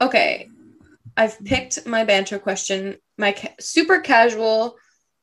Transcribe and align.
okay, 0.00 0.48
I've 1.16 1.42
picked 1.44 1.86
my 1.86 2.04
banter 2.04 2.38
question, 2.38 2.96
my 3.18 3.32
ca- 3.32 3.54
super 3.58 4.00
casual 4.00 4.76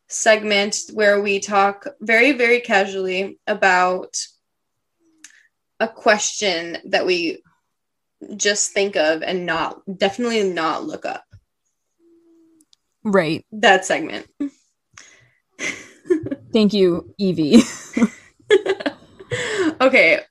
segment 0.07 0.79
where 0.93 1.21
we 1.21 1.39
talk 1.39 1.87
very, 2.01 2.31
very 2.31 2.59
casually 2.61 3.39
about 3.47 4.15
a 5.79 5.87
question 5.87 6.77
that 6.85 7.05
we 7.05 7.41
just 8.35 8.71
think 8.71 8.95
of 8.95 9.21
and 9.21 9.45
not 9.45 9.81
definitely 9.97 10.43
not 10.43 10.85
look 10.85 11.05
up. 11.05 11.23
Right. 13.03 13.45
That 13.51 13.85
segment. 13.85 14.27
Thank 16.53 16.73
you, 16.73 17.13
Evie. 17.17 17.61
okay. 19.81 20.21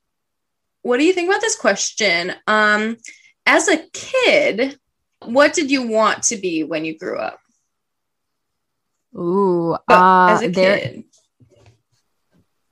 What 0.82 0.98
do 0.98 1.04
you 1.04 1.12
think 1.12 1.28
about 1.28 1.40
this 1.40 1.56
question? 1.56 2.32
Um, 2.46 2.96
as 3.46 3.68
a 3.68 3.78
kid, 3.92 4.78
what 5.24 5.54
did 5.54 5.70
you 5.70 5.86
want 5.88 6.24
to 6.24 6.36
be 6.36 6.64
when 6.64 6.84
you 6.84 6.98
grew 6.98 7.18
up? 7.18 7.38
Ooh, 9.16 9.76
But 9.86 9.94
uh, 9.94 10.26
as 10.28 10.42
a 10.42 10.48
there. 10.48 10.78
kid. 10.78 11.04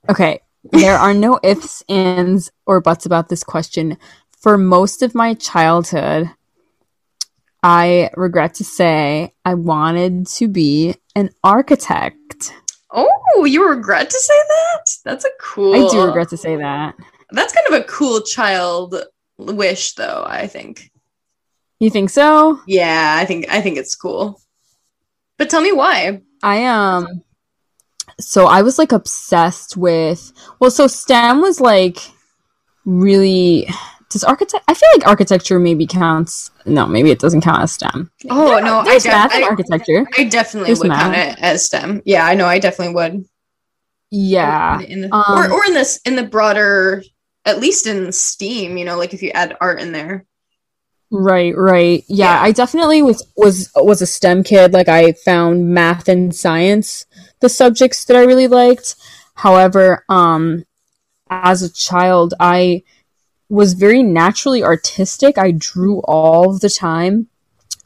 Okay, 0.09 0.39
there 0.63 0.97
are 0.97 1.13
no 1.13 1.39
ifs, 1.43 1.83
ands, 1.89 2.51
or 2.65 2.81
buts 2.81 3.05
about 3.05 3.29
this 3.29 3.43
question. 3.43 3.97
For 4.37 4.57
most 4.57 5.01
of 5.01 5.15
my 5.15 5.33
childhood, 5.33 6.29
I 7.63 8.11
regret 8.15 8.53
to 8.55 8.63
say 8.63 9.33
I 9.43 9.55
wanted 9.55 10.27
to 10.27 10.47
be 10.47 10.95
an 11.15 11.31
architect. 11.43 12.53
Oh, 12.91 13.45
you 13.45 13.67
regret 13.67 14.11
to 14.11 14.19
say 14.19 14.33
that? 14.47 14.91
That's 15.03 15.25
a 15.25 15.29
cool. 15.41 15.73
I 15.73 15.89
do 15.89 16.05
regret 16.05 16.29
to 16.29 16.37
say 16.37 16.55
that. 16.57 16.95
That's 17.31 17.53
kind 17.53 17.65
of 17.67 17.81
a 17.81 17.83
cool 17.85 18.21
child 18.21 18.95
wish, 19.37 19.93
though. 19.93 20.23
I 20.25 20.47
think. 20.47 20.91
You 21.79 21.89
think 21.89 22.09
so? 22.09 22.59
Yeah, 22.67 23.15
I 23.19 23.25
think 23.25 23.47
I 23.49 23.61
think 23.61 23.77
it's 23.77 23.95
cool. 23.95 24.41
But 25.37 25.49
tell 25.49 25.61
me 25.61 25.71
why. 25.73 26.21
I 26.41 26.65
um 26.65 27.23
so 28.19 28.45
I 28.45 28.61
was 28.61 28.77
like 28.77 28.91
obsessed 28.93 29.75
with 29.75 30.31
well 30.59 30.71
so 30.71 30.87
STEM 30.87 31.41
was 31.41 31.59
like 31.59 31.97
really 32.85 33.67
does 34.09 34.23
architect 34.23 34.63
I 34.67 34.73
feel 34.73 34.87
like 34.95 35.07
architecture 35.07 35.59
maybe 35.59 35.85
counts 35.85 36.51
no 36.65 36.87
maybe 36.87 37.09
it 37.11 37.19
doesn't 37.19 37.41
count 37.41 37.63
as 37.63 37.73
STEM. 37.73 38.09
Oh 38.29 38.59
no, 38.59 38.79
I, 38.79 38.99
def- 38.99 39.05
math 39.07 39.33
I, 39.33 39.43
architecture. 39.43 40.07
I 40.17 40.23
definitely 40.25 40.69
There's 40.69 40.79
would 40.79 40.91
count 40.91 41.15
it 41.15 41.37
as 41.39 41.65
STEM. 41.65 42.03
Yeah, 42.05 42.25
I 42.25 42.35
know. 42.35 42.45
I 42.45 42.59
definitely 42.59 42.93
would. 42.95 43.25
Yeah. 44.11 44.79
In 44.79 45.01
the- 45.01 45.13
um, 45.13 45.37
or 45.37 45.51
or 45.51 45.65
in 45.65 45.73
this 45.73 45.99
in 46.05 46.15
the 46.15 46.23
broader, 46.23 47.03
at 47.45 47.59
least 47.59 47.87
in 47.87 48.11
STEAM. 48.11 48.77
You 48.77 48.85
know, 48.85 48.97
like 48.97 49.13
if 49.13 49.21
you 49.23 49.31
add 49.31 49.57
art 49.61 49.79
in 49.79 49.91
there. 49.91 50.25
Right, 51.11 51.55
right. 51.55 52.03
Yeah, 52.07 52.35
Yeah. 52.35 52.41
I 52.41 52.51
definitely 52.51 53.01
was 53.01 53.25
was 53.37 53.71
was 53.75 54.01
a 54.01 54.07
STEM 54.07 54.43
kid. 54.43 54.73
Like 54.73 54.89
I 54.89 55.13
found 55.13 55.69
math 55.73 56.09
and 56.09 56.35
science 56.35 57.05
the 57.41 57.49
subjects 57.49 58.05
that 58.05 58.17
I 58.17 58.23
really 58.23 58.47
liked. 58.47 58.95
However, 59.35 60.03
um 60.09 60.65
as 61.29 61.61
a 61.61 61.71
child, 61.71 62.33
I 62.39 62.83
was 63.49 63.73
very 63.73 64.03
naturally 64.03 64.63
artistic. 64.63 65.37
I 65.37 65.51
drew 65.51 65.99
all 66.01 66.57
the 66.57 66.69
time. 66.69 67.27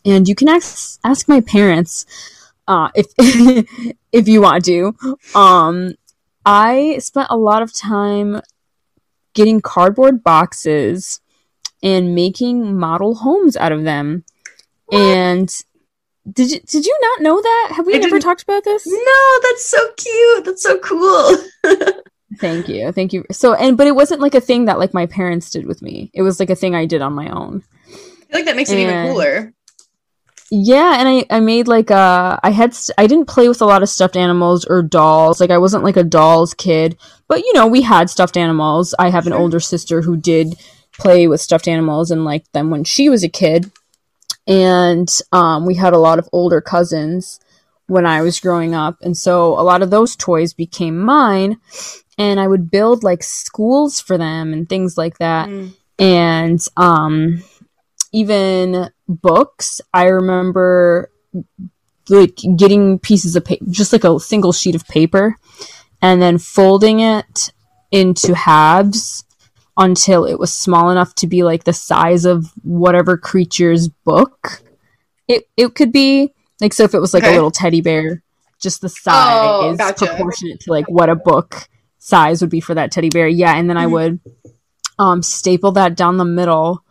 And 0.05 0.27
you 0.27 0.35
can 0.35 0.47
ask 0.47 0.99
ask 1.03 1.27
my 1.27 1.41
parents 1.41 2.05
uh 2.67 2.89
if 2.95 3.07
if 4.11 4.27
you 4.27 4.41
want 4.41 4.65
to. 4.65 4.95
Um 5.35 5.95
I 6.45 6.97
spent 6.99 7.27
a 7.29 7.37
lot 7.37 7.61
of 7.61 7.73
time 7.73 8.41
getting 9.33 9.61
cardboard 9.61 10.23
boxes 10.23 11.19
and 11.83 12.15
making 12.15 12.77
model 12.77 13.15
homes 13.15 13.55
out 13.57 13.71
of 13.71 13.83
them. 13.83 14.23
And 14.91 15.49
did 16.31 16.51
you 16.51 16.59
did 16.61 16.85
you 16.85 16.99
not 17.01 17.21
know 17.21 17.41
that? 17.41 17.73
Have 17.75 17.85
we 17.85 17.95
I 17.95 17.99
didn't- 17.99 18.19
talked 18.21 18.43
about 18.43 18.63
this? 18.63 18.85
No, 18.85 19.39
that's 19.43 19.65
so 19.65 19.79
cute. 19.97 20.45
That's 20.45 20.63
so 20.63 20.77
cool. 20.79 21.37
Thank 22.39 22.69
you. 22.69 22.91
Thank 22.91 23.11
you. 23.13 23.23
So 23.31 23.53
and 23.53 23.77
but 23.77 23.87
it 23.87 23.95
wasn't 23.95 24.21
like 24.21 24.35
a 24.35 24.41
thing 24.41 24.65
that 24.65 24.77
like 24.79 24.93
my 24.93 25.05
parents 25.05 25.49
did 25.49 25.65
with 25.65 25.81
me. 25.81 26.11
It 26.13 26.21
was 26.21 26.39
like 26.39 26.49
a 26.49 26.55
thing 26.55 26.75
I 26.75 26.85
did 26.85 27.01
on 27.01 27.13
my 27.13 27.29
own. 27.29 27.63
I 27.87 27.91
feel 27.91 28.05
like 28.33 28.45
that 28.45 28.55
makes 28.55 28.69
it 28.69 28.77
even 28.79 29.07
cooler. 29.07 29.53
Yeah, 30.51 30.95
and 30.99 31.07
I 31.07 31.25
I 31.29 31.39
made 31.41 31.67
like 31.67 31.91
uh 31.91 32.39
I 32.41 32.49
had 32.51 32.75
I 32.97 33.05
didn't 33.07 33.27
play 33.27 33.47
with 33.47 33.61
a 33.61 33.65
lot 33.65 33.83
of 33.83 33.89
stuffed 33.89 34.15
animals 34.15 34.65
or 34.65 34.81
dolls. 34.81 35.39
Like 35.39 35.51
I 35.51 35.59
wasn't 35.59 35.83
like 35.83 35.97
a 35.97 36.03
dolls 36.03 36.53
kid, 36.53 36.97
but 37.27 37.39
you 37.41 37.53
know, 37.53 37.67
we 37.67 37.81
had 37.83 38.09
stuffed 38.09 38.35
animals. 38.37 38.95
I 38.97 39.09
have 39.09 39.27
an 39.27 39.33
Sure. 39.33 39.39
older 39.41 39.59
sister 39.59 40.01
who 40.01 40.17
did 40.17 40.55
play 40.97 41.27
with 41.27 41.39
stuffed 41.41 41.67
animals 41.67 42.09
and 42.11 42.25
like 42.25 42.51
them 42.51 42.71
when 42.71 42.83
she 42.83 43.09
was 43.09 43.23
a 43.23 43.29
kid. 43.29 43.71
And 44.47 45.07
um 45.31 45.65
we 45.67 45.75
had 45.75 45.93
a 45.93 45.99
lot 45.99 46.17
of 46.19 46.27
older 46.31 46.61
cousins 46.61 47.39
when 47.87 48.05
I 48.05 48.21
was 48.21 48.39
growing 48.39 48.73
up, 48.75 48.97
and 49.01 49.15
so 49.17 49.59
a 49.59 49.61
lot 49.63 49.81
of 49.81 49.89
those 49.91 50.15
toys 50.15 50.53
became 50.53 50.97
mine 50.99 51.57
and 52.17 52.39
I 52.39 52.47
would 52.47 52.69
build 52.71 53.03
like 53.03 53.23
schools 53.23 53.99
for 53.99 54.17
them 54.17 54.51
and 54.53 54.67
things 54.67 54.97
like 54.97 55.19
that 55.19 55.47
Mm. 55.49 55.73
and 55.99 56.59
um 56.77 57.43
even 58.11 58.89
books 59.07 59.81
i 59.93 60.05
remember 60.05 61.11
like 62.09 62.37
getting 62.55 62.97
pieces 62.99 63.35
of 63.35 63.45
paper 63.45 63.63
just 63.69 63.93
like 63.93 64.03
a 64.03 64.19
single 64.19 64.51
sheet 64.51 64.75
of 64.75 64.87
paper 64.87 65.35
and 66.01 66.21
then 66.21 66.37
folding 66.37 66.99
it 66.99 67.51
into 67.91 68.33
halves 68.35 69.23
until 69.77 70.25
it 70.25 70.37
was 70.39 70.53
small 70.53 70.89
enough 70.89 71.13
to 71.15 71.27
be 71.27 71.43
like 71.43 71.63
the 71.63 71.73
size 71.73 72.25
of 72.25 72.51
whatever 72.63 73.17
creature's 73.17 73.87
book 73.87 74.61
it 75.27 75.43
it 75.55 75.75
could 75.75 75.91
be 75.91 76.33
like 76.61 76.73
so 76.73 76.83
if 76.83 76.93
it 76.93 76.99
was 76.99 77.13
like 77.13 77.23
Okay. 77.23 77.31
a 77.31 77.35
little 77.35 77.51
teddy 77.51 77.81
bear 77.81 78.23
just 78.59 78.81
the 78.81 78.89
size 78.89 79.39
Oh, 79.41 79.75
gotcha. 79.77 80.05
proportionate 80.07 80.59
to 80.61 80.71
like 80.71 80.89
what 80.89 81.09
a 81.09 81.15
book 81.15 81.67
size 81.99 82.41
would 82.41 82.49
be 82.49 82.59
for 82.59 82.73
that 82.73 82.91
teddy 82.91 83.09
bear 83.09 83.27
yeah 83.27 83.53
and 83.55 83.69
then 83.69 83.77
i 83.77 83.85
Mhm. 83.85 83.91
would 83.91 84.19
um 84.97 85.21
staple 85.21 85.71
that 85.73 85.95
down 85.95 86.17
the 86.17 86.25
middle 86.25 86.83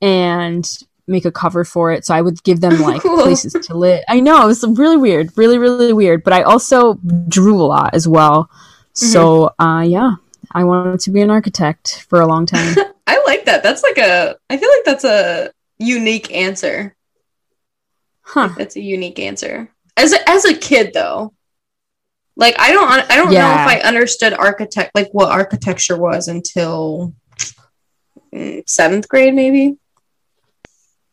and 0.00 0.78
make 1.06 1.24
a 1.24 1.32
cover 1.32 1.64
for 1.64 1.90
it 1.90 2.04
so 2.04 2.14
i 2.14 2.20
would 2.20 2.42
give 2.42 2.60
them 2.60 2.80
like 2.80 3.02
places 3.22 3.52
to 3.66 3.74
live 3.74 4.02
i 4.08 4.20
know 4.20 4.42
it 4.42 4.46
was 4.46 4.64
really 4.68 4.96
weird 4.96 5.30
really 5.36 5.58
really 5.58 5.92
weird 5.92 6.22
but 6.22 6.32
i 6.32 6.42
also 6.42 6.94
drew 7.28 7.60
a 7.60 7.64
lot 7.64 7.94
as 7.94 8.06
well 8.06 8.50
so 8.92 9.50
uh 9.58 9.80
yeah 9.80 10.12
i 10.52 10.62
wanted 10.64 11.00
to 11.00 11.10
be 11.10 11.20
an 11.20 11.30
architect 11.30 12.04
for 12.08 12.20
a 12.20 12.26
long 12.26 12.44
time 12.44 12.76
I 13.08 13.22
like 13.26 13.46
that. 13.46 13.62
That's 13.62 13.82
like 13.82 13.96
a. 13.96 14.36
I 14.50 14.58
feel 14.58 14.68
like 14.68 14.84
that's 14.84 15.04
a 15.04 15.50
unique 15.78 16.30
answer. 16.30 16.94
huh 18.20 18.50
That's 18.56 18.76
a 18.76 18.82
unique 18.82 19.18
answer. 19.18 19.70
As 19.96 20.12
a, 20.12 20.28
as 20.28 20.44
a 20.44 20.54
kid, 20.54 20.92
though, 20.92 21.32
like 22.36 22.54
I 22.58 22.70
don't 22.70 23.10
I 23.10 23.16
don't 23.16 23.32
know 23.32 23.50
if 23.50 23.66
I 23.66 23.80
understood 23.80 24.34
architect 24.34 24.94
like 24.94 25.08
what 25.12 25.32
architecture 25.32 25.96
was 25.96 26.28
until 26.28 27.14
mm, 28.32 28.68
seventh 28.68 29.08
grade, 29.08 29.34
maybe. 29.34 29.78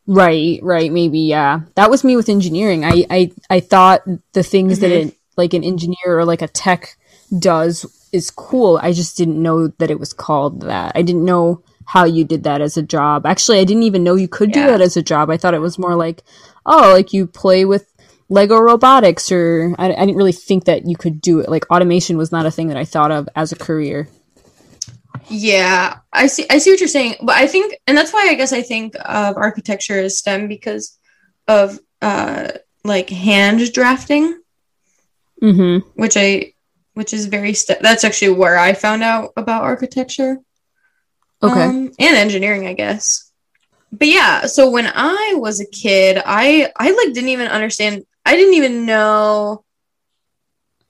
Right, 0.07 0.59
right, 0.61 0.91
maybe, 0.91 1.19
yeah. 1.19 1.61
That 1.75 1.89
was 1.89 2.03
me 2.03 2.15
with 2.15 2.29
engineering. 2.29 2.85
I 2.85 3.05
I, 3.09 3.31
I 3.49 3.59
thought 3.59 4.01
the 4.33 4.43
things 4.43 4.79
that 4.79 4.91
Mhm. 4.91 5.07
it, 5.07 5.15
like 5.35 5.53
an 5.53 5.63
engineer 5.63 5.97
or 6.19 6.25
like 6.25 6.41
a 6.43 6.47
tech 6.47 6.95
does 7.39 7.85
is 8.11 8.29
cool. 8.29 8.79
I 8.81 8.93
just 8.93 9.17
didn't 9.17 9.41
know 9.41 9.67
that 9.79 9.89
it 9.91 9.99
was 9.99 10.13
called 10.13 10.61
that. 10.61 10.91
I 10.95 11.01
didn't 11.01 11.25
know 11.25 11.61
how 11.85 12.03
you 12.05 12.23
did 12.23 12.43
that 12.43 12.61
as 12.61 12.77
a 12.77 12.81
job. 12.83 13.25
Actually, 13.25 13.59
I 13.59 13.63
didn't 13.63 13.83
even 13.83 14.03
know 14.03 14.15
you 14.15 14.27
could 14.27 14.51
do 14.51 14.61
that 14.67 14.81
as 14.81 14.95
a 14.95 15.01
job. 15.03 15.29
I 15.29 15.37
thought 15.37 15.53
it 15.53 15.59
was 15.61 15.77
more 15.77 15.95
like, 15.95 16.23
oh, 16.65 16.91
like 16.93 17.11
you 17.13 17.27
play 17.27 17.65
with 17.65 17.85
Lego 18.29 18.57
robotics, 18.57 19.31
or 19.31 19.75
I, 19.77 19.91
I 19.93 20.05
didn't 20.05 20.15
really 20.15 20.31
think 20.31 20.65
that 20.65 20.87
you 20.87 20.95
could 20.95 21.21
do 21.21 21.39
it. 21.39 21.49
Like 21.49 21.69
automation 21.71 22.17
was 22.17 22.31
not 22.31 22.45
a 22.45 22.51
thing 22.51 22.67
that 22.69 22.77
I 22.77 22.85
thought 22.85 23.11
of 23.11 23.27
as 23.35 23.51
a 23.51 23.55
career. 23.55 24.07
Yeah, 25.29 25.97
I 26.13 26.27
see. 26.27 26.45
I 26.49 26.59
see 26.59 26.71
what 26.71 26.79
you're 26.79 26.87
saying, 26.87 27.15
but 27.21 27.35
I 27.35 27.47
think, 27.47 27.75
and 27.87 27.97
that's 27.97 28.13
why 28.13 28.27
I 28.29 28.35
guess 28.35 28.53
I 28.53 28.61
think 28.61 28.95
of 29.03 29.37
architecture 29.37 29.97
as 29.99 30.17
STEM 30.17 30.47
because 30.47 30.97
of 31.47 31.79
uh 32.01 32.51
like 32.83 33.09
hand 33.09 33.73
drafting, 33.73 34.39
Mm-hmm. 35.41 35.87
which 35.99 36.15
I, 36.15 36.53
which 36.93 37.13
is 37.13 37.25
very 37.25 37.53
STEM. 37.53 37.77
That's 37.81 38.03
actually 38.03 38.33
where 38.37 38.57
I 38.57 38.73
found 38.73 39.03
out 39.03 39.31
about 39.35 39.63
architecture. 39.63 40.37
Okay. 41.43 41.61
um, 41.63 41.91
and 41.99 42.15
engineering, 42.15 42.65
I 42.67 42.73
guess. 42.73 43.31
But 43.91 44.07
yeah, 44.07 44.45
so 44.45 44.69
when 44.69 44.87
I 44.93 45.33
was 45.35 45.59
a 45.59 45.65
kid, 45.65 46.21
I 46.25 46.71
I 46.77 46.91
like 46.91 47.13
didn't 47.13 47.29
even 47.29 47.47
understand. 47.47 48.05
I 48.25 48.35
didn't 48.35 48.55
even 48.55 48.85
know. 48.85 49.63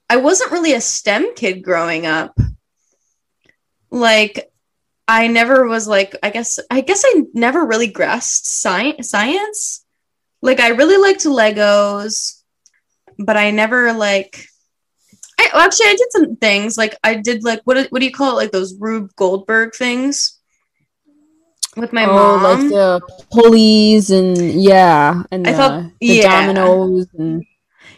I 0.08 0.16
wasn't 0.16 0.52
really 0.52 0.72
a 0.72 0.80
STEM 0.80 1.34
kid 1.34 1.62
growing 1.62 2.06
up. 2.06 2.38
Like, 3.90 4.50
I 5.08 5.28
never 5.28 5.66
was 5.66 5.86
like. 5.86 6.16
I 6.22 6.30
guess 6.30 6.58
I 6.70 6.80
guess 6.80 7.02
I 7.06 7.22
never 7.32 7.64
really 7.64 7.86
grasped 7.86 8.46
science. 8.46 9.10
Science. 9.10 9.84
Like 10.42 10.60
I 10.60 10.68
really 10.70 10.96
liked 10.96 11.24
Legos, 11.24 12.42
but 13.18 13.36
I 13.36 13.50
never 13.50 13.92
like. 13.92 14.46
I 15.38 15.50
well, 15.52 15.62
actually 15.62 15.86
I 15.86 15.96
did 15.96 16.12
some 16.12 16.36
things 16.36 16.76
like 16.78 16.96
I 17.04 17.14
did 17.14 17.44
like 17.44 17.60
what 17.64 17.86
what 17.90 18.00
do 18.00 18.06
you 18.06 18.12
call 18.12 18.32
it 18.32 18.42
like 18.42 18.52
those 18.52 18.74
Rube 18.78 19.10
Goldberg 19.16 19.74
things. 19.74 20.38
with 21.76 21.92
my 21.92 22.04
oh, 22.06 22.12
mom. 22.12 22.42
like 22.42 22.68
the 22.70 23.00
pulleys 23.30 24.10
and 24.10 24.36
yeah, 24.62 25.22
and 25.30 25.46
I 25.46 25.52
the, 25.52 25.56
thought- 25.56 25.84
the 26.00 26.06
yeah. 26.06 26.22
dominoes 26.22 27.06
and 27.18 27.44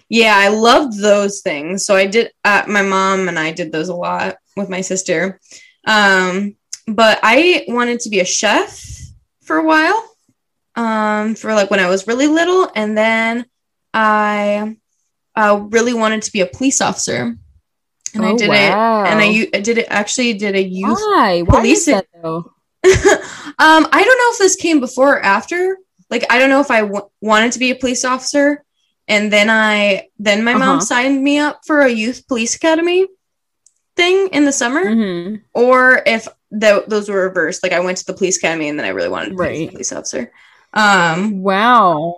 Yeah, 0.08 0.34
I 0.36 0.48
loved 0.48 0.98
those 0.98 1.40
things. 1.40 1.84
So 1.84 1.94
I 1.94 2.06
did 2.06 2.32
uh, 2.44 2.64
my 2.66 2.82
mom 2.82 3.28
and 3.28 3.38
I 3.38 3.52
did 3.52 3.72
those 3.72 3.88
a 3.88 3.94
lot 3.94 4.36
with 4.56 4.68
my 4.68 4.80
sister. 4.80 5.40
Um, 5.88 6.56
but 6.86 7.20
I 7.24 7.64
wanted 7.68 8.00
to 8.02 8.10
be 8.10 8.20
a 8.20 8.26
chef 8.26 8.84
for 9.42 9.56
a 9.58 9.64
while. 9.64 10.04
Um, 10.76 11.34
for 11.34 11.54
like 11.54 11.70
when 11.70 11.80
I 11.80 11.88
was 11.88 12.06
really 12.06 12.28
little 12.28 12.70
and 12.76 12.96
then 12.96 13.46
I 13.94 14.76
uh, 15.36 15.66
really 15.70 15.94
wanted 15.94 16.22
to 16.22 16.32
be 16.32 16.40
a 16.40 16.46
police 16.46 16.80
officer. 16.80 17.36
And 18.14 18.24
I 18.24 18.32
Oh, 18.32 18.36
did 18.38 18.52
it 18.52 18.82
and 19.04 19.20
I 19.20 19.46
did 19.60 19.78
it 19.78 19.86
actually 19.90 20.34
did 20.34 20.54
a 20.56 20.62
youth 20.62 20.98
Why? 20.98 21.42
Why 21.42 21.60
police 21.60 21.86
that 21.86 22.06
though? 22.22 22.52
um, 22.84 22.90
I 23.58 24.02
don't 24.04 24.18
know 24.18 24.32
if 24.32 24.38
this 24.38 24.56
came 24.56 24.80
before 24.80 25.14
or 25.16 25.22
after. 25.22 25.78
Like, 26.10 26.24
I 26.30 26.38
don't 26.38 26.50
know 26.50 26.60
if 26.60 26.70
I 26.70 26.80
w- 26.82 27.08
wanted 27.20 27.52
to 27.52 27.58
be 27.58 27.70
a 27.70 27.76
police 27.76 28.04
officer, 28.04 28.64
and 29.08 29.32
then 29.32 29.50
I 29.50 30.08
then 30.18 30.44
my 30.44 30.54
mom 30.54 30.78
Uh-huh. 30.78 30.80
signed 30.80 31.22
me 31.22 31.38
up 31.38 31.60
for 31.66 31.80
a 31.80 31.90
youth 31.90 32.26
police 32.28 32.54
academy 32.56 33.06
thing 33.98 34.28
in 34.32 34.44
the 34.46 34.52
summer, 34.52 34.82
hmm 34.94 35.34
or 35.52 36.00
if 36.06 36.26
tho- 36.50 36.84
those 36.86 37.08
were 37.10 37.22
reversed. 37.28 37.62
Like, 37.62 37.72
I 37.72 37.80
went 37.80 37.98
to 37.98 38.06
the 38.06 38.14
police 38.14 38.38
academy, 38.38 38.68
and 38.70 38.78
then 38.78 38.86
I 38.86 38.90
really 38.90 39.10
wanted 39.10 39.30
to 39.30 39.36
be 39.36 39.66
a 39.66 39.70
police 39.70 39.92
officer. 39.92 40.32
Um, 40.72 41.42
Wow. 41.42 42.16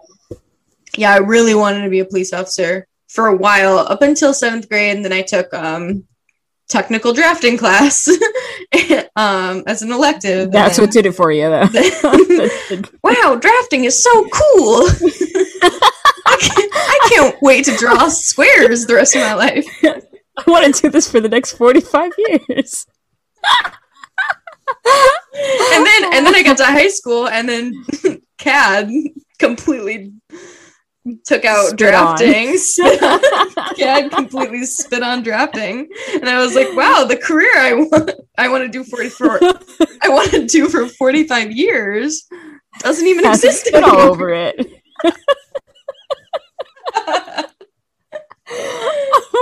yeah, 0.96 1.12
I 1.14 1.18
really 1.18 1.54
wanted 1.54 1.82
to 1.84 1.90
be 1.90 2.00
a 2.00 2.04
police 2.04 2.32
officer 2.32 2.86
for 3.08 3.26
a 3.26 3.34
while, 3.36 3.78
up 3.78 4.02
until 4.02 4.32
seventh 4.34 4.68
grade, 4.68 4.94
and 4.96 5.04
then 5.04 5.12
I 5.12 5.22
took 5.22 5.52
um 5.54 6.04
technical 6.68 7.12
drafting 7.12 7.58
class 7.58 8.08
um 9.16 9.64
as 9.66 9.82
an 9.82 9.90
elective. 9.90 10.52
That's 10.52 10.78
what 10.78 10.92
did 10.92 11.06
it 11.06 11.12
for 11.16 11.32
you, 11.32 11.48
though. 11.50 11.68
Wow, 13.02 13.36
drafting 13.40 13.84
is 13.84 14.00
so 14.02 14.12
cool. 14.40 14.86
I, 16.32 16.36
can't, 16.40 16.72
I 16.74 16.98
can't 17.10 17.36
wait 17.42 17.64
to 17.64 17.76
draw 17.76 18.08
squares 18.08 18.86
the 18.86 18.94
rest 18.94 19.16
of 19.16 19.22
my 19.22 19.34
life. 19.34 19.66
I 20.46 20.50
want 20.50 20.74
to 20.74 20.82
do 20.82 20.90
this 20.90 21.10
for 21.10 21.20
the 21.20 21.28
next 21.28 21.52
forty-five 21.52 22.12
years. 22.18 22.86
And 25.32 25.86
then 25.86 26.14
and 26.14 26.26
then 26.26 26.34
I 26.34 26.42
got 26.42 26.56
to 26.58 26.64
high 26.64 26.88
school 26.88 27.28
and 27.28 27.48
then 27.48 27.84
CAD 28.38 28.90
completely 29.38 30.12
took 31.24 31.44
out 31.44 31.66
Spit 31.66 31.78
drafting. 31.78 32.58
CAD 33.76 34.10
completely 34.10 34.64
spit 34.64 35.02
on 35.02 35.22
drafting. 35.22 35.88
And 36.14 36.28
I 36.28 36.40
was 36.40 36.54
like, 36.54 36.74
wow, 36.76 37.04
the 37.04 37.16
career 37.16 37.56
I 37.56 37.74
want 37.74 38.10
I 38.36 38.48
want 38.48 38.64
to 38.64 38.68
do 38.68 38.84
for, 38.84 39.08
for 39.10 39.38
I 40.02 40.08
want 40.08 40.30
to 40.32 40.46
do 40.46 40.68
for 40.68 40.86
45 40.86 41.52
years 41.52 42.26
doesn't 42.80 43.06
even 43.06 43.24
Has 43.24 43.44
exist 43.44 43.70
all 43.74 43.98
over 43.98 44.30
it. 44.30 44.66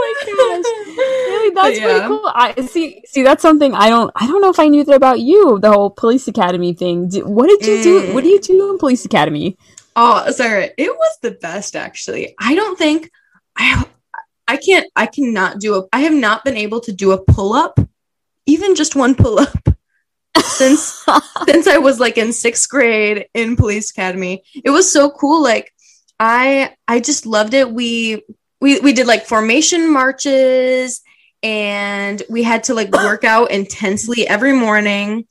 Oh 0.01 0.15
my 0.27 0.61
gosh. 0.63 1.29
Really, 1.29 1.55
that's 1.55 1.79
Yeah. 1.79 1.85
pretty 1.85 2.07
cool. 2.09 2.31
I 2.35 2.55
see. 2.67 3.03
See, 3.07 3.23
that's 3.23 3.43
something 3.43 3.75
I 3.75 3.89
don't. 3.89 4.11
I 4.17 4.27
don't 4.27 4.41
know 4.41 4.51
if 4.51 4.59
I 4.59 4.69
knew 4.69 4.85
that 4.85 4.95
about 4.95 5.21
you. 5.21 5.59
The 5.61 5.71
whole 5.73 5.91
police 5.91 6.29
academy 6.29 6.73
thing. 6.75 7.09
Di- 7.09 7.23
What 7.23 7.49
did 7.49 7.65
you 7.67 7.83
do? 7.83 8.03
Mm. 8.03 8.15
What 8.15 8.25
do 8.25 8.31
you 8.31 8.41
do 8.41 8.71
in 8.71 8.79
police 8.79 9.05
academy? 9.05 9.57
Oh, 9.97 10.31
Sarah, 10.31 10.69
it 10.79 10.91
was 10.91 11.19
the 11.23 11.33
best 11.33 11.75
actually. 11.77 12.35
I 12.39 12.55
don't 12.55 12.79
think 12.79 13.11
I 13.57 13.85
I 14.47 14.57
can't 14.57 14.87
I 14.97 15.07
cannot 15.07 15.59
do 15.61 15.75
a 15.77 15.83
I 15.93 16.01
have 16.01 16.15
not 16.15 16.45
been 16.45 16.57
able 16.57 16.81
to 16.83 16.93
do 16.93 17.11
a 17.13 17.23
pull-up, 17.23 17.79
even 18.47 18.75
just 18.75 18.95
one 18.97 19.15
pull-up 19.15 19.69
since 20.41 21.05
since 21.49 21.67
I 21.67 21.79
was 21.79 21.99
like 22.01 22.17
in 22.17 22.29
6th 22.29 22.69
grade 22.69 23.27
in 23.35 23.57
police 23.57 23.91
academy. 23.91 24.43
It 24.65 24.71
was 24.71 24.91
so 24.91 25.11
cool 25.11 25.43
like 25.43 25.73
I 26.21 26.75
I 26.87 27.01
just 27.01 27.27
loved 27.27 27.55
it. 27.55 27.71
We 27.73 28.23
we 28.61 28.81
we 28.81 28.93
did 28.93 29.07
like 29.07 29.27
formation 29.27 29.93
marches 29.93 31.03
and 31.43 32.23
we 32.29 32.43
had 32.43 32.65
to 32.65 32.75
like 32.75 32.91
work 32.91 33.25
out 33.25 33.51
intensely 33.51 34.27
every 34.27 34.53
morning 34.53 35.27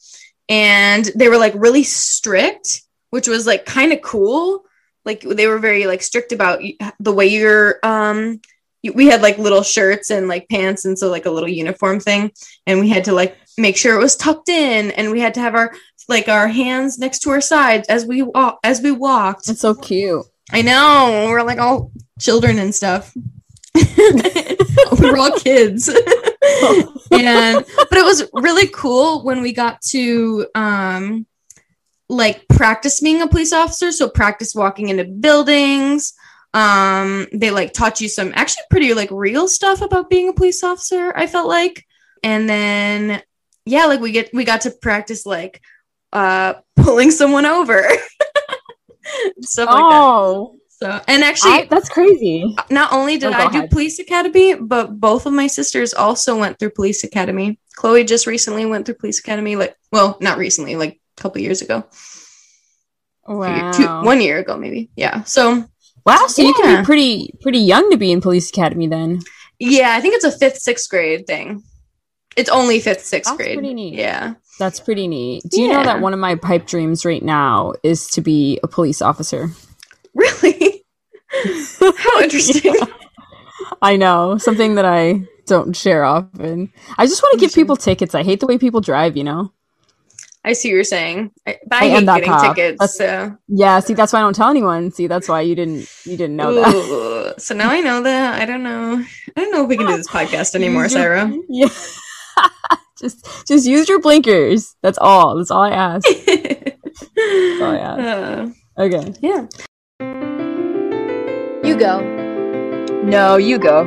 and 0.48 1.06
they 1.16 1.28
were 1.28 1.38
like 1.38 1.54
really 1.56 1.84
strict 1.84 2.82
which 3.10 3.28
was 3.28 3.48
like 3.48 3.66
kind 3.66 3.94
of 3.94 4.02
cool. 4.02 4.64
Like 5.06 5.22
they 5.22 5.48
were 5.48 5.60
very 5.60 5.88
like 5.88 6.02
strict 6.02 6.32
about 6.32 6.62
the 7.00 7.14
way 7.14 7.28
you're 7.28 7.80
um 7.84 8.42
we 8.94 9.08
had 9.08 9.22
like 9.22 9.38
little 9.38 9.64
shirts 9.64 10.12
and 10.12 10.28
like 10.28 10.48
pants 10.50 10.86
and 10.86 10.98
so 10.98 11.10
like 11.10 11.26
a 11.26 11.32
little 11.32 11.50
uniform 11.50 12.00
thing 12.00 12.32
and 12.66 12.80
we 12.80 12.90
had 12.90 13.06
to 13.06 13.12
like 13.12 13.36
make 13.58 13.76
sure 13.76 13.96
it 13.96 14.04
was 14.04 14.16
tucked 14.16 14.50
in 14.50 14.92
and 14.92 15.12
we 15.12 15.20
had 15.20 15.34
to 15.34 15.40
have 15.40 15.56
our 15.56 15.74
like 16.08 16.30
our 16.30 16.48
hands 16.48 16.98
next 16.98 17.20
to 17.20 17.30
our 17.30 17.42
sides 17.42 17.88
as 17.90 18.06
we 18.06 18.22
walk 18.22 18.60
as 18.64 18.82
we 18.82 18.92
walked. 18.92 19.50
it's 19.50 19.62
so 19.62 19.74
cute. 19.74 20.26
I 20.52 20.62
know. 20.62 21.28
We're 21.30 21.44
like 21.44 21.60
all 21.60 21.92
children 22.20 22.60
and 22.60 22.74
stuff. 22.74 23.14
we're 25.00 25.18
all 25.18 25.38
kids. 25.40 25.90
and 27.12 27.66
but 27.76 27.98
it 27.98 28.06
was 28.06 28.30
really 28.34 28.68
cool 28.68 29.24
when 29.24 29.42
we 29.42 29.54
got 29.54 29.82
to 29.82 30.48
um 30.56 31.26
like 32.10 32.48
practice 32.48 33.02
being 33.02 33.22
a 33.22 33.28
police 33.28 33.52
officer 33.52 33.92
so 33.92 34.10
practice 34.10 34.56
walking 34.56 34.90
into 34.90 35.04
buildings 35.04 36.14
um 36.54 37.28
they 37.34 37.52
like 37.52 37.74
taught 37.74 38.00
you 38.00 38.08
some 38.08 38.32
actually 38.34 38.64
pretty 38.70 38.94
like 38.94 39.10
real 39.12 39.48
stuff 39.48 39.82
about 39.82 40.10
being 40.10 40.30
a 40.30 40.34
police 40.34 40.64
officer 40.64 41.12
i 41.16 41.28
felt 41.28 41.48
like 41.48 41.86
and 42.24 42.50
then 42.50 43.22
yeah 43.66 43.86
like 43.86 44.00
we 44.00 44.12
get 44.12 44.30
we 44.34 44.46
got 44.46 44.62
to 44.62 44.72
practice 44.82 45.26
like 45.26 45.62
uh 46.14 46.54
pulling 46.78 47.12
someone 47.12 47.46
over 47.46 47.86
stuff 49.42 49.68
like 49.68 49.76
that 49.78 50.02
oh, 50.02 50.58
so 50.70 51.02
and 51.08 51.24
actually 51.24 51.52
I- 51.52 51.68
that's 51.70 51.90
crazy. 51.90 52.56
not 52.70 52.92
only 52.94 53.18
did 53.18 53.34
Oh, 53.34 53.38
I 53.38 53.50
do 53.52 53.58
ahead. 53.60 53.72
police 53.72 54.00
academy, 54.00 54.56
but 54.56 55.00
both 55.00 55.26
of 55.26 55.34
my 55.34 55.48
sisters 55.48 55.94
also 55.94 56.38
went 56.38 56.60
through 56.60 56.72
police 56.72 57.04
academy. 57.04 57.60
Chloe 57.76 58.04
just 58.04 58.28
recently 58.28 58.66
went 58.66 58.86
through 58.86 58.96
police 58.96 59.20
academy, 59.20 59.56
like 59.56 59.76
well, 59.92 60.18
not 60.22 60.38
recently, 60.38 60.76
like 60.76 61.00
a 61.18 61.22
couple 61.22 61.42
years 61.42 61.62
ago, 61.62 61.84
Wow. 63.28 63.72
two- 63.72 64.06
one 64.06 64.22
year 64.22 64.40
ago 64.40 64.58
maybe. 64.58 64.90
Yeah. 64.96 65.24
So 65.24 65.66
wow. 66.06 66.26
So 66.28 66.42
you 66.42 66.54
can 66.54 66.80
be 66.82 66.86
pretty 66.86 67.34
pretty 67.42 67.60
young 67.60 67.90
to 67.92 67.98
be 67.98 68.12
in 68.12 68.22
police 68.22 68.50
academy 68.50 68.88
then. 68.88 69.20
yeah, 69.60 69.96
I 69.96 70.02
think 70.02 70.16
it's 70.16 70.26
a 70.26 70.32
fifth, 70.32 70.58
sixth 70.60 70.90
grade 70.90 71.26
thing. 71.28 71.64
It's 72.36 72.50
only 72.50 72.80
fifth, 72.80 73.04
sixth 73.04 73.32
That's 73.32 73.38
grade. 73.38 73.58
pretty 73.58 73.74
neat. 73.74 73.96
Yeah. 73.96 74.36
That's 74.60 74.80
pretty 74.80 75.08
neat. 75.08 75.44
Do 75.50 75.62
you 75.62 75.68
know 75.68 75.84
that 75.84 76.02
one 76.02 76.14
of 76.14 76.20
my 76.20 76.36
pipe 76.36 76.66
dreams 76.66 77.06
right 77.06 77.22
now 77.24 77.74
is 77.84 78.08
to 78.12 78.22
be 78.22 78.60
a 78.64 78.68
police 78.68 79.02
officer? 79.02 79.50
Really? 80.16 80.84
How 81.80 82.22
interesting. 82.22 82.74
Yeah. 82.76 82.86
I 83.82 83.96
know. 83.98 84.38
Something 84.38 84.76
that 84.76 84.86
I 84.86 85.22
don't 85.46 85.76
share 85.76 86.04
often. 86.04 86.72
I 86.98 87.06
just 87.06 87.22
want 87.22 87.34
to 87.34 87.40
give 87.40 87.54
people 87.54 87.76
tickets. 87.76 88.16
I 88.16 88.24
hate 88.24 88.40
the 88.40 88.48
way 88.48 88.58
people 88.58 88.82
drive, 88.82 89.16
you 89.16 89.24
know? 89.24 89.52
I 90.44 90.54
see 90.54 90.70
what 90.70 90.76
you're 90.76 90.84
saying. 90.86 91.32
I, 91.46 91.58
but 91.68 91.82
I, 91.82 91.86
I 91.86 91.90
hate 91.90 92.06
getting 92.06 92.24
cop. 92.30 92.56
tickets. 92.56 92.80
That's- 92.80 92.98
So. 92.98 93.38
Yeah, 93.50 93.80
see 93.82 93.94
that's 93.94 94.14
why 94.14 94.20
I 94.20 94.22
don't 94.22 94.36
tell 94.36 94.50
anyone. 94.50 94.92
See, 94.92 95.08
that's 95.08 95.28
why 95.28 95.42
you 95.42 95.56
didn't 95.56 95.90
you 96.06 96.16
didn't 96.16 96.38
know 96.38 96.54
that. 96.54 97.42
So 97.42 97.54
now 97.54 97.70
I 97.70 97.82
know 97.82 98.02
that. 98.04 98.42
I 98.42 98.46
don't 98.46 98.64
know. 98.64 99.04
I 99.36 99.42
don't 99.42 99.52
know 99.52 99.64
if 99.64 99.68
we 99.70 99.76
can 99.78 99.88
do 99.88 99.98
this 99.98 100.08
podcast 100.12 100.56
anymore, 100.56 100.88
Sarah. 100.90 101.32
Yeah. 101.50 101.68
Just 103.00 103.48
just 103.48 103.66
use 103.66 103.88
your 103.90 104.00
blinkers. 104.00 104.76
That's 104.82 104.98
all. 104.98 105.38
That's 105.38 105.52
all 105.52 105.62
I 105.64 105.70
ask. 105.72 106.08
all 107.18 107.72
I 107.72 107.78
ask. 107.78 108.00
Uh, 108.00 108.48
Okay. 108.80 109.14
yeah. 109.22 109.48
You 111.64 111.76
go. 111.76 112.00
No, 113.04 113.38
you 113.38 113.58
go. 113.58 113.80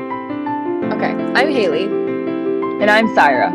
Okay, 0.92 1.12
I'm 1.34 1.50
Haley. 1.50 1.84
And 1.84 2.90
I'm 2.90 3.14
Syra. 3.14 3.50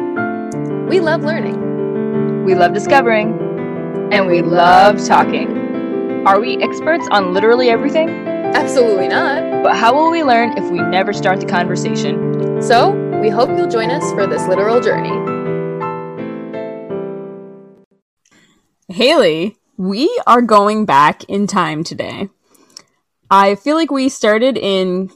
We 0.89 0.99
love 0.99 1.23
learning. 1.23 2.43
We 2.45 2.55
love 2.55 2.73
discovering. 2.73 3.33
And 4.11 4.27
we 4.27 4.41
love 4.41 5.03
talking. 5.05 6.25
Are 6.25 6.39
we 6.39 6.57
experts 6.63 7.07
on 7.11 7.33
literally 7.33 7.69
everything? 7.69 8.09
Absolutely 8.09 9.07
not. 9.09 9.63
But 9.63 9.75
how 9.75 9.93
will 9.93 10.09
we 10.11 10.23
learn 10.23 10.57
if 10.57 10.71
we 10.71 10.79
never 10.79 11.11
start 11.11 11.39
the 11.39 11.45
conversation? 11.45 12.61
So, 12.61 12.91
we 13.19 13.29
hope 13.29 13.49
you'll 13.49 13.67
join 13.69 13.89
us 13.91 14.11
for 14.13 14.25
this 14.27 14.47
literal 14.47 14.79
journey. 14.79 15.34
Haley, 18.87 19.57
we 19.77 20.21
are 20.27 20.43
going 20.43 20.85
back 20.85 21.23
in 21.23 21.47
time 21.47 21.83
today. 21.83 22.29
I 23.31 23.55
feel 23.55 23.75
like 23.75 23.89
we 23.89 24.09
started 24.09 24.57
in 24.57 25.09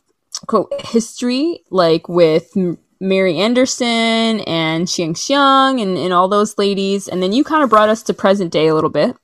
quote 0.48 0.74
history, 0.86 1.62
like 1.70 2.10
with 2.10 2.52
Mary 3.00 3.38
Anderson 3.38 4.40
and 4.42 4.88
Xiang 4.88 5.14
Xiang 5.14 5.80
and, 5.80 6.00
and 6.00 6.12
all 6.12 6.28
those 6.28 6.58
ladies, 6.58 7.08
and 7.08 7.22
then 7.22 7.32
you 7.32 7.44
kind 7.44 7.64
of 7.64 7.70
brought 7.70 7.90
us 7.90 8.02
to 8.04 8.14
present 8.14 8.52
day 8.52 8.68
a 8.68 8.74
little 8.74 8.90
bit. 8.90 9.16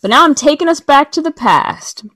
But 0.00 0.08
now 0.08 0.24
I'm 0.24 0.34
taking 0.34 0.68
us 0.68 0.80
back 0.80 1.12
to 1.12 1.20
the 1.20 1.30
past. 1.30 2.06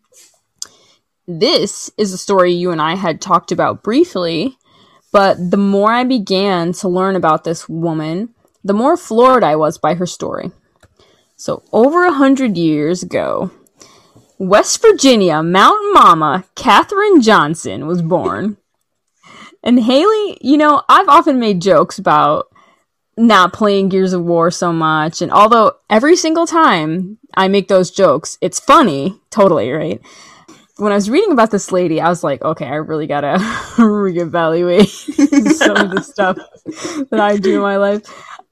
This 1.29 1.91
is 1.99 2.11
a 2.15 2.19
story 2.19 2.55
you 2.55 2.71
and 2.71 2.81
I 2.81 2.95
had 2.95 3.21
talked 3.21 3.53
about 3.53 3.83
briefly, 3.83 4.57
but 5.13 5.37
the 5.51 5.59
more 5.59 5.93
I 5.93 6.05
began 6.05 6.73
to 6.73 6.89
learn 6.89 7.17
about 7.17 7.45
this 7.45 7.69
woman, 7.69 8.35
the 8.65 8.73
more 8.73 8.97
floored 8.97 9.45
I 9.45 9.57
was 9.57 9.77
by 9.77 9.93
her 9.93 10.07
story. 10.07 10.53
So, 11.39 11.63
over 11.71 12.07
a 12.07 12.13
hundred 12.13 12.57
years 12.57 13.03
ago, 13.03 13.51
West 14.39 14.81
Virginia 14.81 15.43
Mountain 15.43 15.93
Mama 15.93 16.45
Katherine 16.55 17.21
Johnson 17.21 17.87
was 17.87 18.01
born. 18.01 18.57
And 19.63 19.83
Haley, 19.83 20.39
you 20.41 20.57
know, 20.57 20.83
I've 20.89 21.09
often 21.09 21.39
made 21.39 21.61
jokes 21.61 21.99
about 21.99 22.47
not 23.19 23.53
playing 23.53 23.91
Gears 23.91 24.15
of 24.15 24.25
War 24.25 24.51
so 24.51 24.73
much. 24.73 25.21
And 25.21 25.31
although 25.31 25.73
every 25.91 26.17
single 26.17 26.47
time 26.47 27.19
I 27.35 27.49
make 27.49 27.69
those 27.69 27.91
jokes, 27.91 28.39
it's 28.41 28.59
funny, 28.59 29.21
totally, 29.29 29.71
right? 29.71 30.01
When 30.77 30.93
I 30.93 30.95
was 30.95 31.11
reading 31.11 31.33
about 31.33 31.51
this 31.51 31.71
lady, 31.71 32.01
I 32.01 32.09
was 32.09 32.25
like, 32.25 32.41
okay, 32.41 32.67
I 32.67 32.77
really 32.77 33.07
gotta 33.07 33.37
reevaluate 33.77 34.87
some 35.55 35.77
of 35.77 35.91
the 35.91 36.03
stuff 36.03 36.39
that 37.11 37.21
I 37.21 37.37
do 37.37 37.57
in 37.57 37.63
my 37.63 37.77
life. 37.77 38.03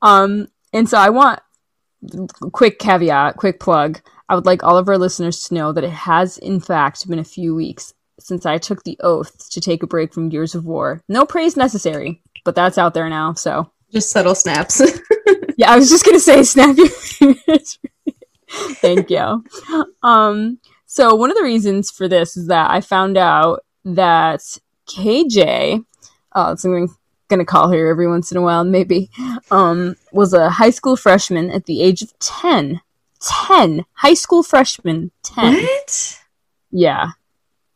Um, 0.02 0.48
and 0.74 0.86
so 0.86 0.98
I 0.98 1.08
want 1.08 1.40
quick 2.52 2.78
caveat, 2.78 3.36
quick 3.36 3.60
plug. 3.60 4.00
I 4.28 4.34
would 4.34 4.46
like 4.46 4.62
all 4.62 4.78
of 4.78 4.88
our 4.88 4.98
listeners 4.98 5.42
to 5.44 5.54
know 5.54 5.72
that 5.72 5.84
it 5.84 5.90
has, 5.90 6.38
in 6.38 6.60
fact, 6.60 7.08
been 7.08 7.18
a 7.18 7.24
few 7.24 7.54
weeks 7.54 7.92
since 8.18 8.46
I 8.46 8.58
took 8.58 8.82
the 8.84 8.98
oath 9.00 9.50
to 9.50 9.60
take 9.60 9.82
a 9.82 9.86
break 9.86 10.14
from 10.14 10.28
Gears 10.28 10.54
of 10.54 10.64
War. 10.64 11.02
No 11.08 11.26
praise 11.26 11.56
necessary, 11.56 12.22
but 12.44 12.54
that's 12.54 12.78
out 12.78 12.94
there 12.94 13.08
now. 13.08 13.34
So 13.34 13.70
Just 13.92 14.10
subtle 14.10 14.34
snaps. 14.34 14.80
yeah, 15.56 15.70
I 15.72 15.76
was 15.76 15.90
just 15.90 16.04
gonna 16.04 16.20
say 16.20 16.42
snap 16.42 16.76
your 16.76 16.88
fingers. 16.88 17.78
Thank 18.48 19.10
you. 19.10 19.44
Um, 20.02 20.58
so 20.86 21.14
one 21.14 21.30
of 21.30 21.36
the 21.36 21.42
reasons 21.42 21.90
for 21.90 22.08
this 22.08 22.36
is 22.36 22.46
that 22.46 22.70
I 22.70 22.80
found 22.80 23.16
out 23.16 23.64
that 23.84 24.40
KJ, 24.88 25.84
uh, 26.32 26.56
I'm 26.64 26.88
gonna 27.28 27.44
call 27.44 27.70
her 27.70 27.86
every 27.88 28.08
once 28.08 28.30
in 28.30 28.36
a 28.36 28.42
while, 28.42 28.64
maybe, 28.64 29.10
um, 29.50 29.96
was 30.12 30.32
a 30.32 30.50
high 30.50 30.70
school 30.70 30.96
freshman 30.96 31.50
at 31.50 31.66
the 31.66 31.82
age 31.82 32.02
of 32.02 32.18
10. 32.18 32.80
10! 33.20 33.84
High 33.94 34.14
school 34.14 34.42
freshman, 34.42 35.10
10. 35.22 35.54
what? 35.62 36.20
Yeah. 36.70 37.10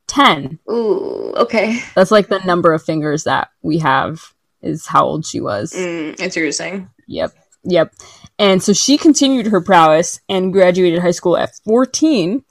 10. 0.09 0.59
Ooh, 0.71 1.33
okay. 1.37 1.81
That's 1.95 2.11
like 2.11 2.29
the 2.29 2.41
number 2.41 2.73
of 2.73 2.83
fingers 2.83 3.25
that 3.25 3.51
we 3.63 3.79
have 3.79 4.35
is 4.63 4.87
how 4.87 5.05
old 5.05 5.25
she 5.25 5.41
was. 5.41 5.73
Mm, 5.73 6.13
I 6.21 6.29
see 6.29 6.41
what 6.41 6.45
you're 6.45 6.53
saying. 6.53 6.91
Yep. 7.07 7.33
Yep. 7.65 7.95
And 8.39 8.63
so 8.63 8.73
she 8.73 8.97
continued 8.99 9.47
her 9.49 9.61
prowess 9.61 10.21
and 10.29 10.53
graduated 10.53 11.01
high 11.01 11.11
school 11.13 11.37
at 11.37 11.57
14. 11.65 12.45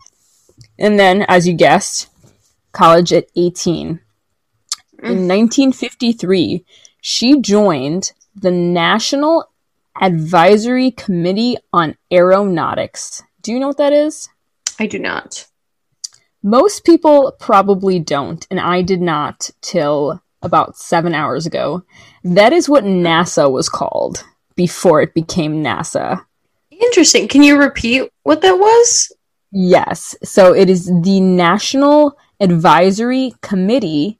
And 0.80 1.00
then, 1.00 1.24
as 1.24 1.48
you 1.48 1.54
guessed, 1.54 2.10
college 2.72 3.12
at 3.14 3.28
18. 3.36 4.00
In 5.04 5.28
1953, 5.28 6.66
she 7.02 7.40
joined 7.42 8.12
the 8.36 8.52
National 8.52 9.50
Advisory 10.02 10.92
Committee 10.92 11.58
on 11.74 11.96
Aeronautics. 12.12 13.24
Do 13.42 13.52
you 13.52 13.60
know 13.60 13.68
what 13.68 13.78
that 13.78 13.94
is? 13.94 14.30
I 14.80 14.86
do 14.86 15.00
not. 15.00 15.48
Most 16.44 16.86
people 16.86 17.36
probably 17.40 18.00
don't, 18.00 18.46
and 18.52 18.60
I 18.60 18.82
did 18.82 19.02
not 19.02 19.50
till 19.62 20.22
about 20.42 20.78
seven 20.78 21.14
hours 21.14 21.46
ago. 21.46 21.84
That 22.24 22.54
is 22.54 22.70
what 22.70 22.84
NASA 22.84 23.52
was 23.52 23.70
called 23.70 24.24
before 24.56 25.02
it 25.02 25.14
became 25.14 25.64
NASA. 25.64 26.26
Interesting. 26.70 27.28
Can 27.28 27.44
you 27.44 27.58
repeat 27.58 28.12
what 28.24 28.42
that 28.42 28.60
was? 28.60 29.12
Yes, 29.52 30.16
so 30.24 30.54
it 30.54 30.70
is 30.70 30.86
the 30.86 31.20
National 31.20 32.18
Advisory 32.40 33.34
Committee 33.42 34.17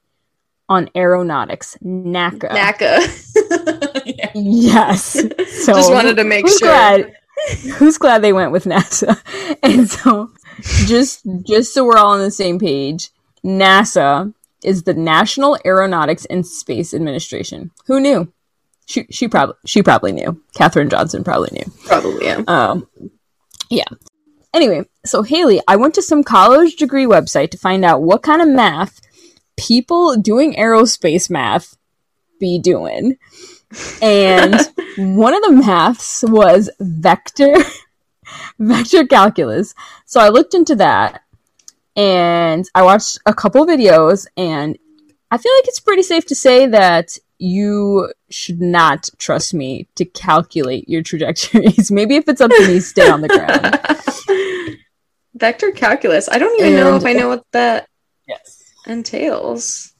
on 0.68 0.90
Aeronautics, 0.94 1.76
NACA. 1.82 2.50
NACA. 2.50 4.02
yeah. 4.18 4.30
Yes. 4.34 5.22
So 5.58 5.74
Just 5.74 5.92
wanted 5.92 6.16
to 6.16 6.24
make 6.24 6.46
who's 6.46 6.58
sure. 6.58 6.68
Glad, 6.68 7.16
who's 7.74 7.98
glad 7.98 8.22
they 8.22 8.32
went 8.32 8.52
with 8.52 8.64
NASA? 8.64 9.20
And 9.62 9.90
so, 9.90 10.30
just 10.86 11.26
just 11.42 11.74
so 11.74 11.84
we're 11.84 11.96
all 11.96 12.12
on 12.12 12.20
the 12.20 12.30
same 12.30 12.58
page, 12.58 13.10
NASA 13.44 14.32
is 14.62 14.84
the 14.84 14.94
National 14.94 15.58
Aeronautics 15.64 16.24
and 16.26 16.46
Space 16.46 16.94
Administration. 16.94 17.70
Who 17.86 18.00
knew? 18.00 18.32
She 18.86 19.06
she 19.10 19.26
probably 19.26 19.56
she 19.66 19.82
probably 19.82 20.12
knew. 20.12 20.40
Katherine 20.54 20.88
Johnson 20.88 21.24
probably 21.24 21.50
knew. 21.52 21.72
Probably, 21.86 22.24
yeah. 22.24 22.42
Um, 22.46 22.88
yeah. 23.68 23.88
Anyway, 24.54 24.84
so 25.04 25.22
Haley, 25.22 25.60
I 25.68 25.76
went 25.76 25.94
to 25.94 26.02
some 26.02 26.22
college 26.22 26.76
degree 26.76 27.04
website 27.04 27.50
to 27.50 27.58
find 27.58 27.84
out 27.84 28.02
what 28.02 28.22
kind 28.22 28.40
of 28.40 28.48
math 28.48 29.00
people 29.58 30.16
doing 30.16 30.54
aerospace 30.54 31.28
math 31.28 31.76
be 32.40 32.58
doing. 32.58 33.18
And 34.00 34.54
one 34.96 35.34
of 35.34 35.42
the 35.42 35.52
maths 35.52 36.24
was 36.26 36.70
vector 36.80 37.54
vector 38.58 39.06
calculus. 39.06 39.74
So 40.06 40.20
I 40.20 40.28
looked 40.28 40.54
into 40.54 40.76
that 40.76 41.22
and 41.96 42.68
I 42.74 42.82
watched 42.82 43.18
a 43.26 43.34
couple 43.34 43.66
videos 43.66 44.26
and 44.36 44.78
I 45.30 45.36
feel 45.36 45.52
like 45.56 45.68
it's 45.68 45.80
pretty 45.80 46.02
safe 46.02 46.24
to 46.26 46.34
say 46.34 46.66
that 46.66 47.18
you 47.38 48.12
should 48.30 48.60
not 48.60 49.08
trust 49.18 49.54
me 49.54 49.86
to 49.96 50.04
calculate 50.04 50.88
your 50.88 51.02
trajectories. 51.02 51.90
Maybe 51.90 52.16
if 52.16 52.28
it's 52.28 52.40
up 52.40 52.50
to 52.50 52.66
me, 52.66 52.80
stay 52.80 53.08
on 53.08 53.20
the 53.20 53.28
ground. 53.28 54.78
Vector 55.34 55.70
calculus. 55.72 56.28
I 56.28 56.38
don't 56.38 56.58
even 56.60 56.74
know 56.74 56.96
if 56.96 57.04
I 57.04 57.12
know 57.12 57.28
what 57.28 57.44
that 57.52 57.88
Yes. 58.28 58.57
Entails. 58.88 59.92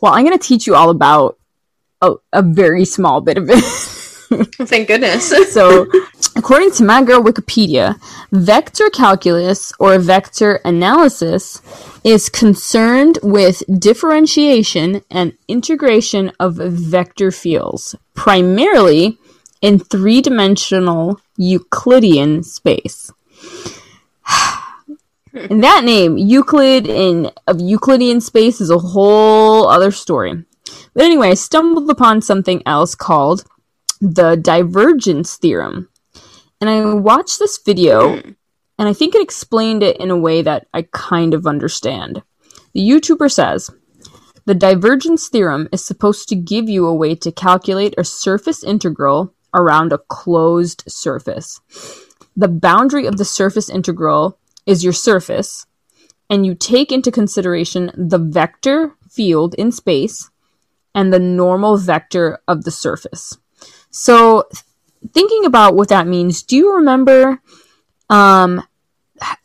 Well, 0.00 0.12
I'm 0.12 0.24
going 0.24 0.38
to 0.38 0.46
teach 0.46 0.66
you 0.66 0.74
all 0.74 0.90
about 0.90 1.38
a, 2.00 2.14
a 2.32 2.42
very 2.42 2.84
small 2.84 3.20
bit 3.20 3.38
of 3.38 3.48
it. 3.48 3.64
Thank 4.66 4.88
goodness. 4.88 5.28
so, 5.52 5.86
according 6.36 6.72
to 6.72 6.84
my 6.84 7.02
girl 7.02 7.22
Wikipedia, 7.22 8.00
vector 8.30 8.88
calculus 8.90 9.72
or 9.78 9.98
vector 9.98 10.60
analysis 10.64 11.60
is 12.04 12.28
concerned 12.28 13.18
with 13.22 13.62
differentiation 13.78 15.02
and 15.10 15.36
integration 15.48 16.32
of 16.40 16.56
vector 16.56 17.30
fields, 17.30 17.94
primarily 18.14 19.18
in 19.60 19.78
three 19.78 20.20
dimensional 20.20 21.20
Euclidean 21.36 22.42
space. 22.42 23.12
And 25.34 25.62
that 25.64 25.84
name, 25.84 26.18
Euclid 26.18 26.86
in 26.86 27.30
of 27.46 27.60
Euclidean 27.60 28.20
space, 28.20 28.60
is 28.60 28.70
a 28.70 28.78
whole 28.78 29.68
other 29.68 29.90
story. 29.90 30.44
But 30.94 31.04
anyway, 31.04 31.30
I 31.30 31.34
stumbled 31.34 31.90
upon 31.90 32.20
something 32.20 32.62
else 32.66 32.94
called 32.94 33.44
the 34.00 34.36
divergence 34.36 35.36
theorem. 35.36 35.88
And 36.60 36.68
I 36.68 36.94
watched 36.94 37.38
this 37.38 37.58
video, 37.58 38.16
hmm. 38.16 38.30
and 38.78 38.88
I 38.88 38.92
think 38.92 39.14
it 39.14 39.22
explained 39.22 39.82
it 39.82 39.96
in 39.98 40.10
a 40.10 40.18
way 40.18 40.42
that 40.42 40.66
I 40.74 40.82
kind 40.92 41.34
of 41.34 41.46
understand. 41.46 42.22
The 42.74 42.80
YouTuber 42.80 43.30
says 43.30 43.70
the 44.44 44.54
divergence 44.54 45.28
theorem 45.28 45.68
is 45.72 45.84
supposed 45.84 46.28
to 46.28 46.36
give 46.36 46.68
you 46.68 46.86
a 46.86 46.94
way 46.94 47.14
to 47.16 47.32
calculate 47.32 47.94
a 47.96 48.04
surface 48.04 48.62
integral 48.64 49.34
around 49.54 49.92
a 49.92 49.98
closed 49.98 50.84
surface. 50.88 51.60
The 52.36 52.48
boundary 52.48 53.06
of 53.06 53.18
the 53.18 53.24
surface 53.24 53.68
integral 53.68 54.38
is 54.66 54.84
your 54.84 54.92
surface, 54.92 55.66
and 56.30 56.46
you 56.46 56.54
take 56.54 56.92
into 56.92 57.10
consideration 57.10 57.90
the 57.94 58.18
vector 58.18 58.94
field 59.10 59.54
in 59.54 59.72
space 59.72 60.30
and 60.94 61.12
the 61.12 61.18
normal 61.18 61.76
vector 61.76 62.38
of 62.46 62.64
the 62.64 62.70
surface. 62.70 63.36
So, 63.90 64.48
thinking 65.12 65.44
about 65.44 65.74
what 65.74 65.88
that 65.88 66.06
means, 66.06 66.42
do 66.42 66.56
you 66.56 66.76
remember 66.76 67.40
um, 68.08 68.62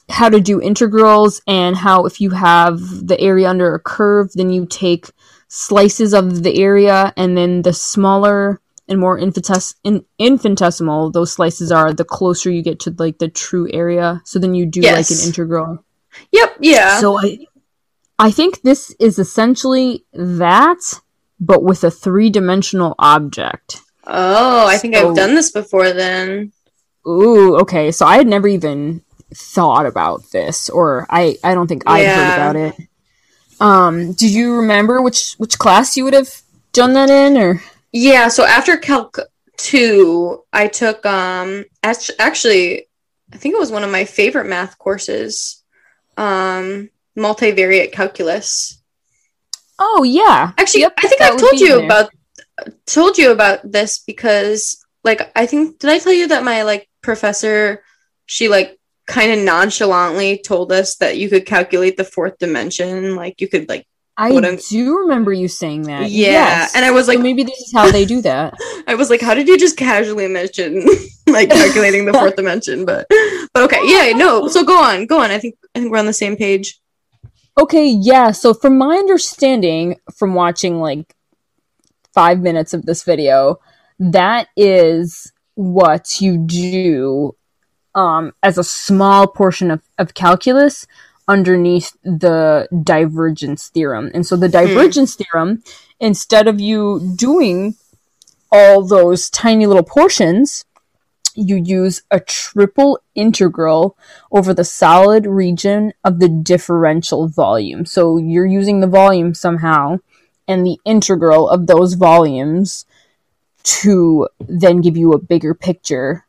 how 0.09 0.29
to 0.29 0.39
do 0.39 0.61
integrals 0.61 1.41
and 1.47 1.75
how 1.75 2.05
if 2.05 2.21
you 2.21 2.31
have 2.31 2.79
the 3.07 3.19
area 3.19 3.49
under 3.49 3.75
a 3.75 3.79
curve, 3.79 4.31
then 4.33 4.49
you 4.49 4.65
take 4.65 5.11
slices 5.47 6.13
of 6.13 6.43
the 6.43 6.55
area 6.57 7.13
and 7.17 7.37
then 7.37 7.61
the 7.61 7.73
smaller 7.73 8.61
and 8.89 8.99
more 8.99 9.19
infinitesis- 9.19 9.75
in- 9.83 10.05
infinitesimal 10.19 11.11
those 11.11 11.31
slices 11.33 11.71
are, 11.71 11.93
the 11.93 12.05
closer 12.05 12.49
you 12.49 12.61
get 12.61 12.79
to 12.81 12.95
like 12.97 13.17
the 13.19 13.27
true 13.27 13.67
area. 13.73 14.21
So 14.25 14.39
then 14.39 14.55
you 14.55 14.65
do 14.65 14.81
like 14.81 15.09
an 15.11 15.17
integral. 15.25 15.83
yep, 16.31 16.55
yeah. 16.59 16.99
So 16.99 17.19
I, 17.19 17.39
I 18.19 18.31
think 18.31 18.61
this 18.61 18.95
is 18.99 19.19
essentially 19.19 20.05
that, 20.13 20.79
but 21.39 21.63
with 21.63 21.83
a 21.83 21.91
three 21.91 22.29
dimensional 22.29 22.95
object. 22.99 23.81
oh, 24.05 24.65
I 24.67 24.77
think 24.77 24.95
So- 24.95 25.09
I've 25.09 25.15
done 25.15 25.35
this 25.35 25.51
before 25.51 25.91
then. 25.91 26.51
Ooh, 27.07 27.57
okay. 27.59 27.91
So 27.91 28.05
I 28.05 28.17
had 28.17 28.27
never 28.27 28.47
even 28.49 29.01
thought 29.33 29.85
about 29.85 30.23
this, 30.31 30.69
or 30.69 31.05
I, 31.09 31.37
I 31.43 31.53
don't 31.53 31.67
think 31.67 31.83
I'd 31.85 32.05
heard 32.05 32.33
about 32.33 32.55
it. 32.57 32.75
Um, 33.59 34.13
do 34.13 34.27
you 34.27 34.55
remember 34.57 35.01
which 35.01 35.33
which 35.37 35.57
class 35.57 35.97
you 35.97 36.03
would 36.03 36.13
have 36.13 36.41
done 36.73 36.93
that 36.93 37.09
in, 37.09 37.37
or 37.37 37.61
Yeah, 37.91 38.27
so 38.27 38.43
after 38.45 38.77
Calc 38.77 39.19
2, 39.57 40.43
I 40.53 40.67
took 40.67 41.05
um 41.05 41.65
actually 41.83 42.87
I 43.33 43.37
think 43.37 43.55
it 43.55 43.59
was 43.59 43.71
one 43.71 43.83
of 43.83 43.91
my 43.91 44.05
favorite 44.05 44.47
math 44.47 44.77
courses. 44.77 45.63
Um 46.17 46.89
multivariate 47.17 47.91
calculus. 47.91 48.81
oh 49.79 50.03
yeah, 50.03 50.51
Actually, 50.57 50.81
Yep, 50.81 50.93
I 50.97 51.07
think 51.07 51.21
I've 51.21 51.37
told 51.37 51.59
you 51.59 51.75
there. 51.77 51.85
about 51.85 52.09
told 52.85 53.17
you 53.17 53.31
about 53.31 53.71
this 53.71 53.99
because 53.99 54.83
like 55.03 55.31
I 55.35 55.45
think 55.45 55.79
did 55.79 55.89
I 55.91 55.99
tell 55.99 56.13
you 56.13 56.27
that 56.27 56.43
my 56.43 56.63
like 56.63 56.89
professor 57.01 57.83
she 58.25 58.49
like 58.49 58.77
kind 59.07 59.31
of 59.31 59.39
nonchalantly 59.39 60.39
told 60.39 60.71
us 60.71 60.95
that 60.97 61.17
you 61.17 61.29
could 61.29 61.45
calculate 61.45 61.95
the 61.97 62.03
fourth 62.03 62.37
dimension. 62.39 63.15
Like 63.15 63.39
you 63.41 63.47
could 63.47 63.69
like 63.69 63.87
I 64.17 64.55
do 64.69 64.97
remember 64.97 65.31
you 65.31 65.47
saying 65.47 65.83
that. 65.83 66.09
yeah. 66.09 66.29
Yes. 66.29 66.75
And 66.75 66.83
I 66.83 66.91
was 66.91 67.05
so 67.05 67.11
like, 67.11 67.21
maybe 67.21 67.43
this 67.43 67.59
is 67.59 67.71
how 67.71 67.91
they 67.91 68.03
do 68.03 68.21
that. 68.23 68.55
I 68.87 68.95
was 68.95 69.11
like, 69.11 69.21
how 69.21 69.35
did 69.35 69.47
you 69.47 69.59
just 69.59 69.77
casually 69.77 70.27
mention 70.27 70.83
like 71.27 71.49
calculating 71.49 72.05
the 72.05 72.13
fourth 72.13 72.35
dimension? 72.35 72.83
But 72.83 73.07
but 73.53 73.63
okay, 73.63 73.81
yeah, 73.83 74.17
no. 74.17 74.47
So 74.47 74.63
go 74.63 74.81
on, 74.81 75.05
go 75.05 75.21
on. 75.21 75.29
I 75.29 75.37
think 75.37 75.55
I 75.75 75.79
think 75.79 75.91
we're 75.91 75.99
on 75.99 76.07
the 76.07 76.13
same 76.13 76.35
page. 76.35 76.79
Okay, 77.59 77.87
yeah. 77.87 78.31
So 78.31 78.53
from 78.53 78.77
my 78.77 78.95
understanding 78.95 79.99
from 80.15 80.33
watching 80.33 80.79
like 80.79 81.15
5 82.13 82.39
minutes 82.39 82.73
of 82.73 82.85
this 82.85 83.03
video, 83.03 83.59
that 83.99 84.47
is 84.55 85.31
what 85.55 86.21
you 86.21 86.37
do 86.37 87.35
um 87.95 88.31
as 88.43 88.59
a 88.59 88.63
small 88.63 89.25
portion 89.25 89.71
of, 89.71 89.81
of 89.97 90.13
calculus 90.13 90.85
underneath 91.27 91.95
the 92.03 92.67
divergence 92.83 93.69
theorem. 93.69 94.11
And 94.13 94.25
so 94.25 94.35
the 94.35 94.47
hmm. 94.47 94.53
divergence 94.53 95.15
theorem 95.15 95.63
instead 95.99 96.47
of 96.47 96.59
you 96.59 97.13
doing 97.15 97.75
all 98.51 98.83
those 98.83 99.29
tiny 99.29 99.65
little 99.65 99.83
portions, 99.83 100.65
you 101.35 101.55
use 101.55 102.01
a 102.09 102.19
triple 102.19 102.99
integral 103.13 103.97
over 104.31 104.53
the 104.53 104.63
solid 104.63 105.25
region 105.25 105.93
of 106.03 106.19
the 106.19 106.29
differential 106.29 107.27
volume. 107.27 107.85
So 107.85 108.17
you're 108.17 108.45
using 108.45 108.79
the 108.79 108.87
volume 108.87 109.33
somehow 109.33 109.99
and 110.47 110.65
the 110.65 110.79
integral 110.85 111.49
of 111.49 111.67
those 111.67 111.93
volumes 111.93 112.85
to 113.63 114.27
then 114.39 114.81
give 114.81 114.95
you 114.97 115.11
a 115.13 115.19
bigger 115.19 115.53
picture 115.53 116.25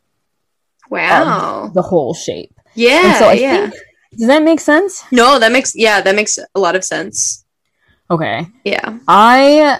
Wow. 0.91 1.65
of 1.67 1.75
the 1.75 1.83
whole 1.83 2.15
shape. 2.15 2.53
yeah. 2.75 3.11
and 3.11 3.17
so 3.17 3.29
I 3.29 3.33
yeah. 3.35 3.71
think 3.71 3.83
does 4.17 4.27
that 4.27 4.43
make 4.43 4.61
sense? 4.61 5.05
no, 5.13 5.39
that 5.39 5.53
makes 5.53 5.75
yeah, 5.75 6.01
that 6.01 6.15
makes 6.15 6.39
a 6.55 6.59
lot 6.61 6.77
of 6.77 6.85
sense. 6.85 7.45
Okay. 8.11 8.47
Yeah. 8.65 8.99
I 9.07 9.79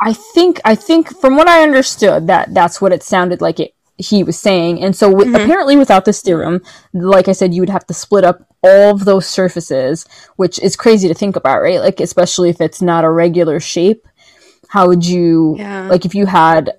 I 0.00 0.12
think 0.12 0.60
I 0.64 0.74
think 0.76 1.16
from 1.20 1.36
what 1.36 1.48
I 1.48 1.62
understood 1.62 2.28
that 2.28 2.54
that's 2.54 2.80
what 2.80 2.92
it 2.92 3.02
sounded 3.02 3.40
like 3.40 3.58
it 3.60 3.74
he 3.96 4.22
was 4.22 4.38
saying. 4.38 4.80
And 4.80 4.94
so 4.94 5.10
wi- 5.10 5.28
Mhm. 5.36 5.42
apparently 5.44 5.76
without 5.76 6.04
this 6.04 6.20
theorem, 6.22 6.62
like 6.94 7.26
I 7.26 7.32
said 7.32 7.52
you 7.52 7.60
would 7.62 7.68
have 7.70 7.84
to 7.88 7.94
split 7.94 8.22
up 8.22 8.46
all 8.62 8.90
of 8.92 9.04
those 9.04 9.26
surfaces, 9.26 10.06
which 10.36 10.60
is 10.60 10.76
crazy 10.76 11.08
to 11.08 11.14
think 11.14 11.34
about, 11.34 11.60
right? 11.62 11.80
Like 11.80 11.98
especially 12.00 12.48
if 12.50 12.60
it's 12.60 12.80
not 12.80 13.04
a 13.04 13.10
regular 13.10 13.58
shape. 13.58 14.06
How 14.68 14.86
would 14.86 15.04
you 15.04 15.56
Yeah. 15.58 15.88
like 15.88 16.04
if 16.04 16.14
you 16.14 16.26
had 16.26 16.74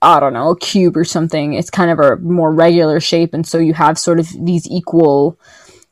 I 0.00 0.20
don't 0.20 0.32
know, 0.34 0.50
a 0.50 0.58
cube 0.58 0.96
or 0.98 1.04
something, 1.04 1.54
it's 1.54 1.70
kind 1.70 1.90
of 1.90 1.98
a 1.98 2.16
more 2.16 2.52
regular 2.52 2.98
shape 3.00 3.34
and 3.34 3.46
so 3.46 3.58
you 3.58 3.74
have 3.74 3.98
sort 3.98 4.18
of 4.20 4.28
these 4.42 4.66
equal 4.70 5.38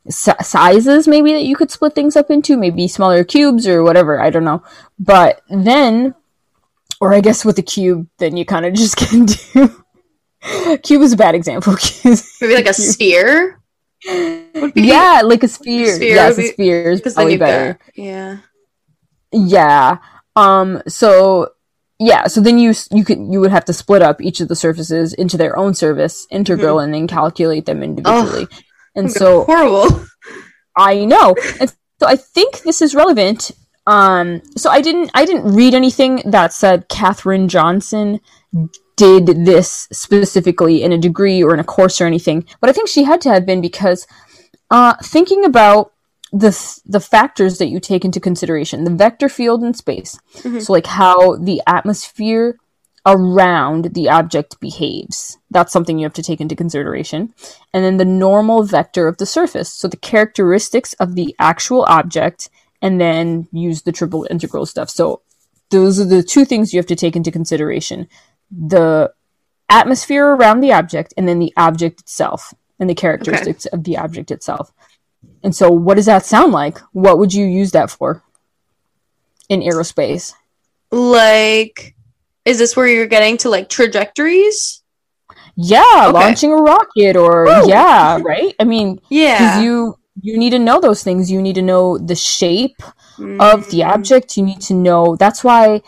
sizes 0.09 1.07
maybe 1.07 1.33
that 1.33 1.45
you 1.45 1.57
could 1.57 1.71
split 1.71 1.95
things 1.95 2.17
up 2.17 2.31
into, 2.31 2.57
maybe 2.57 2.89
smaller 2.89 3.25
cubes 3.25 3.67
or 3.67 3.83
whatever, 3.83 4.21
I 4.21 4.31
don't 4.31 4.45
know. 4.45 4.63
But 4.99 5.43
then, 5.49 6.15
or 7.01 7.15
I 7.15 7.21
guess 7.21 7.45
with 7.45 7.57
the 7.57 7.63
cube, 7.63 8.09
then 8.19 8.37
you 8.37 8.45
kind 8.45 8.67
of 8.67 8.75
just 8.75 8.97
can 8.97 9.27
do. 9.27 9.85
cube 10.83 11.03
is 11.03 11.13
a 11.13 11.17
bad 11.17 11.35
example. 11.35 11.77
Maybe 12.41 12.55
like 12.55 12.67
a 12.67 12.75
sphere. 12.75 13.61
Would 14.07 14.75
be 14.75 14.83
yeah, 14.83 15.23
like 15.25 15.45
a 15.45 15.49
sphere. 15.49 15.95
Sphere 15.95 16.15
yes, 16.15 16.37
would 16.37 16.47
a 16.47 16.49
sphere 16.49 16.91
is 16.91 17.01
probably 17.01 17.37
better. 17.37 17.75
got 17.75 17.81
yeah. 17.97 18.39
Yeah. 19.31 19.99
Um. 20.35 20.83
So 20.89 21.51
yeah. 22.01 22.27
So 22.27 22.41
then 22.41 22.59
you 22.59 22.75
you 22.91 23.05
could 23.05 23.19
you 23.19 23.39
would 23.39 23.53
have 23.53 23.65
to 23.67 23.73
split 23.73 24.03
up 24.03 24.21
each 24.21 24.41
of 24.41 24.49
the 24.49 24.57
surfaces 24.57 25.15
into 25.15 25.37
their 25.37 25.57
own 25.57 25.75
surface 25.75 26.27
integral 26.31 26.81
and 26.81 26.93
then 26.93 27.07
calculate 27.07 27.67
them 27.67 27.85
individually. 27.85 28.49
And 28.95 29.11
so 29.11 29.45
horrible. 29.45 30.05
I 30.77 31.05
know. 31.05 31.35
And 31.61 31.71
so 32.01 32.07
I 32.07 32.17
think 32.17 32.63
this 32.63 32.81
is 32.83 32.95
relevant. 32.95 33.51
Um, 33.87 34.43
so 34.57 34.71
I 34.71 34.81
didn't 34.81 35.11
I 35.15 35.25
didn't 35.25 35.55
read 35.55 35.75
anything 35.75 36.23
that 36.27 36.53
said 36.53 36.89
Katherine 36.89 37.49
Johnson 37.49 38.21
did 38.97 39.27
this 39.45 39.89
specifically 39.93 40.83
in 40.83 40.93
a 40.93 40.99
degree 40.99 41.43
or 41.43 41.53
in 41.55 41.61
a 41.61 41.65
course 41.65 42.01
or 42.01 42.07
anything, 42.07 42.45
but 42.61 42.71
I 42.71 42.73
think 42.73 42.89
she 42.89 43.05
had 43.05 43.21
to 43.23 43.31
have 43.31 43.45
been 43.47 43.61
because 43.61 44.07
uh, 44.71 44.95
thinking 45.03 45.45
about 45.45 45.93
the 46.33 46.51
th- 46.53 46.81
the 46.87 47.01
factors 47.01 47.59
that 47.59 47.67
you 47.67 47.81
take 47.81 48.05
into 48.05 48.21
consideration, 48.21 48.85
the 48.85 48.91
vector 48.91 49.29
field 49.29 49.65
in 49.65 49.75
space, 49.75 50.19
Mhm. 50.43 50.63
so 50.65 50.73
like 50.73 50.87
how 50.87 51.37
the 51.37 51.61
atmosphere 51.67 52.57
around 53.05 53.95
the 53.95 54.09
object 54.09 54.61
behaves. 54.61 55.39
That's 55.51 55.73
something 55.73 55.99
you 55.99 56.05
have 56.05 56.13
to 56.15 56.23
take 56.23 56.41
into 56.41 56.55
consideration. 56.55 57.35
And 57.75 57.85
then 57.85 57.97
the 57.97 58.05
normal 58.05 58.63
vector 58.63 59.09
of 59.09 59.19
the 59.19 59.27
surface, 59.27 59.73
so 59.73 59.89
the 59.89 59.97
characteristics 59.97 60.93
of 60.95 61.15
the 61.15 61.35
actual 61.39 61.85
object, 61.89 62.49
and 62.81 63.01
then 63.01 63.49
use 63.53 63.83
the 63.83 63.93
triple 63.93 64.27
integral 64.31 64.67
stuff. 64.67 64.91
So 64.91 65.23
those 65.71 65.99
are 65.99 66.05
the 66.05 66.23
two 66.23 66.45
things 66.45 66.73
you 66.73 66.79
have 66.79 66.87
to 66.87 66.97
take 66.97 67.17
into 67.17 67.31
consideration 67.31 68.09
the 68.51 69.13
atmosphere 69.69 70.27
around 70.27 70.61
the 70.61 70.73
object, 70.73 71.15
and 71.17 71.27
then 71.27 71.39
the 71.39 71.53
object 71.57 72.01
itself, 72.01 72.53
and 72.79 72.89
the 72.89 72.95
characteristics 72.95 73.65
of 73.67 73.85
the 73.85 73.97
object 73.97 74.31
itself. 74.31 74.73
And 75.43 75.57
so, 75.57 75.71
what 75.71 75.95
does 75.95 76.07
that 76.07 76.27
sound 76.27 76.53
like? 76.53 76.79
What 76.93 77.19
would 77.19 77.33
you 77.33 77.47
use 77.47 77.73
that 77.73 77.91
for 77.91 78.23
in 79.49 79.61
aerospace? 79.61 80.35
Like, 80.91 81.95
is 82.45 82.59
this 82.59 82.77
where 82.77 82.87
you're 82.89 83.07
getting 83.07 83.37
to 83.39 83.49
like 83.51 83.69
trajectories? 83.69 84.83
Yeah, 85.57 85.83
Okay. 86.09 86.13
launching 86.13 86.53
a 86.53 86.57
rocket, 86.57 87.17
or 87.17 87.45
Woo! 87.45 87.69
yeah, 87.69 88.19
right. 88.23 88.55
I 88.59 88.65
mean, 88.65 89.01
Yeah. 89.11 89.61
you 89.61 89.97
you 90.21 90.37
need 90.39 90.51
to 90.51 90.59
know 90.59 90.79
those 90.81 91.03
things. 91.03 91.31
You 91.31 91.41
need 91.41 91.55
to 91.57 91.63
know 91.63 91.97
the 91.99 92.15
shape 92.15 92.83
of 93.41 93.69
the 93.71 93.81
Mm. 93.81 93.89
object. 93.95 94.37
You 94.37 94.45
need 94.45 94.61
to 94.63 94.75
know. 94.75 95.17
That's 95.17 95.43
why. 95.45 95.81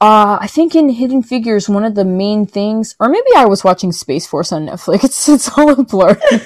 Uh, 0.00 0.36
I 0.40 0.46
think 0.48 0.74
in 0.74 0.90
Hidden 0.90 1.22
Figures, 1.22 1.68
one 1.68 1.84
of 1.84 1.94
the 1.94 2.04
main 2.04 2.44
things, 2.46 2.94
or 3.00 3.08
maybe 3.08 3.30
I 3.36 3.46
was 3.46 3.64
watching 3.64 3.90
Space 3.92 4.26
Force 4.26 4.52
on 4.52 4.66
Netflix. 4.66 5.04
It's 5.04 5.28
it's 5.28 5.48
all 5.56 5.70
a 5.70 5.82
blur. 5.82 6.14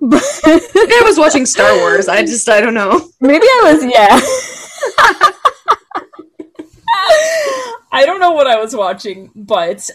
but 0.00 0.24
Maybe 0.46 0.94
I 0.94 1.02
was 1.04 1.18
watching 1.18 1.44
Star 1.46 1.76
Wars. 1.78 2.08
I 2.08 2.22
just 2.22 2.48
I 2.48 2.60
don't 2.60 2.74
know. 2.74 3.08
maybe 3.20 3.46
I 3.46 3.60
was. 3.72 3.84
Yeah. 3.84 4.20
I 6.92 8.04
don't 8.06 8.20
know 8.20 8.32
what 8.32 8.46
I 8.46 8.58
was 8.58 8.74
watching, 8.74 9.30
but 9.34 9.88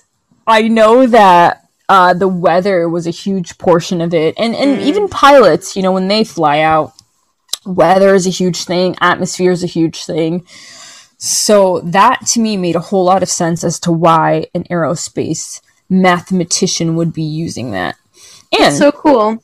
I 0.46 0.68
know 0.68 1.08
that 1.08 1.64
uh, 1.90 2.14
the 2.14 2.28
weather 2.28 2.90
was 2.90 3.08
a 3.08 3.12
huge 3.12 3.58
portion 3.58 4.02
of 4.02 4.14
it, 4.14 4.36
and 4.38 4.56
and 4.56 4.80
Mm. 4.80 4.84
even 4.84 5.08
pilots, 5.08 5.76
you 5.76 5.82
know, 5.82 5.92
when 5.92 6.08
they 6.08 6.24
fly 6.24 6.60
out, 6.60 6.94
weather 7.66 8.14
is 8.16 8.28
a 8.28 8.32
huge 8.32 8.64
thing, 8.66 8.96
atmosphere 9.02 9.52
is 9.52 9.64
a 9.64 9.68
huge 9.68 10.06
thing. 10.06 10.46
So 11.18 11.80
that 11.82 12.26
to 12.28 12.40
me 12.40 12.58
made 12.58 12.76
a 12.76 12.80
whole 12.80 13.04
lot 13.06 13.24
of 13.24 13.30
sense 13.30 13.64
as 13.64 13.80
to 13.82 13.92
why 13.92 14.48
an 14.54 14.66
aerospace 14.66 15.62
mathematician 15.90 16.96
would 16.96 17.14
be 17.14 17.24
using 17.24 17.72
that. 17.72 17.96
And 18.58 18.76
So 18.76 18.92
cool. 18.92 19.44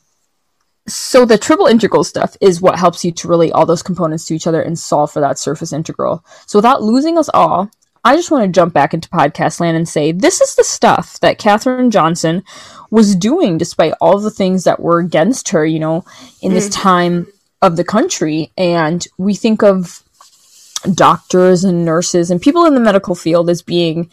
So 0.86 1.24
the 1.24 1.38
triple 1.38 1.66
integral 1.66 2.04
stuff 2.04 2.36
is 2.40 2.60
what 2.60 2.78
helps 2.78 3.04
you 3.04 3.12
to 3.12 3.28
relate 3.28 3.52
all 3.52 3.66
those 3.66 3.82
components 3.82 4.26
to 4.26 4.34
each 4.34 4.46
other 4.46 4.60
and 4.60 4.78
solve 4.78 5.10
for 5.10 5.20
that 5.20 5.38
surface 5.38 5.72
integral. 5.72 6.24
So 6.46 6.58
without 6.58 6.82
losing 6.82 7.16
us 7.16 7.30
all, 7.32 7.70
I 8.04 8.16
just 8.16 8.30
want 8.30 8.44
to 8.44 8.52
jump 8.52 8.74
back 8.74 8.92
into 8.92 9.08
podcast 9.08 9.60
land 9.60 9.78
and 9.78 9.88
say 9.88 10.12
this 10.12 10.42
is 10.42 10.54
the 10.54 10.64
stuff 10.64 11.18
that 11.20 11.38
Katherine 11.38 11.90
Johnson 11.90 12.42
was 12.90 13.16
doing 13.16 13.56
despite 13.56 13.94
all 13.98 14.18
the 14.18 14.30
things 14.30 14.64
that 14.64 14.78
were 14.78 14.98
against 14.98 15.48
her, 15.50 15.64
you 15.64 15.78
know, 15.78 16.04
in 16.42 16.52
this 16.52 16.68
mm. 16.68 16.74
time 16.82 17.26
of 17.62 17.76
the 17.76 17.84
country. 17.84 18.52
And 18.58 19.06
we 19.16 19.34
think 19.34 19.62
of 19.62 20.02
doctors 20.92 21.64
and 21.64 21.86
nurses 21.86 22.30
and 22.30 22.42
people 22.42 22.66
in 22.66 22.74
the 22.74 22.80
medical 22.80 23.14
field 23.14 23.48
as 23.48 23.62
being 23.62 24.10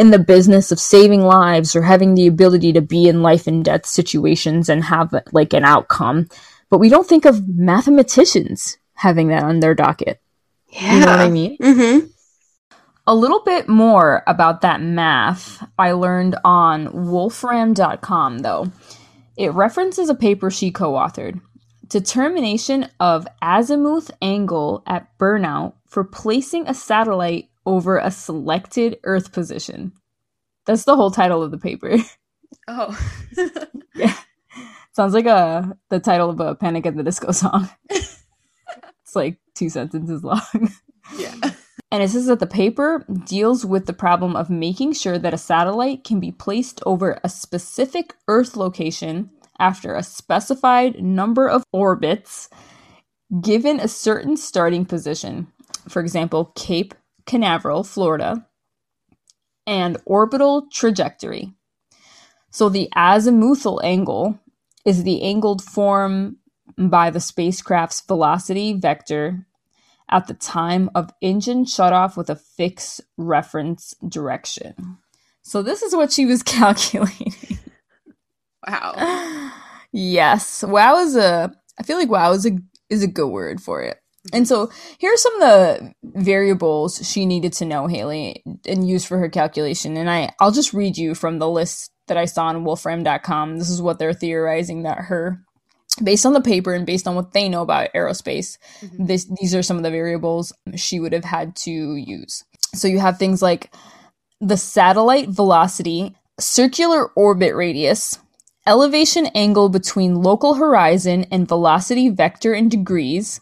in 0.00 0.12
the 0.12 0.18
business 0.18 0.72
of 0.72 0.80
saving 0.80 1.20
lives 1.20 1.76
or 1.76 1.82
having 1.82 2.14
the 2.14 2.26
ability 2.26 2.72
to 2.72 2.80
be 2.80 3.06
in 3.06 3.20
life 3.20 3.46
and 3.46 3.62
death 3.62 3.84
situations 3.84 4.70
and 4.70 4.82
have 4.82 5.14
like 5.32 5.52
an 5.52 5.62
outcome. 5.62 6.26
But 6.70 6.78
we 6.78 6.88
don't 6.88 7.06
think 7.06 7.26
of 7.26 7.46
mathematicians 7.46 8.78
having 8.94 9.28
that 9.28 9.42
on 9.42 9.60
their 9.60 9.74
docket. 9.74 10.18
Yeah. 10.68 10.94
You 10.94 11.00
know 11.00 11.06
what 11.06 11.20
I 11.20 11.28
mean? 11.28 11.58
Mm-hmm. 11.58 12.06
A 13.06 13.14
little 13.14 13.42
bit 13.44 13.68
more 13.68 14.22
about 14.26 14.62
that 14.62 14.80
math 14.80 15.62
I 15.78 15.92
learned 15.92 16.34
on 16.46 16.86
wolfram.com 17.10 18.38
though. 18.38 18.72
It 19.36 19.52
references 19.52 20.08
a 20.08 20.14
paper 20.14 20.50
she 20.50 20.70
co 20.70 20.92
authored 20.94 21.42
Determination 21.86 22.88
of 23.00 23.28
azimuth 23.42 24.10
angle 24.22 24.82
at 24.86 25.18
burnout 25.18 25.74
for 25.86 26.04
placing 26.04 26.66
a 26.66 26.72
satellite 26.72 27.49
over 27.66 27.98
a 27.98 28.10
selected 28.10 28.98
Earth 29.04 29.32
position. 29.32 29.92
That's 30.66 30.84
the 30.84 30.96
whole 30.96 31.10
title 31.10 31.42
of 31.42 31.50
the 31.50 31.58
paper. 31.58 31.96
Oh. 32.66 32.96
yeah. 33.94 34.14
Sounds 34.92 35.14
like 35.14 35.26
a 35.26 35.76
the 35.88 36.00
title 36.00 36.30
of 36.30 36.40
a 36.40 36.54
Panic 36.54 36.84
at 36.86 36.96
the 36.96 37.02
Disco 37.02 37.30
song. 37.32 37.68
it's 37.90 38.26
like 39.14 39.38
two 39.54 39.68
sentences 39.68 40.22
long. 40.24 40.70
yeah. 41.16 41.34
And 41.92 42.02
it 42.02 42.10
says 42.10 42.26
that 42.26 42.38
the 42.38 42.46
paper 42.46 43.04
deals 43.24 43.64
with 43.64 43.86
the 43.86 43.92
problem 43.92 44.36
of 44.36 44.50
making 44.50 44.92
sure 44.92 45.18
that 45.18 45.34
a 45.34 45.38
satellite 45.38 46.04
can 46.04 46.20
be 46.20 46.30
placed 46.30 46.80
over 46.86 47.20
a 47.24 47.28
specific 47.28 48.14
Earth 48.28 48.56
location 48.56 49.30
after 49.58 49.94
a 49.94 50.02
specified 50.02 51.02
number 51.02 51.48
of 51.48 51.64
orbits 51.72 52.48
given 53.40 53.80
a 53.80 53.88
certain 53.88 54.36
starting 54.36 54.84
position. 54.84 55.48
For 55.88 56.00
example, 56.00 56.52
Cape 56.56 56.94
Canaveral, 57.30 57.84
Florida, 57.84 58.44
and 59.64 59.98
orbital 60.04 60.66
trajectory. 60.72 61.54
So 62.50 62.68
the 62.68 62.88
azimuthal 62.96 63.80
angle 63.84 64.40
is 64.84 65.04
the 65.04 65.22
angled 65.22 65.62
form 65.62 66.38
by 66.76 67.10
the 67.10 67.20
spacecraft's 67.20 68.00
velocity 68.00 68.72
vector 68.72 69.46
at 70.10 70.26
the 70.26 70.34
time 70.34 70.90
of 70.96 71.12
engine 71.20 71.66
shutoff 71.66 72.16
with 72.16 72.30
a 72.30 72.34
fixed 72.34 73.00
reference 73.16 73.94
direction. 74.08 74.98
So 75.42 75.62
this 75.62 75.82
is 75.82 75.94
what 75.94 76.10
she 76.10 76.26
was 76.26 76.42
calculating. 76.58 77.60
Wow. 78.66 79.52
yes, 79.92 80.64
wow 80.64 80.96
is 80.96 81.14
a. 81.14 81.54
I 81.78 81.84
feel 81.84 81.96
like 81.96 82.10
wow 82.10 82.32
is 82.32 82.44
a 82.44 82.58
is 82.88 83.04
a 83.04 83.08
good 83.08 83.28
word 83.28 83.60
for 83.60 83.82
it. 83.82 83.99
And 84.32 84.46
so 84.46 84.70
here 84.98 85.12
are 85.12 85.16
some 85.16 85.34
of 85.36 85.40
the 85.40 85.94
variables 86.04 87.06
she 87.08 87.24
needed 87.24 87.52
to 87.54 87.64
know, 87.64 87.86
Haley, 87.86 88.42
and 88.66 88.86
use 88.86 89.04
for 89.04 89.18
her 89.18 89.28
calculation. 89.28 89.96
And 89.96 90.10
I 90.10 90.30
I'll 90.40 90.52
just 90.52 90.74
read 90.74 90.98
you 90.98 91.14
from 91.14 91.38
the 91.38 91.48
list 91.48 91.90
that 92.06 92.16
I 92.18 92.26
saw 92.26 92.46
on 92.46 92.64
Wolfram.com. 92.64 93.58
This 93.58 93.70
is 93.70 93.80
what 93.80 93.98
they're 93.98 94.12
theorizing 94.12 94.82
that 94.82 94.98
her 94.98 95.40
based 96.02 96.24
on 96.26 96.32
the 96.32 96.40
paper 96.40 96.72
and 96.74 96.86
based 96.86 97.08
on 97.08 97.14
what 97.14 97.32
they 97.32 97.48
know 97.48 97.62
about 97.62 97.88
aerospace, 97.94 98.56
Mhm. 98.82 99.06
this 99.06 99.26
these 99.40 99.54
are 99.54 99.62
some 99.62 99.76
of 99.76 99.82
the 99.82 99.90
variables 99.90 100.52
she 100.76 101.00
would 101.00 101.12
have 101.12 101.24
had 101.24 101.56
to 101.56 101.70
use. 101.96 102.44
So 102.74 102.88
you 102.88 102.98
have 103.00 103.18
things 103.18 103.42
like 103.42 103.74
the 104.40 104.56
satellite 104.56 105.28
velocity, 105.28 106.14
circular 106.38 107.08
orbit 107.16 107.54
radius, 107.54 108.18
elevation 108.66 109.26
angle 109.34 109.68
between 109.68 110.22
local 110.22 110.54
horizon 110.54 111.26
and 111.30 111.48
velocity 111.48 112.08
vector 112.08 112.54
in 112.54 112.68
degrees, 112.68 113.40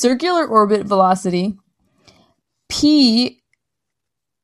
circular 0.00 0.46
orbit 0.46 0.86
velocity, 0.86 1.56
p 2.68 3.42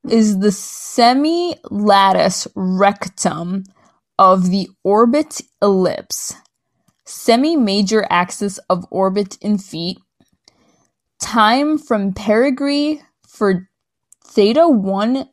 is 0.08 0.38
the 0.38 0.52
semi 0.52 1.56
latus 1.70 2.46
rectum 2.54 3.64
of 4.18 4.50
the 4.50 4.68
orbit 4.84 5.40
ellipse, 5.62 6.34
semi 7.06 7.56
major 7.56 8.06
axis 8.10 8.58
of 8.70 8.84
orbit 8.90 9.38
in 9.40 9.56
feet, 9.58 9.98
time 11.20 11.78
from 11.78 12.12
perigee 12.12 13.00
for 13.26 13.68
theta 14.24 14.68
1 14.68 15.28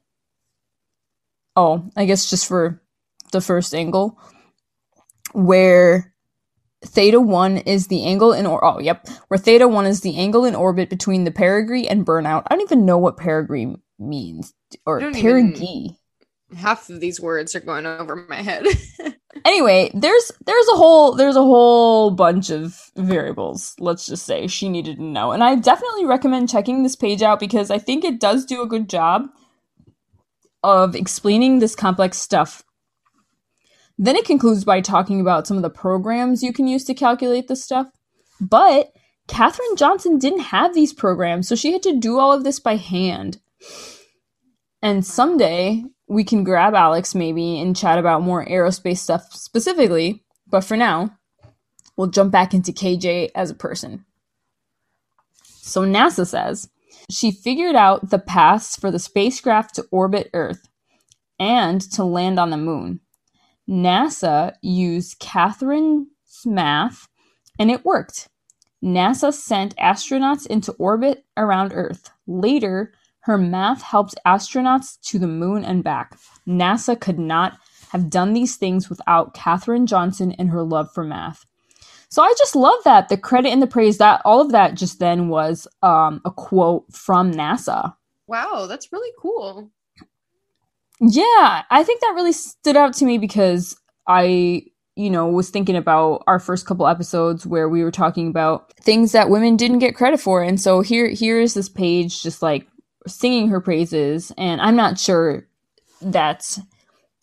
oh 1.56 1.90
i 1.96 2.06
guess 2.06 2.30
just 2.30 2.48
for 2.48 2.82
the 3.32 3.42
first 3.42 3.76
angle 3.76 4.18
where 5.34 6.13
theta 6.86 7.20
1 7.20 7.58
is 7.58 7.88
the 7.88 8.04
angle 8.06 8.34
in 8.34 8.46
or 8.46 8.64
oh 8.64 8.80
yep 8.80 9.08
where 9.28 9.38
theta 9.38 9.68
1 9.68 9.86
is 9.86 10.02
the 10.02 10.18
angle 10.18 10.46
in 10.46 10.56
orbit 10.56 10.90
between 10.90 11.24
the 11.24 11.32
perigee 11.32 11.88
and 11.88 12.06
burnout. 12.06 12.44
I 12.48 12.56
don't 12.56 12.62
even 12.62 12.86
know 12.86 12.98
what 12.98 13.18
perigee 13.18 13.76
means 14.00 14.54
or 14.86 15.00
don't 15.00 15.16
even- 15.16 15.54
perigee. 15.54 15.98
Half 16.56 16.90
of 16.92 17.00
these 17.00 17.20
words 17.20 17.56
are 17.56 17.62
going 17.62 17.88
over 17.88 18.16
my 18.16 18.42
head. 18.42 18.66
anyway 19.46 19.90
there's 19.96 20.32
there's 20.46 20.68
a 20.74 20.76
whole 20.76 21.14
there's 21.16 21.36
a 21.36 21.42
whole 21.42 22.12
bunch 22.12 22.52
of 22.52 22.92
variables 22.96 23.76
let's 23.80 24.06
just 24.06 24.26
say 24.26 24.46
she 24.46 24.70
needed 24.70 24.98
to 24.98 25.04
know. 25.04 25.32
And 25.32 25.44
i 25.44 25.56
definitely 25.56 26.06
recommend 26.06 26.50
checking 26.50 26.84
this 26.84 26.96
page 26.96 27.22
out 27.22 27.40
because 27.40 27.72
i 27.72 27.80
think 27.80 28.04
it 28.04 28.20
does 28.20 28.46
do 28.46 28.62
a 28.62 28.68
good 28.68 28.90
job 28.90 29.28
of 30.64 30.96
explaining 30.96 31.60
this 31.60 31.76
complex 31.76 32.18
stuff 32.18 32.64
then 33.98 34.16
it 34.16 34.26
concludes 34.26 34.64
by 34.64 34.82
talking 34.82 35.22
about 35.22 35.48
some 35.48 35.58
of 35.58 35.64
the 35.64 35.70
programs 35.70 36.44
you 36.44 36.54
can 36.54 36.68
use 36.68 36.84
to 36.84 36.94
calculate 36.94 37.48
this 37.48 37.64
stuff 37.64 37.88
but 38.42 38.92
katherine 39.28 39.76
johnson 39.76 40.18
didn't 40.18 40.40
have 40.40 40.74
these 40.74 40.94
programs 40.94 41.48
so 41.48 41.56
she 41.56 41.72
had 41.72 41.84
to 41.84 42.00
do 42.00 42.20
all 42.20 42.34
of 42.34 42.44
this 42.44 42.60
by 42.60 42.76
hand 42.76 43.40
and 44.82 45.06
someday 45.06 45.86
we 46.08 46.24
can 46.24 46.44
grab 46.44 46.74
Alex 46.74 47.16
maybe 47.16 47.60
and 47.60 47.76
chat 47.76 47.98
about 47.98 48.22
more 48.22 48.46
aerospace 48.46 48.98
stuff 48.98 49.34
specifically. 49.34 50.24
But 50.48 50.62
for 50.64 50.78
now, 50.78 51.18
we'll 51.96 52.08
jump 52.08 52.32
back 52.32 52.54
into 52.54 52.72
KJ 52.72 53.32
as 53.34 53.50
a 53.50 53.56
person. 53.56 54.06
So 55.46 55.82
NASA 55.82 56.28
says 56.28 56.70
she 57.10 57.32
figured 57.32 57.76
out 57.76 58.10
the 58.10 58.20
paths 58.20 58.76
for 58.76 58.92
the 58.92 59.00
spacecraft 59.00 59.76
to 59.76 59.86
orbit 59.92 60.30
Earth 60.34 60.68
and 61.40 61.82
to 61.94 62.04
land 62.04 62.40
on 62.40 62.50
the 62.50 62.58
moon. 62.58 63.00
NASA 63.70 64.54
used 64.62 65.20
Katherine's 65.20 66.08
math 66.46 67.08
and 67.60 67.72
it 67.72 67.86
worked. 67.86 68.30
NASA 68.84 69.34
sent 69.34 69.76
astronauts 69.78 70.46
into 70.48 70.74
orbit 70.74 71.26
around 71.38 71.72
Earth. 71.74 72.10
Later, 72.28 72.94
her 73.22 73.38
math 73.38 73.82
helped 73.82 74.16
astronauts 74.26 75.00
to 75.02 75.18
the 75.18 75.28
moon 75.28 75.64
and 75.64 75.84
back. 75.84 76.18
NASA 76.46 77.00
could 77.00 77.18
not 77.20 77.58
have 77.92 78.10
done 78.10 78.34
these 78.34 78.58
things 78.58 78.90
without 78.90 79.34
Katherine 79.34 79.86
Johnson 79.86 80.34
and 80.34 80.50
her 80.50 80.64
love 80.64 80.92
for 80.94 81.04
math. 81.04 81.46
So 82.10 82.22
I 82.22 82.34
just 82.38 82.56
love 82.56 82.80
that 82.84 83.10
the 83.10 83.18
credit 83.18 83.52
and 83.52 83.62
the 83.62 83.68
praise 83.68 83.98
that 84.00 84.22
all 84.26 84.42
of 84.42 84.52
that 84.52 84.76
just 84.76 85.00
then 85.00 85.30
was 85.30 85.68
um, 85.82 86.22
a 86.26 86.32
quote 86.32 86.86
from 86.92 87.32
NASA. 87.32 87.96
wow, 88.28 88.66
that's 88.68 88.92
really 88.92 89.12
cool. 89.18 89.72
Yeah, 91.04 91.64
I 91.70 91.84
think 91.86 92.02
that 92.02 92.14
really 92.16 92.34
stood 92.34 92.78
out 92.78 92.94
to 92.96 93.06
me 93.06 93.18
because 93.20 93.78
I, 94.08 94.64
you 94.96 95.10
know, 95.12 95.28
was 95.28 95.50
thinking 95.52 95.76
about 95.76 96.24
our 96.28 96.40
first 96.40 96.66
couple 96.68 96.88
episodes 96.88 97.46
where 97.46 97.70
we 97.70 97.84
were 97.84 97.92
talking 97.92 98.30
about 98.30 98.74
things 98.80 99.12
that 99.14 99.30
women 99.30 99.58
didn't 99.58 99.80
get 99.80 99.96
credit 99.96 100.22
for. 100.22 100.44
And 100.44 100.62
so 100.62 100.82
here 100.82 101.10
here 101.10 101.42
is 101.42 101.56
this 101.56 101.70
page 101.70 102.24
just 102.24 102.42
like 102.44 102.68
singing 103.08 103.50
her 103.50 103.62
praises 103.62 104.32
and 104.38 104.62
I'm 104.62 104.78
not 104.78 105.00
sure 105.00 105.48
that 106.02 106.58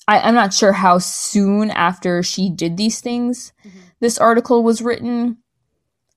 I, 0.09 0.21
I'm 0.21 0.35
not 0.35 0.55
sure 0.55 0.73
how 0.73 0.99
soon 0.99 1.71
after 1.71 2.23
she 2.23 2.51
did 2.51 2.77
these 2.79 3.01
things 3.01 3.53
Mhm. 3.67 3.71
this 4.01 4.19
article 4.19 4.65
was 4.65 4.83
written. 4.83 5.39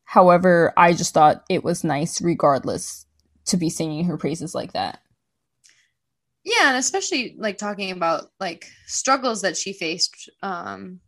However, 0.05 0.73
I 0.77 0.93
just 0.93 1.13
thought 1.13 1.43
it 1.49 1.63
was 1.63 1.83
nice 1.85 2.21
regardless 2.21 3.05
to 3.47 3.57
be 3.57 3.69
singing 3.69 4.05
her 4.05 4.17
praises 4.17 4.55
like 4.55 4.73
that. 4.73 5.01
Yeah, 6.43 6.69
and 6.69 6.77
especially 6.77 7.35
like 7.37 7.57
talking 7.57 7.91
about 7.91 8.29
like 8.39 8.65
struggles 8.85 9.41
that 9.41 9.57
she 9.57 9.73
faced 9.73 10.29
um 10.41 10.99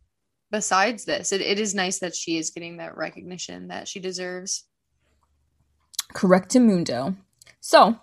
besides 0.51 1.05
this. 1.05 1.31
It, 1.31 1.41
it 1.41 1.59
is 1.59 1.75
nice 1.75 1.99
that 1.99 2.15
she 2.15 2.37
is 2.37 2.51
getting 2.51 2.77
that 2.77 2.95
recognition 2.95 3.67
that 3.67 3.87
she 3.87 3.99
deserves. 3.99 4.63
Correctamundo. 6.13 7.15
So, 7.59 7.99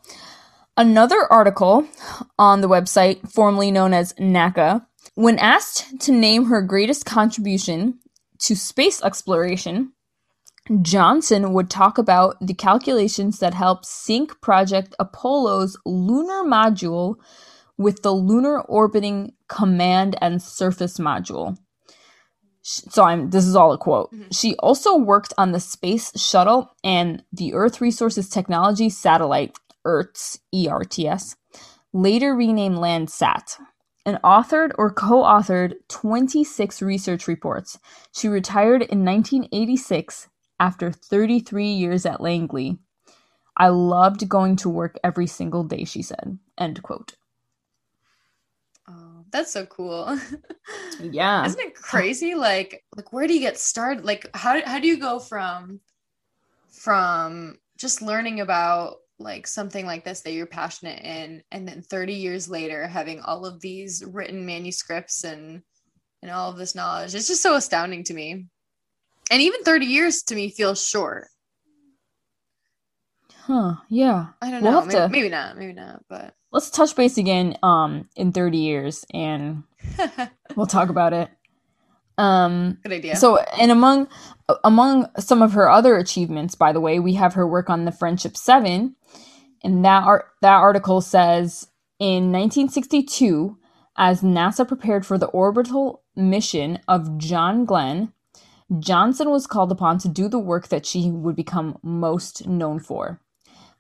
another 0.77 1.27
article 1.31 1.87
on 2.39 2.61
the 2.61 2.69
website, 2.69 3.31
formerly 3.31 3.71
known 3.71 3.95
as 3.95 4.13
NACA, 4.15 4.85
when 5.15 5.39
asked 5.39 6.01
to 6.01 6.13
name 6.13 6.47
her 6.47 6.63
greatest 6.63 7.07
contribution 7.07 7.99
to 8.41 8.57
space 8.57 9.03
exploration, 9.03 9.93
Johnson 10.81 11.53
would 11.53 11.69
talk 11.71 11.99
about 11.99 12.37
the 12.41 12.55
calculations 12.55 13.41
that 13.41 13.55
helped 13.55 13.85
sync 13.85 14.41
Project 14.41 14.95
Apollo's 14.99 15.77
lunar 15.85 16.45
module 16.45 17.17
with 17.77 18.03
the 18.03 18.13
Lunar 18.13 18.61
Orbiting 18.61 19.33
Command 19.49 20.17
and 20.21 20.41
Service 20.41 20.99
Module. 20.99 21.59
So 22.63 23.03
I'm 23.03 23.31
this 23.31 23.45
is 23.45 23.57
all 23.57 23.73
a 23.73 23.79
quote. 23.79 24.13
Mhm. 24.13 24.29
She 24.33 24.55
also 24.57 24.97
worked 24.97 25.35
on 25.37 25.51
the 25.51 25.59
space 25.59 26.13
shuttle 26.17 26.71
and 26.85 27.25
the 27.33 27.55
Earth 27.55 27.81
Resources 27.81 28.29
Technology 28.29 28.89
satellite, 28.89 29.57
ERTS, 29.85 30.39
ERTS, 30.55 31.35
later 31.93 32.37
renamed 32.37 32.77
Landsat, 32.77 33.59
and 34.07 34.19
authored 34.23 34.71
or 34.79 34.93
co-authored 34.93 35.75
26 35.89 36.81
research 36.81 37.27
reports. 37.27 37.81
She 38.13 38.29
retired 38.29 38.83
in 38.83 39.05
1986 39.05 40.29
after 40.63 40.93
33 40.93 41.67
years 41.67 42.07
at 42.07 42.21
Langley. 42.21 42.79
I 43.57 43.69
loved 43.69 44.29
going 44.29 44.55
to 44.57 44.69
work 44.69 44.97
every 45.03 45.27
single 45.27 45.65
day, 45.65 45.85
she 45.85 46.03
said. 46.03 46.39
End 46.57 46.81
quote. 46.85 47.17
Oh, 48.89 49.25
that's 49.31 49.53
so 49.53 49.67
cool. 49.67 50.17
Yeah. 51.01 51.45
Isn't 51.45 51.61
it 51.61 51.75
crazy? 51.75 52.37
Like, 52.37 52.85
like 52.95 53.13
where 53.13 53.27
do 53.27 53.35
you 53.35 53.41
get 53.41 53.59
started? 53.59 54.05
Like, 54.05 54.29
how 54.35 54.65
how 54.65 54.79
do 54.79 54.87
you 54.87 54.99
go 54.99 55.19
from 55.19 55.81
from 56.71 57.59
just 57.77 58.03
learning 58.03 58.41
about 58.41 58.99
like 59.19 59.49
something 59.49 59.85
like 59.85 60.05
this 60.05 60.21
that 60.21 60.33
you're 60.33 60.47
passionate 60.47 61.03
in, 61.03 61.43
and 61.51 61.67
then 61.67 61.83
30 61.83 62.13
years 62.13 62.49
later 62.49 62.87
having 62.87 63.21
all 63.21 63.45
of 63.45 63.61
these 63.61 64.05
written 64.07 64.47
manuscripts 64.47 65.25
and 65.25 65.63
and 66.23 66.31
all 66.31 66.51
of 66.51 66.57
this 66.57 66.77
knowledge? 66.77 67.17
It's 67.17 67.27
just 67.27 67.43
so 67.43 67.57
astounding 67.57 68.05
to 68.05 68.15
me. 68.15 68.47
And 69.33 69.41
even 69.41 69.65
30 69.65 69.87
years 69.87 70.23
to 70.25 70.35
me 70.35 70.51
feels 70.51 70.87
short. 70.87 71.29
Huh. 73.35 73.77
Yeah. 73.89 74.27
I 74.43 74.51
don't 74.51 74.63
We'll 74.63 74.73
know. 74.73 74.81
Maybe, 74.83 74.93
to- 74.93 75.09
maybe 75.09 75.29
not. 75.31 75.57
Maybe 75.57 75.73
not. 75.73 76.05
But 76.09 76.35
Let's 76.53 76.71
touch 76.71 76.95
base 76.95 77.17
again 77.17 77.57
um 77.63 78.09
in 78.15 78.33
30 78.33 78.59
years 78.59 79.07
and 79.15 79.63
we'll 80.55 80.67
talk 80.67 80.91
about 80.91 81.15
it. 81.15 81.31
Um, 82.19 82.79
Good 82.83 82.93
idea. 82.93 83.17
So, 83.17 83.39
and 83.39 83.73
among 83.73 84.07
among 84.65 85.09
some 85.19 85.41
of 85.41 85.55
her 85.55 85.71
other 85.71 85.97
achievements, 85.97 86.55
by 86.55 86.73
the 86.73 86.81
way, 86.81 86.99
we 87.01 87.15
have 87.15 87.33
her 87.33 87.49
work 87.49 87.71
on 87.71 87.87
the 87.87 87.91
Friendship 87.91 88.37
Seven, 88.37 88.97
and 89.65 89.83
that 89.87 90.05
art 90.05 90.27
that 90.43 90.57
article 90.57 91.01
says 91.01 91.69
in 91.99 92.31
1962, 92.31 93.57
as 93.97 94.21
NASA 94.21 94.69
prepared 94.69 95.07
for 95.07 95.17
the 95.17 95.29
orbital 95.29 96.03
mission 96.15 96.81
of 96.87 97.17
John 97.17 97.65
Glenn, 97.65 98.13
Johnson 98.79 99.31
was 99.31 99.47
called 99.47 99.73
upon 99.73 99.99
to 99.99 100.09
do 100.09 100.29
the 100.29 100.39
work 100.39 100.69
that 100.69 100.87
she 100.87 101.11
would 101.11 101.37
become 101.37 101.79
most 101.83 102.47
known 102.47 102.79
for. 102.79 103.21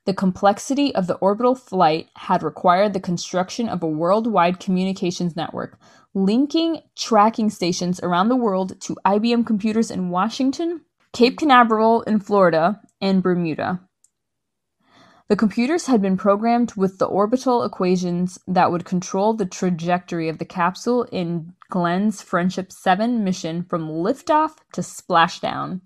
The 0.04 0.12
complexity 0.12 0.94
of 0.94 1.06
the 1.06 1.14
orbital 1.14 1.54
flight 1.54 2.08
had 2.16 2.42
required 2.42 2.92
the 2.92 3.00
construction 3.00 3.68
of 3.68 3.82
a 3.82 3.86
worldwide 3.86 4.58
communications 4.58 5.36
network, 5.36 5.78
linking 6.12 6.80
tracking 6.96 7.50
stations 7.50 8.00
around 8.00 8.28
the 8.28 8.36
world 8.36 8.80
to 8.82 8.96
IBM 9.06 9.46
computers 9.46 9.90
in 9.90 10.10
Washington, 10.10 10.80
Cape 11.12 11.38
Canaveral 11.38 12.02
in 12.02 12.18
Florida, 12.18 12.80
and 13.00 13.22
Bermuda. 13.22 13.80
The 15.32 15.36
computers 15.36 15.86
had 15.86 16.02
been 16.02 16.18
programmed 16.18 16.74
with 16.74 16.98
the 16.98 17.06
orbital 17.06 17.64
equations 17.64 18.38
that 18.46 18.70
would 18.70 18.84
control 18.84 19.32
the 19.32 19.46
trajectory 19.46 20.28
of 20.28 20.36
the 20.36 20.44
capsule 20.44 21.04
in 21.04 21.54
Glenn's 21.70 22.20
Friendship 22.20 22.70
7 22.70 23.24
mission 23.24 23.62
from 23.62 23.88
liftoff 23.88 24.56
to 24.74 24.82
splashdown. 24.82 25.80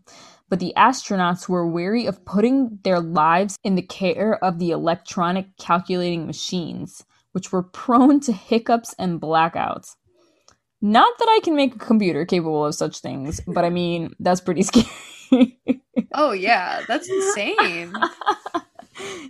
But 0.49 0.59
the 0.59 0.73
astronauts 0.77 1.49
were 1.49 1.65
wary 1.65 2.07
of 2.07 2.25
putting 2.25 2.81
their 2.83 2.99
lives 2.99 3.57
in 3.63 3.77
the 3.77 3.83
care 3.83 4.43
of 4.43 4.59
the 4.59 4.73
electronic 4.73 5.57
calculating 5.59 6.27
machines, 6.27 7.05
which 7.31 7.53
were 7.53 7.63
prone 7.63 8.19
to 8.23 8.33
hiccups 8.33 8.97
and 8.99 9.21
blackouts. 9.21 9.95
Not 10.83 11.17
that 11.21 11.29
I 11.31 11.39
can 11.45 11.55
make 11.55 11.77
a 11.77 11.79
computer 11.79 12.27
capable 12.27 12.67
of 12.67 12.75
such 12.75 12.99
things, 12.99 13.41
but 13.47 13.65
I 13.65 13.71
mean, 13.71 14.13
that's 14.19 14.41
pretty 14.41 14.63
scary. 14.65 15.61
oh 16.15 16.33
yeah, 16.33 16.83
that's 16.89 17.09
insane. 17.09 17.95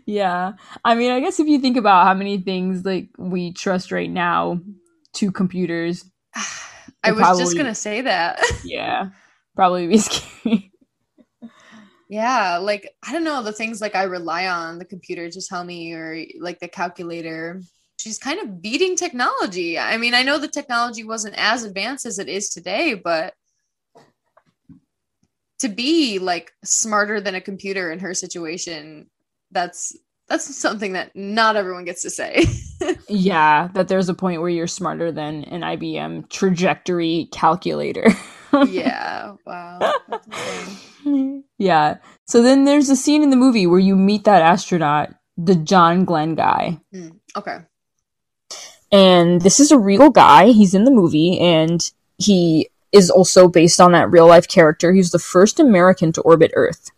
yeah. 0.06 0.52
I 0.84 0.94
mean, 0.94 1.10
I 1.10 1.20
guess 1.20 1.40
if 1.40 1.46
you 1.46 1.60
think 1.60 1.76
about 1.76 2.06
how 2.06 2.14
many 2.14 2.38
things 2.38 2.84
like 2.84 3.08
we 3.18 3.52
trust 3.52 3.92
right 3.92 4.10
now 4.10 4.60
to 5.14 5.30
computers, 5.32 6.04
I 7.02 7.12
was 7.12 7.20
probably- 7.20 7.44
just 7.44 7.56
gonna 7.56 7.74
say 7.74 8.00
that. 8.02 8.40
yeah, 8.64 9.10
probably 9.54 9.86
be 9.86 9.98
scary. 9.98 10.72
yeah, 12.08 12.58
like 12.58 12.90
I 13.06 13.12
don't 13.12 13.24
know 13.24 13.42
the 13.42 13.52
things 13.52 13.80
like 13.80 13.94
I 13.94 14.04
rely 14.04 14.46
on 14.48 14.78
the 14.78 14.84
computer 14.84 15.30
to 15.30 15.42
tell 15.42 15.64
me, 15.64 15.92
or 15.92 16.24
like 16.40 16.58
the 16.60 16.68
calculator. 16.68 17.60
She's 17.98 18.18
kind 18.18 18.38
of 18.40 18.60
beating 18.60 18.94
technology. 18.94 19.78
I 19.78 19.96
mean, 19.96 20.12
I 20.12 20.22
know 20.22 20.38
the 20.38 20.48
technology 20.48 21.02
wasn't 21.02 21.34
as 21.38 21.64
advanced 21.64 22.04
as 22.04 22.18
it 22.18 22.28
is 22.28 22.50
today, 22.50 22.92
but 22.92 23.32
to 25.60 25.68
be 25.68 26.18
like 26.18 26.52
smarter 26.62 27.20
than 27.20 27.34
a 27.34 27.40
computer 27.40 27.90
in 27.90 28.00
her 28.00 28.12
situation, 28.12 29.08
that's 29.56 29.96
that's 30.28 30.54
something 30.54 30.92
that 30.92 31.10
not 31.14 31.56
everyone 31.56 31.84
gets 31.84 32.02
to 32.02 32.10
say. 32.10 32.44
yeah, 33.08 33.68
that 33.74 33.88
there's 33.88 34.08
a 34.08 34.14
point 34.14 34.40
where 34.40 34.50
you're 34.50 34.66
smarter 34.66 35.10
than 35.10 35.44
an 35.44 35.62
IBM 35.62 36.28
trajectory 36.28 37.28
calculator. 37.32 38.06
yeah, 38.68 39.34
wow. 39.46 39.94
Yeah. 41.58 41.96
So 42.26 42.42
then 42.42 42.64
there's 42.64 42.90
a 42.90 42.96
scene 42.96 43.22
in 43.22 43.30
the 43.30 43.36
movie 43.36 43.66
where 43.66 43.78
you 43.78 43.96
meet 43.96 44.24
that 44.24 44.42
astronaut, 44.42 45.14
the 45.36 45.54
John 45.54 46.04
Glenn 46.04 46.34
guy. 46.34 46.80
Mm, 46.94 47.18
okay. 47.36 47.58
And 48.92 49.40
this 49.40 49.60
is 49.60 49.70
a 49.70 49.78
real 49.78 50.10
guy. 50.10 50.48
He's 50.48 50.74
in 50.74 50.84
the 50.84 50.90
movie 50.90 51.38
and 51.40 51.80
he 52.18 52.68
is 52.92 53.10
also 53.10 53.48
based 53.48 53.80
on 53.80 53.92
that 53.92 54.10
real 54.10 54.26
life 54.26 54.48
character. 54.48 54.92
He's 54.92 55.10
the 55.10 55.18
first 55.18 55.60
American 55.60 56.12
to 56.12 56.20
orbit 56.22 56.52
Earth. 56.54 56.90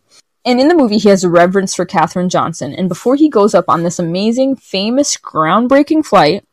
And 0.49 0.59
in 0.59 0.67
the 0.67 0.75
movie, 0.75 0.97
he 0.97 1.09
has 1.09 1.23
a 1.23 1.29
reverence 1.29 1.75
for 1.75 1.85
Katherine 1.85 2.27
Johnson. 2.27 2.73
And 2.73 2.89
before 2.89 3.15
he 3.15 3.29
goes 3.29 3.53
up 3.53 3.65
on 3.67 3.83
this 3.83 3.99
amazing, 3.99 4.55
famous, 4.55 5.15
groundbreaking 5.15 6.03
flight, 6.03 6.43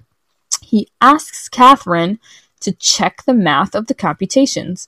he 0.60 0.88
asks 1.00 1.48
Katherine 1.48 2.20
to 2.60 2.72
check 2.72 3.22
the 3.24 3.32
math 3.32 3.74
of 3.74 3.86
the 3.86 3.94
computations. 3.94 4.86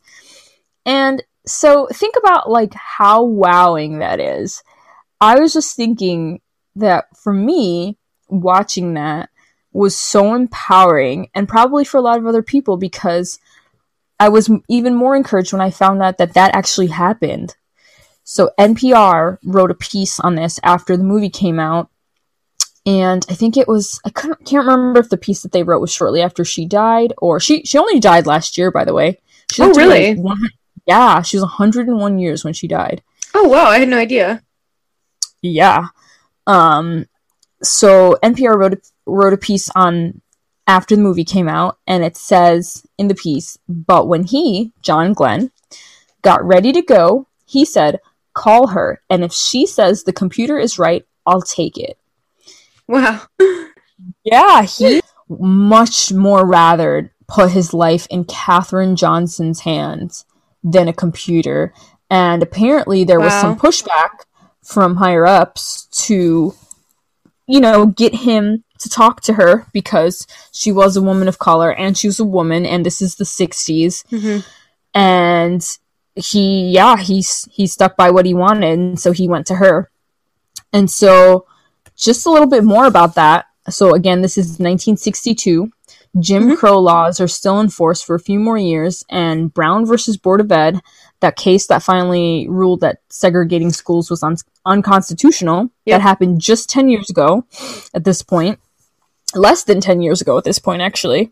And 0.84 1.22
so 1.46 1.88
think 1.90 2.16
about 2.18 2.50
like 2.50 2.74
how 2.74 3.24
wowing 3.24 4.00
that 4.00 4.20
is. 4.20 4.62
I 5.22 5.40
was 5.40 5.54
just 5.54 5.74
thinking 5.74 6.42
that 6.76 7.06
for 7.16 7.32
me, 7.32 7.96
watching 8.28 8.92
that 8.92 9.30
was 9.72 9.96
so 9.96 10.34
empowering 10.34 11.30
and 11.34 11.48
probably 11.48 11.86
for 11.86 11.96
a 11.96 12.02
lot 12.02 12.18
of 12.18 12.26
other 12.26 12.42
people 12.42 12.76
because 12.76 13.38
I 14.20 14.28
was 14.28 14.50
even 14.68 14.94
more 14.94 15.16
encouraged 15.16 15.54
when 15.54 15.62
I 15.62 15.70
found 15.70 16.02
out 16.02 16.18
that 16.18 16.34
that 16.34 16.54
actually 16.54 16.88
happened. 16.88 17.56
So 18.30 18.50
NPR 18.60 19.38
wrote 19.42 19.70
a 19.70 19.74
piece 19.74 20.20
on 20.20 20.34
this 20.34 20.60
after 20.62 20.98
the 20.98 21.02
movie 21.02 21.30
came 21.30 21.58
out 21.58 21.88
and 22.84 23.24
I 23.30 23.32
think 23.32 23.56
it 23.56 23.66
was 23.66 23.98
I 24.04 24.10
couldn't 24.10 24.44
can't 24.44 24.66
remember 24.66 25.00
if 25.00 25.08
the 25.08 25.16
piece 25.16 25.42
that 25.42 25.52
they 25.52 25.62
wrote 25.62 25.80
was 25.80 25.90
shortly 25.90 26.20
after 26.20 26.44
she 26.44 26.66
died 26.66 27.14
or 27.16 27.40
she 27.40 27.62
she 27.64 27.78
only 27.78 27.98
died 27.98 28.26
last 28.26 28.58
year 28.58 28.70
by 28.70 28.84
the 28.84 28.92
way. 28.92 29.18
She 29.50 29.62
Oh, 29.62 29.66
lived 29.68 29.76
to 29.76 29.80
be, 29.80 29.86
really? 29.88 30.14
like, 30.14 30.22
one- 30.24 30.48
yeah, 30.86 31.22
she 31.22 31.36
was 31.38 31.42
101 31.44 32.18
years 32.18 32.44
when 32.44 32.52
she 32.52 32.68
died. 32.68 33.02
Oh 33.34 33.48
wow, 33.48 33.64
I 33.64 33.78
had 33.78 33.88
no 33.88 33.96
idea. 33.98 34.42
Yeah. 35.40 35.86
Um 36.46 37.06
so 37.62 38.18
NPR 38.22 38.58
wrote 38.58 38.74
a, 38.74 38.80
wrote 39.06 39.32
a 39.32 39.38
piece 39.38 39.70
on 39.74 40.20
after 40.66 40.94
the 40.94 41.02
movie 41.02 41.24
came 41.24 41.48
out 41.48 41.78
and 41.86 42.04
it 42.04 42.18
says 42.18 42.84
in 42.98 43.08
the 43.08 43.14
piece, 43.14 43.56
but 43.70 44.06
when 44.06 44.24
he, 44.24 44.74
John 44.82 45.14
Glenn, 45.14 45.50
got 46.20 46.44
ready 46.44 46.72
to 46.72 46.82
go, 46.82 47.26
he 47.46 47.64
said, 47.64 48.00
"Call 48.38 48.68
her 48.68 49.02
and 49.10 49.24
if 49.24 49.32
she 49.32 49.66
says 49.66 50.04
the 50.04 50.12
computer 50.12 50.58
is 50.58 50.78
right, 50.78 51.04
I'll 51.26 51.42
take 51.42 51.76
it." 51.76 51.98
Wow. 52.86 53.22
Yeah, 54.24 54.62
he 54.62 55.00
much 55.28 56.12
more 56.12 56.46
rather 56.46 57.12
put 57.26 57.50
his 57.50 57.74
life 57.74 58.06
in 58.10 58.24
Katherine 58.24 58.96
Johnson's 58.96 59.60
hands 59.60 60.24
than 60.62 60.88
a 60.88 60.92
computer. 60.92 61.74
And 62.10 62.42
apparently 62.42 63.04
there 63.04 63.20
was 63.20 63.32
some 63.34 63.58
pushback 63.58 64.24
from 64.64 64.96
higher 64.96 65.26
ups 65.26 65.86
to, 66.06 66.54
you 67.46 67.60
know, 67.60 67.86
get 67.86 68.14
him 68.14 68.64
to 68.78 68.88
talk 68.88 69.20
to 69.22 69.34
her 69.34 69.66
because 69.72 70.26
she 70.52 70.72
was 70.72 70.96
a 70.96 71.02
woman 71.02 71.28
of 71.28 71.38
color 71.38 71.70
and 71.72 71.98
she 71.98 72.06
was 72.06 72.20
a 72.20 72.24
woman 72.24 72.64
and 72.64 72.86
this 72.86 73.02
is 73.02 73.16
the 73.16 73.24
60s 73.24 74.04
Mhm. 74.10 74.44
and 74.94 75.78
he 76.18 76.70
yeah 76.70 76.96
he's 76.96 77.48
he 77.50 77.66
stuck 77.66 77.96
by 77.96 78.10
what 78.10 78.26
he 78.26 78.34
wanted 78.34 78.78
and 78.78 79.00
so 79.00 79.12
he 79.12 79.28
went 79.28 79.46
to 79.46 79.54
her. 79.56 79.90
And 80.72 80.90
so 80.90 81.46
just 81.96 82.26
a 82.26 82.30
little 82.30 82.48
bit 82.48 82.64
more 82.64 82.86
about 82.86 83.14
that. 83.14 83.46
So 83.70 83.94
again 83.94 84.22
this 84.22 84.36
is 84.38 84.58
1962 84.58 85.70
jim 86.20 86.44
Mhm. 86.48 86.56
crow 86.56 86.78
laws 86.78 87.20
are 87.20 87.28
still 87.28 87.60
in 87.60 87.68
force 87.68 88.00
for 88.00 88.14
a 88.16 88.20
few 88.20 88.40
more 88.40 88.56
years 88.56 89.04
and 89.10 89.52
brown 89.52 89.84
versus 89.84 90.16
board 90.16 90.40
of 90.40 90.50
ed 90.50 90.80
that 91.20 91.36
case 91.36 91.66
that 91.66 91.82
finally 91.82 92.46
ruled 92.48 92.80
that 92.80 93.00
segregating 93.10 93.70
schools 93.70 94.08
was 94.10 94.22
un- 94.22 94.36
unconstitutional 94.64 95.68
Yep. 95.84 95.94
that 95.98 96.00
happened 96.00 96.40
just 96.40 96.70
10 96.70 96.88
years 96.88 97.10
ago 97.10 97.44
at 97.94 98.04
this 98.04 98.22
point. 98.22 98.58
Less 99.34 99.62
than 99.64 99.80
10 99.82 100.00
years 100.00 100.22
ago 100.22 100.38
at 100.38 100.44
this 100.44 100.58
point 100.58 100.80
actually 100.80 101.30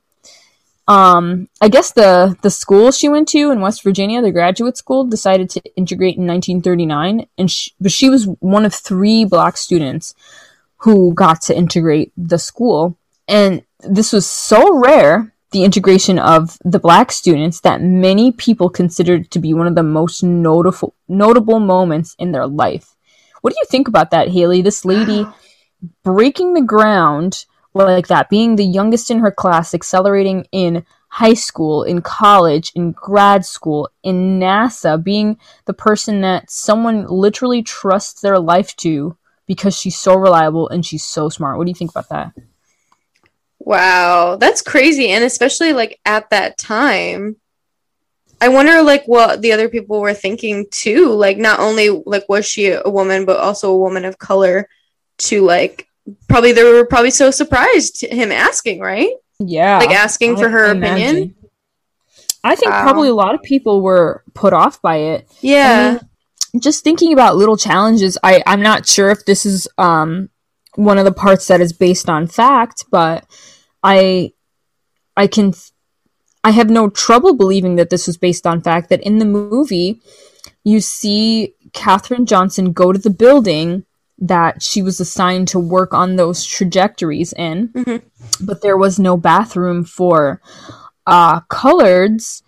um 0.89 1.49
i 1.61 1.69
guess 1.69 1.93
the 1.93 2.37
the 2.43 2.51
school 2.51 2.93
she 2.93 3.09
went 3.09 3.27
to 3.27 3.51
in 3.51 3.61
west 3.61 3.83
virginia 3.83 4.23
the 4.23 4.31
graduate 4.31 4.77
school 4.77 5.05
decided 5.05 5.51
to 5.51 5.61
integrate 5.77 6.17
in 6.17 6.27
1939 6.27 7.27
and 7.39 7.51
she, 7.51 7.73
but 7.81 7.91
she 7.91 8.09
was 8.09 8.29
one 8.39 8.65
of 8.65 8.73
three 8.73 9.25
black 9.25 9.57
students 9.57 10.15
who 10.79 11.15
got 11.15 11.41
to 11.43 11.57
integrate 11.57 12.13
the 12.17 12.39
school. 12.39 12.97
And 13.29 13.63
this 13.81 14.13
was 14.13 14.25
so 14.25 14.79
rare 14.79 15.33
the 15.53 15.65
integration 15.65 16.19
of 16.19 16.59
the 16.65 16.79
black 16.79 17.13
students 17.13 17.61
that 17.61 17.81
many 17.81 18.33
people 18.33 18.69
considered 18.69 19.31
to 19.31 19.39
be 19.39 19.55
one 19.55 19.67
of 19.67 19.75
the 19.75 19.83
most 19.83 20.23
notable 20.23 20.95
notable 21.09 21.61
moments 21.61 22.15
in 22.19 22.33
their 22.33 22.47
life. 22.47 22.95
What 23.41 23.53
do 23.53 23.57
you 23.59 23.67
think 23.69 23.89
about 23.89 24.11
that 24.11 24.29
haley? 24.29 24.61
This 24.61 24.85
lady 24.85 25.27
breaking 26.05 26.55
the 26.55 26.63
ground 26.63 27.47
like 27.85 28.09
that, 28.09 28.31
being 28.31 28.57
the 28.57 28.65
youngest 28.65 29.11
in 29.11 29.19
her 29.21 29.31
class, 29.31 29.75
accelerating 29.75 30.47
in 30.53 30.85
high 31.09 31.35
school, 31.35 31.83
in 31.83 32.03
college, 32.03 32.73
in 32.75 32.93
grad 32.93 33.45
school, 33.45 33.89
in 34.03 34.39
NASA, 34.39 35.03
being 35.03 35.39
the 35.65 35.73
person 35.73 36.21
that 36.21 36.51
someone 36.51 37.07
literally 37.07 37.63
trusts 37.63 38.21
their 38.21 38.39
life 38.39 38.75
to 38.77 39.17
because 39.47 39.77
she's 39.77 39.97
so 39.97 40.15
reliable 40.17 40.69
and 40.69 40.85
she's 40.85 41.05
so 41.05 41.29
smart. 41.29 41.57
What 41.57 41.65
do 41.65 41.71
you 41.71 41.75
think 41.75 41.91
about 41.91 42.09
that? 42.09 42.33
Wow, 43.59 44.37
that's 44.37 44.63
crazy. 44.63 45.09
And 45.09 45.25
especially 45.25 45.73
like 45.73 46.01
at 46.05 46.31
that 46.31 46.59
time. 46.59 47.37
I 48.39 48.49
wonder 48.49 48.83
like 48.83 49.07
what 49.07 49.41
the 49.41 49.53
other 49.53 49.71
people 49.71 50.01
were 50.01 50.13
thinking 50.13 50.67
too. 50.71 51.13
Like 51.13 51.39
not 51.39 51.59
only 51.59 51.89
like 51.89 52.29
was 52.29 52.45
she 52.45 52.67
a 52.67 52.83
woman, 52.85 53.25
but 53.25 53.41
also 53.41 53.73
a 53.73 53.79
woman 53.79 54.05
of 54.05 54.19
color 54.19 54.69
to 55.19 55.43
like 55.43 55.86
probably 56.29 56.53
they 56.53 56.65
were 56.65 56.85
probably 56.87 57.11
so 57.11 57.31
surprised 57.31 58.03
him 58.03 58.31
asking, 58.33 58.81
right? 58.81 59.11
Yeah. 59.39 59.79
Like 59.79 59.91
asking 59.91 60.37
for 60.37 60.49
her 60.49 60.67
imagine. 60.71 61.07
opinion. 61.09 61.35
I 62.45 62.55
think 62.55 62.71
Wow. 62.73 62.83
probably 62.83 63.09
a 63.09 63.15
lot 63.15 63.35
of 63.35 63.43
people 63.43 63.81
were 63.83 64.23
put 64.35 64.53
off 64.53 64.81
by 64.81 64.97
it. 64.99 65.29
Yeah. 65.41 65.99
just 66.61 66.85
thinking 66.85 67.13
about 67.13 67.37
little 67.37 67.57
challenges 67.59 68.17
i 68.23 68.43
i'm 68.47 68.63
not 68.63 68.87
sure 68.87 69.11
if 69.11 69.27
this 69.27 69.45
is 69.45 69.69
um 69.77 70.31
one 70.77 70.97
of 70.97 71.05
the 71.05 71.13
parts 71.13 71.49
that 71.49 71.61
is 71.61 71.73
based 71.75 72.09
on 72.09 72.27
fact 72.27 72.87
but 72.91 73.27
i 73.83 74.33
i 75.19 75.27
can 75.27 75.53
i 76.45 76.51
have 76.53 76.71
no 76.71 76.89
trouble 76.89 77.35
believing 77.37 77.77
that 77.77 77.91
this 77.91 78.07
was 78.07 78.17
based 78.17 78.47
on 78.47 78.63
fact 78.63 78.89
that 78.89 79.03
in 79.03 79.19
the 79.19 79.27
movie 79.27 80.01
you 80.65 80.81
see 80.81 81.53
katherine 81.75 82.25
johnson 82.25 82.73
go 82.73 82.91
to 82.91 82.99
the 82.99 83.11
building 83.11 83.85
that 84.19 84.63
she 84.63 84.83
was 84.83 84.99
assigned 85.01 85.49
to 85.49 85.59
work 85.59 85.93
on 85.93 86.17
those 86.17 86.45
trajectories 86.45 87.33
in 87.35 87.69
Mhm. 87.75 88.03
but 88.41 88.63
there 88.63 88.77
was 88.77 88.99
no 88.99 89.17
bathroom 89.17 89.85
for 89.85 90.41
uh 91.07 91.41
coloreds 91.51 92.43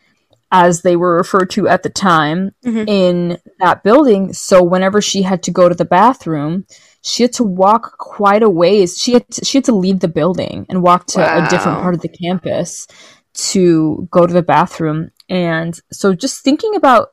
as 0.50 0.80
they 0.80 0.96
were 0.96 1.14
referred 1.16 1.50
to 1.50 1.68
at 1.68 1.82
the 1.82 1.90
time 1.90 2.52
Mhm. 2.64 2.88
in 2.88 3.38
that 3.60 3.82
building. 3.82 4.32
So 4.32 4.62
whenever 4.62 5.02
she 5.02 5.20
had 5.22 5.42
to 5.42 5.50
go 5.50 5.68
to 5.68 5.74
the 5.74 5.84
bathroom, 5.84 6.64
she 7.02 7.22
had 7.22 7.34
to 7.34 7.44
walk 7.44 7.98
quite 7.98 8.42
a 8.42 8.48
ways. 8.48 8.96
She 8.96 9.12
had 9.12 9.28
to, 9.32 9.44
she 9.44 9.58
had 9.58 9.64
to 9.66 9.74
leave 9.74 10.00
the 10.00 10.08
building 10.08 10.64
and 10.70 10.82
walk 10.82 11.06
to 11.08 11.20
a 11.20 11.46
different 11.50 11.82
part 11.82 11.94
of 11.94 12.00
the 12.00 12.08
campus 12.08 12.86
to 13.34 14.08
go 14.10 14.26
to 14.26 14.32
the 14.32 14.42
bathroom. 14.42 15.10
And 15.28 15.78
so 15.92 16.14
just 16.14 16.42
thinking 16.42 16.74
about 16.74 17.08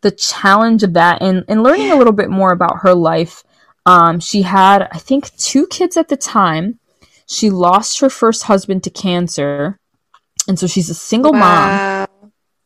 the 0.00 0.10
challenge 0.10 0.82
of 0.82 0.94
that 0.94 1.20
and, 1.20 1.44
and 1.46 1.62
learning 1.62 1.90
a 1.92 1.96
little 1.96 2.14
bit 2.14 2.30
more 2.30 2.52
about 2.52 2.78
her 2.80 2.94
life. 2.94 3.44
Um, 3.88 4.20
she 4.20 4.42
had, 4.42 4.86
I 4.92 4.98
think, 4.98 5.34
two 5.38 5.66
kids 5.66 5.96
at 5.96 6.08
the 6.08 6.16
time. 6.16 6.78
She 7.26 7.48
lost 7.48 8.00
her 8.00 8.10
first 8.10 8.42
husband 8.42 8.84
to 8.84 8.90
cancer. 8.90 9.78
And 10.46 10.58
so 10.58 10.66
she's 10.66 10.90
a 10.90 10.94
single 10.94 11.32
mom 11.32 12.06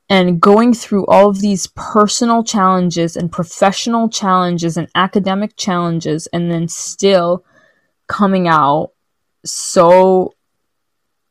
and 0.09 0.41
going 0.41 0.75
through 0.75 1.07
all 1.07 1.31
of 1.31 1.41
these 1.41 1.69
personal 1.69 2.43
challenges 2.43 3.17
and 3.17 3.31
professional 3.31 4.09
challenges 4.09 4.77
and 4.77 4.89
academic 4.97 5.57
challenges 5.57 6.27
and 6.33 6.51
then 6.51 6.67
still 6.67 7.45
coming 8.09 8.49
out 8.49 8.91
so 9.45 10.35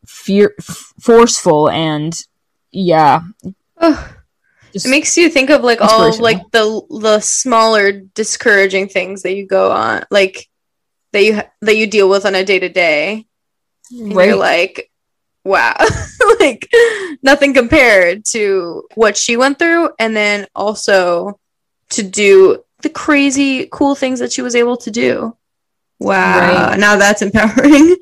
fear 0.06 0.56
f- 0.58 0.94
forceful 1.00 1.70
and 1.70 2.24
yeah 2.72 3.22
Ugh. 3.78 4.16
Just 4.72 4.86
It 4.86 4.90
makes 4.90 5.18
you 5.18 5.30
think 5.30 5.50
of 5.50 5.64
like 5.64 5.82
all 5.82 6.04
of, 6.14 6.20
like 6.20 6.40
the 6.52 6.82
the 6.90 7.20
smaller 7.20 7.92
discouraging 7.92 8.88
things 8.88 9.24
that 9.24 9.36
you 9.36 9.46
go 9.48 9.72
on 9.72 10.04
like 10.12 10.48
that 11.14 11.24
you 11.24 11.42
that 11.62 11.76
you 11.78 11.88
deal 11.88 12.10
with 12.10 12.26
on 12.26 12.36
a 12.36 12.44
day 12.44 12.60
to 12.60 12.70
day. 12.70 13.26
You're 13.90 14.36
like, 14.36 14.90
wow, 15.44 15.76
like 16.40 16.70
nothing 17.22 17.54
compared 17.54 18.24
to 18.26 18.88
what 18.96 19.18
she 19.18 19.36
went 19.36 19.60
through, 19.60 19.90
and 20.00 20.16
then 20.16 20.48
also 20.56 21.40
to 21.90 22.04
do 22.04 22.64
the 22.82 22.90
crazy 22.90 23.68
cool 23.72 23.94
things 23.96 24.20
that 24.20 24.32
she 24.32 24.42
was 24.42 24.56
able 24.56 24.78
to 24.78 24.90
do. 24.92 25.36
Wow, 26.00 26.70
Right. 26.70 26.80
now 26.80 26.96
that's 26.96 27.22
empowering. 27.22 27.96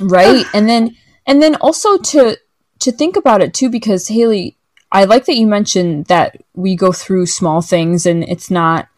right 0.00 0.46
and 0.54 0.68
then 0.68 0.96
and 1.26 1.42
then 1.42 1.56
also 1.56 1.98
to 1.98 2.36
to 2.78 2.90
think 2.92 3.16
about 3.16 3.42
it 3.42 3.52
too 3.52 3.68
because 3.68 4.08
haley 4.08 4.56
i 4.92 5.04
like 5.04 5.26
that 5.26 5.36
you 5.36 5.46
mentioned 5.46 6.06
that 6.06 6.36
we 6.54 6.74
go 6.76 6.92
through 6.92 7.26
small 7.26 7.62
things 7.62 8.06
and 8.06 8.24
it's 8.24 8.50
not 8.50 8.88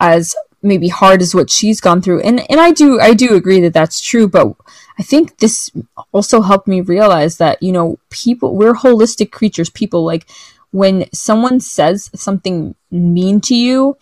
as 0.00 0.34
maybe 0.62 0.88
hard 0.88 1.20
as 1.20 1.34
what 1.34 1.50
she's 1.50 1.80
gone 1.80 2.00
through. 2.00 2.20
And 2.20 2.40
and 2.50 2.60
i 2.60 2.70
do 2.70 3.00
i 3.00 3.14
do 3.14 3.34
agree 3.34 3.60
that 3.60 3.72
that's 3.74 4.00
true 4.00 4.28
but 4.28 4.54
i 4.98 5.02
think 5.02 5.38
this 5.38 5.70
also 6.12 6.40
helped 6.40 6.68
me 6.68 6.80
realize 6.80 7.38
that 7.38 7.62
you 7.62 7.72
know 7.72 7.98
people 8.10 8.54
we're 8.56 8.74
holistic 8.74 9.32
creatures. 9.32 9.70
People 9.70 10.04
like 10.04 10.28
when 10.70 11.06
someone 11.12 11.60
says 11.60 12.10
something 12.14 12.74
mean 12.90 13.40
to 13.42 13.54
you 13.54 13.96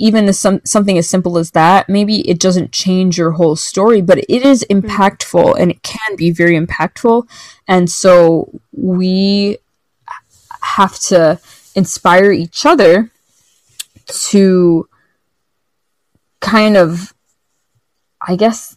even 0.00 0.28
as 0.28 0.38
some 0.38 0.60
something 0.64 0.96
as 0.96 1.08
simple 1.08 1.38
as 1.38 1.50
that 1.50 1.88
maybe 1.88 2.28
it 2.28 2.38
doesn't 2.38 2.72
change 2.72 3.18
your 3.18 3.32
whole 3.32 3.56
story 3.56 4.00
but 4.00 4.18
it 4.18 4.42
is 4.42 4.64
mm-hmm. 4.64 4.86
impactful 4.86 5.56
and 5.58 5.70
it 5.72 5.82
can 5.82 6.16
be 6.16 6.30
very 6.30 6.58
impactful. 6.58 7.28
And 7.66 7.90
so 7.90 8.60
we 8.72 9.58
have 10.62 10.98
to 10.98 11.40
inspire 11.74 12.32
each 12.32 12.66
other 12.66 13.10
to 14.06 14.88
kind 16.40 16.76
of 16.76 17.12
i 18.26 18.36
guess 18.36 18.76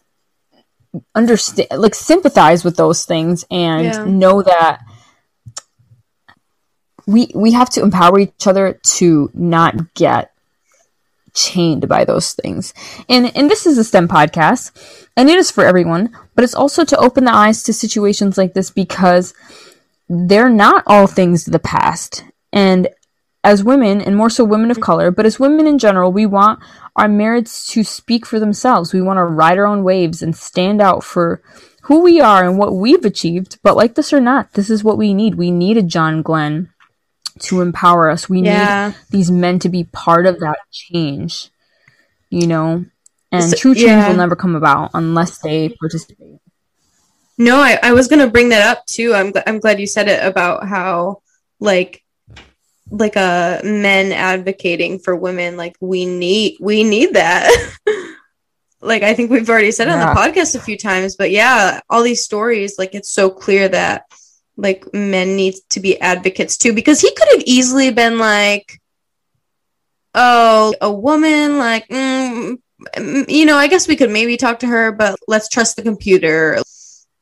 understand 1.15 1.67
like 1.77 1.95
sympathize 1.95 2.63
with 2.65 2.75
those 2.75 3.05
things 3.05 3.45
and 3.49 3.85
Yeah. 3.85 4.03
know 4.05 4.41
that 4.41 4.81
we 7.07 7.31
we 7.33 7.51
have 7.53 7.69
to 7.71 7.81
empower 7.81 8.19
each 8.19 8.45
other 8.47 8.79
to 8.97 9.29
not 9.33 9.93
get 9.93 10.31
chained 11.33 11.87
by 11.87 12.03
those 12.05 12.33
things. 12.33 12.73
And 13.09 13.35
and 13.35 13.49
this 13.49 13.65
is 13.65 13.77
a 13.77 13.83
STEM 13.83 14.07
podcast, 14.07 14.71
and 15.17 15.29
it 15.29 15.37
is 15.37 15.49
for 15.49 15.65
everyone, 15.65 16.15
but 16.35 16.43
it's 16.43 16.53
also 16.55 16.83
to 16.85 16.97
open 16.97 17.23
the 17.25 17.33
eyes 17.33 17.63
to 17.63 17.73
situations 17.73 18.37
like 18.37 18.53
this 18.53 18.69
because 18.69 19.33
they're 20.11 20.49
not 20.49 20.83
all 20.87 21.07
things 21.07 21.47
of 21.47 21.53
the 21.53 21.59
past. 21.59 22.25
And 22.51 22.89
as 23.43 23.63
women, 23.63 24.01
and 24.01 24.15
more 24.15 24.29
so 24.29 24.43
women 24.43 24.69
of 24.69 24.81
color, 24.81 25.09
but 25.09 25.25
as 25.25 25.39
women 25.39 25.65
in 25.65 25.79
general, 25.79 26.11
we 26.11 26.25
want 26.25 26.59
our 26.95 27.07
merits 27.07 27.65
to 27.67 27.83
speak 27.83 28.25
for 28.25 28.39
themselves. 28.39 28.93
We 28.93 29.01
want 29.01 29.17
to 29.17 29.23
ride 29.23 29.57
our 29.57 29.65
own 29.65 29.83
waves 29.83 30.21
and 30.21 30.35
stand 30.35 30.81
out 30.81 31.03
for 31.03 31.41
who 31.83 32.01
we 32.01 32.19
are 32.19 32.43
and 32.43 32.57
what 32.57 32.75
we've 32.75 33.05
achieved. 33.05 33.57
But 33.63 33.77
like 33.77 33.95
this 33.95 34.11
or 34.13 34.19
not, 34.19 34.53
this 34.53 34.69
is 34.69 34.83
what 34.83 34.97
we 34.97 35.13
need. 35.13 35.35
We 35.35 35.49
need 35.49 35.77
a 35.77 35.81
John 35.81 36.21
Glenn 36.21 36.69
to 37.39 37.61
empower 37.61 38.09
us. 38.09 38.29
We 38.29 38.41
need 38.41 38.95
these 39.09 39.31
men 39.31 39.59
to 39.59 39.69
be 39.69 39.85
part 39.85 40.27
of 40.27 40.41
that 40.41 40.57
change, 40.71 41.49
you 42.29 42.45
know? 42.47 42.85
And 43.31 43.49
So- 43.49 43.55
true 43.55 43.73
change 43.73 43.87
yeah. 43.87 44.09
will 44.09 44.17
never 44.17 44.35
come 44.35 44.55
about 44.55 44.91
unless 44.93 45.37
they 45.39 45.69
participate. 45.79 46.39
No, 47.41 47.57
I, 47.57 47.79
I 47.81 47.93
was 47.93 48.07
gonna 48.07 48.27
bring 48.29 48.49
that 48.49 48.61
up 48.67 48.85
too. 48.85 49.13
I'm 49.15 49.33
gl- 49.33 49.43
I'm 49.47 49.59
glad 49.59 49.79
you 49.79 49.87
said 49.87 50.07
it 50.07 50.23
about 50.23 50.67
how 50.67 51.21
like 51.59 52.03
like 52.89 53.17
uh 53.17 53.61
men 53.63 54.11
advocating 54.11 54.99
for 54.99 55.15
women 55.15 55.57
like 55.57 55.75
we 55.79 56.05
need 56.05 56.57
we 56.59 56.83
need 56.83 57.13
that. 57.15 57.49
like 58.81 59.01
I 59.01 59.13
think 59.15 59.31
we've 59.31 59.49
already 59.49 59.71
said 59.71 59.87
it 59.87 59.91
Yeah. 59.91 60.09
on 60.09 60.15
the 60.15 60.21
podcast 60.21 60.55
a 60.55 60.59
few 60.59 60.77
times, 60.77 61.15
but 61.15 61.31
yeah, 61.31 61.79
all 61.89 62.03
these 62.03 62.23
stories 62.23 62.77
like 62.77 62.93
it's 62.93 63.09
so 63.11 63.29
clear 63.29 63.67
that 63.69 64.05
like 64.57 64.85
men 64.93 65.35
need 65.35 65.55
to 65.71 65.79
be 65.79 65.99
advocates 65.99 66.57
too 66.57 66.73
because 66.73 67.01
he 67.01 67.09
could 67.15 67.27
have 67.31 67.43
easily 67.47 67.89
been 67.91 68.19
like 68.19 68.79
oh 70.13 70.73
a 70.81 70.91
woman 70.91 71.57
like 71.57 71.87
mm, 71.87 72.57
mm, 72.97 73.29
you 73.29 73.45
know 73.45 73.55
i 73.55 73.67
guess 73.67 73.87
we 73.87 73.95
could 73.95 74.09
maybe 74.11 74.35
talk 74.35 74.59
to 74.59 74.67
her 74.67 74.91
but 74.91 75.17
let's 75.27 75.47
trust 75.47 75.77
the 75.77 75.81
computer 75.81 76.57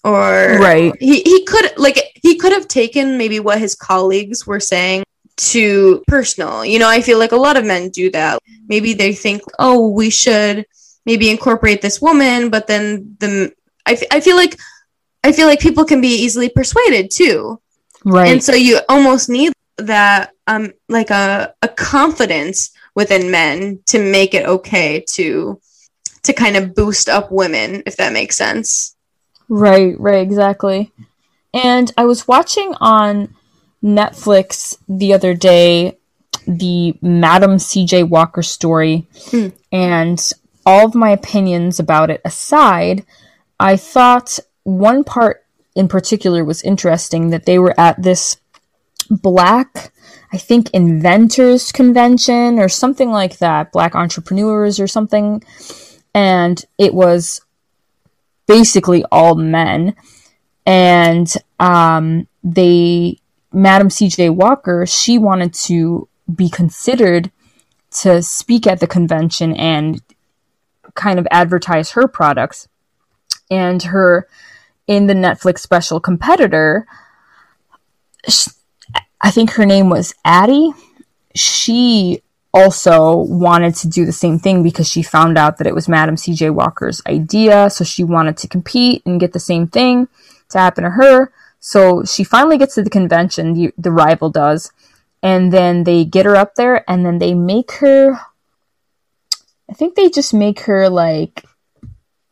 or 0.03 0.57
Right. 0.59 0.93
he, 0.99 1.21
he 1.21 1.45
could 1.45 1.77
like 1.77 1.97
he 2.21 2.37
could 2.37 2.51
have 2.53 2.67
taken 2.67 3.17
maybe 3.17 3.39
what 3.39 3.59
his 3.59 3.75
colleagues 3.75 4.45
were 4.47 4.59
saying 4.59 5.03
to 5.37 6.03
personal 6.07 6.65
you 6.65 6.79
know 6.79 6.89
i 6.89 7.01
feel 7.01 7.17
like 7.17 7.31
a 7.31 7.35
lot 7.37 7.55
of 7.57 7.65
men 7.65 7.89
do 7.89 8.09
that 8.11 8.39
maybe 8.67 8.93
they 8.93 9.13
think 9.13 9.41
oh 9.57 9.87
we 9.87 10.09
should 10.09 10.65
maybe 11.05 11.29
incorporate 11.29 11.81
this 11.81 12.01
woman 12.01 12.49
but 12.49 12.67
then 12.67 13.15
the 13.19 13.51
I, 13.85 13.93
f- 13.93 14.03
I 14.11 14.19
feel 14.19 14.35
like 14.35 14.59
i 15.23 15.31
feel 15.31 15.47
like 15.47 15.59
people 15.61 15.85
can 15.85 16.01
be 16.01 16.09
easily 16.23 16.49
persuaded 16.49 17.09
too 17.11 17.59
Right. 18.05 18.29
and 18.31 18.43
so 18.43 18.53
you 18.53 18.79
almost 18.89 19.29
need 19.29 19.53
that 19.77 20.31
um 20.47 20.71
like 20.89 21.09
a, 21.09 21.53
a 21.61 21.67
confidence 21.69 22.71
within 22.95 23.31
men 23.31 23.79
to 23.87 23.99
make 23.99 24.33
it 24.33 24.45
okay 24.45 25.03
to 25.13 25.59
to 26.23 26.33
kind 26.33 26.57
of 26.57 26.75
boost 26.75 27.07
up 27.07 27.31
women 27.31 27.83
if 27.85 27.95
that 27.97 28.11
makes 28.13 28.35
sense 28.37 28.95
Right, 29.49 29.99
right, 29.99 30.21
exactly. 30.21 30.91
And 31.53 31.91
I 31.97 32.05
was 32.05 32.27
watching 32.27 32.73
on 32.79 33.35
Netflix 33.83 34.77
the 34.87 35.13
other 35.13 35.33
day 35.33 35.97
the 36.47 36.95
Madam 37.01 37.57
CJ 37.57 38.07
Walker 38.07 38.41
story, 38.43 39.07
Hmm. 39.31 39.47
and 39.71 40.31
all 40.65 40.85
of 40.85 40.95
my 40.95 41.09
opinions 41.09 41.79
about 41.79 42.09
it 42.09 42.21
aside, 42.23 43.05
I 43.59 43.75
thought 43.75 44.39
one 44.63 45.03
part 45.03 45.43
in 45.75 45.87
particular 45.87 46.43
was 46.43 46.61
interesting 46.61 47.29
that 47.29 47.45
they 47.45 47.57
were 47.59 47.77
at 47.79 48.01
this 48.01 48.37
black, 49.09 49.91
I 50.31 50.37
think, 50.37 50.69
inventors 50.71 51.71
convention 51.71 52.59
or 52.59 52.69
something 52.69 53.09
like 53.11 53.37
that, 53.39 53.71
black 53.71 53.95
entrepreneurs 53.95 54.79
or 54.79 54.87
something, 54.87 55.43
and 56.13 56.63
it 56.77 56.93
was 56.93 57.41
basically 58.49 59.05
all 59.11 59.35
men 59.35 59.95
and 60.65 61.35
um, 61.59 62.27
they 62.43 63.17
madam 63.53 63.89
cj 63.89 64.29
walker 64.33 64.85
she 64.85 65.17
wanted 65.17 65.53
to 65.53 66.07
be 66.35 66.49
considered 66.49 67.31
to 67.91 68.21
speak 68.21 68.67
at 68.67 68.79
the 68.79 68.87
convention 68.87 69.55
and 69.55 70.01
kind 70.95 71.19
of 71.19 71.27
advertise 71.31 71.91
her 71.91 72.07
products 72.07 72.67
and 73.51 73.83
her 73.83 74.27
in 74.87 75.07
the 75.07 75.13
netflix 75.13 75.59
special 75.59 75.99
competitor 75.99 76.85
sh- 78.27 78.49
I 79.21 79.31
think 79.31 79.51
her 79.51 79.65
name 79.65 79.89
was 79.89 80.13
Addie. 80.23 80.71
She 81.35 82.21
also 82.53 83.15
wanted 83.15 83.75
to 83.75 83.87
do 83.87 84.05
the 84.05 84.11
same 84.11 84.39
thing 84.39 84.63
because 84.63 84.89
she 84.89 85.03
found 85.03 85.37
out 85.37 85.57
that 85.57 85.67
it 85.67 85.75
was 85.75 85.87
Madam 85.87 86.15
CJ 86.15 86.53
Walker's 86.53 87.01
idea. 87.07 87.69
So 87.69 87.83
she 87.83 88.03
wanted 88.03 88.37
to 88.37 88.47
compete 88.47 89.03
and 89.05 89.19
get 89.19 89.33
the 89.33 89.39
same 89.39 89.67
thing 89.67 90.07
to 90.49 90.57
happen 90.57 90.83
to 90.83 90.91
her. 90.91 91.31
So 91.59 92.03
she 92.05 92.23
finally 92.23 92.57
gets 92.57 92.75
to 92.75 92.83
the 92.83 92.89
convention, 92.89 93.53
the, 93.53 93.73
the 93.77 93.91
rival 93.91 94.29
does. 94.29 94.71
And 95.21 95.51
then 95.51 95.83
they 95.83 96.05
get 96.05 96.25
her 96.25 96.35
up 96.35 96.55
there 96.55 96.89
and 96.89 97.05
then 97.05 97.19
they 97.19 97.33
make 97.33 97.73
her. 97.73 98.19
I 99.69 99.73
think 99.73 99.95
they 99.95 100.09
just 100.09 100.33
make 100.33 100.61
her 100.61 100.89
like 100.89 101.43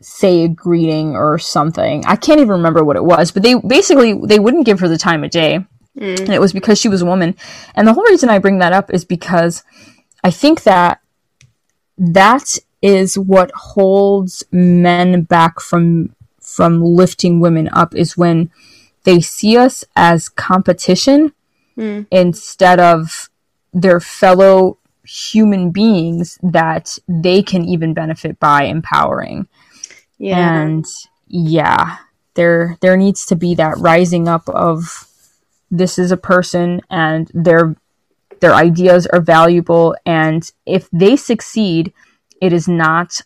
say 0.02 0.44
a 0.44 0.48
greeting 0.48 1.16
or 1.16 1.38
something. 1.38 2.06
I 2.06 2.16
can't 2.16 2.40
even 2.40 2.52
remember 2.52 2.84
what 2.84 2.96
it 2.96 3.04
was, 3.04 3.32
but 3.32 3.44
they 3.44 3.56
basically 3.56 4.14
they 4.14 4.40
wouldn't 4.40 4.66
give 4.66 4.80
her 4.80 4.88
the 4.88 4.98
time 4.98 5.24
of 5.24 5.32
day. 5.32 5.60
Mm. 5.98 6.20
And 6.20 6.30
it 6.30 6.40
was 6.40 6.54
because 6.54 6.80
she 6.80 6.90
was 6.90 7.02
a 7.02 7.06
woman. 7.06 7.36
And 7.76 7.88
the 7.88 7.94
whole 7.94 8.06
reason 8.06 8.30
I 8.30 8.40
bring 8.40 8.60
that 8.60 8.74
up 8.74 8.94
is 8.94 9.04
because 9.04 9.64
I 10.28 10.30
think 10.30 10.64
that 10.64 11.00
that 11.98 12.58
is 12.82 13.18
what 13.18 13.50
holds 13.52 14.44
men 14.52 15.22
back 15.24 15.62
from 15.62 16.14
from 16.42 16.82
lifting 16.84 17.40
women 17.40 17.70
up 17.72 17.96
is 17.96 18.18
when 18.18 18.52
they 19.06 19.22
see 19.22 19.58
us 19.58 19.86
as 19.96 20.28
competition 20.28 21.32
Mm. 21.78 22.08
instead 22.10 22.80
of 22.80 23.30
their 23.72 24.00
fellow 24.00 24.80
human 25.06 25.70
beings 25.70 26.40
that 26.42 26.98
they 27.08 27.44
can 27.44 27.64
even 27.64 27.94
benefit 27.94 28.40
by 28.40 28.64
empowering 28.64 29.48
Yeah. 30.18 30.62
and 30.62 30.86
yeah 31.28 31.98
there 32.34 32.78
there 32.82 32.98
needs 32.98 33.26
to 33.28 33.36
be 33.36 33.54
that 33.56 33.78
rising 33.78 34.28
up 34.28 34.50
of 34.50 35.08
this 35.70 36.00
is 36.00 36.12
a 36.12 36.18
person 36.18 36.82
and 36.90 37.30
their 37.34 37.76
their 38.40 38.54
ideas 38.54 39.06
are 39.08 39.22
valuable 39.22 39.96
and 40.06 40.52
if 40.66 40.90
they 40.92 41.16
succeed 41.16 41.94
it 42.42 42.54
is 42.54 42.68
not 42.68 43.22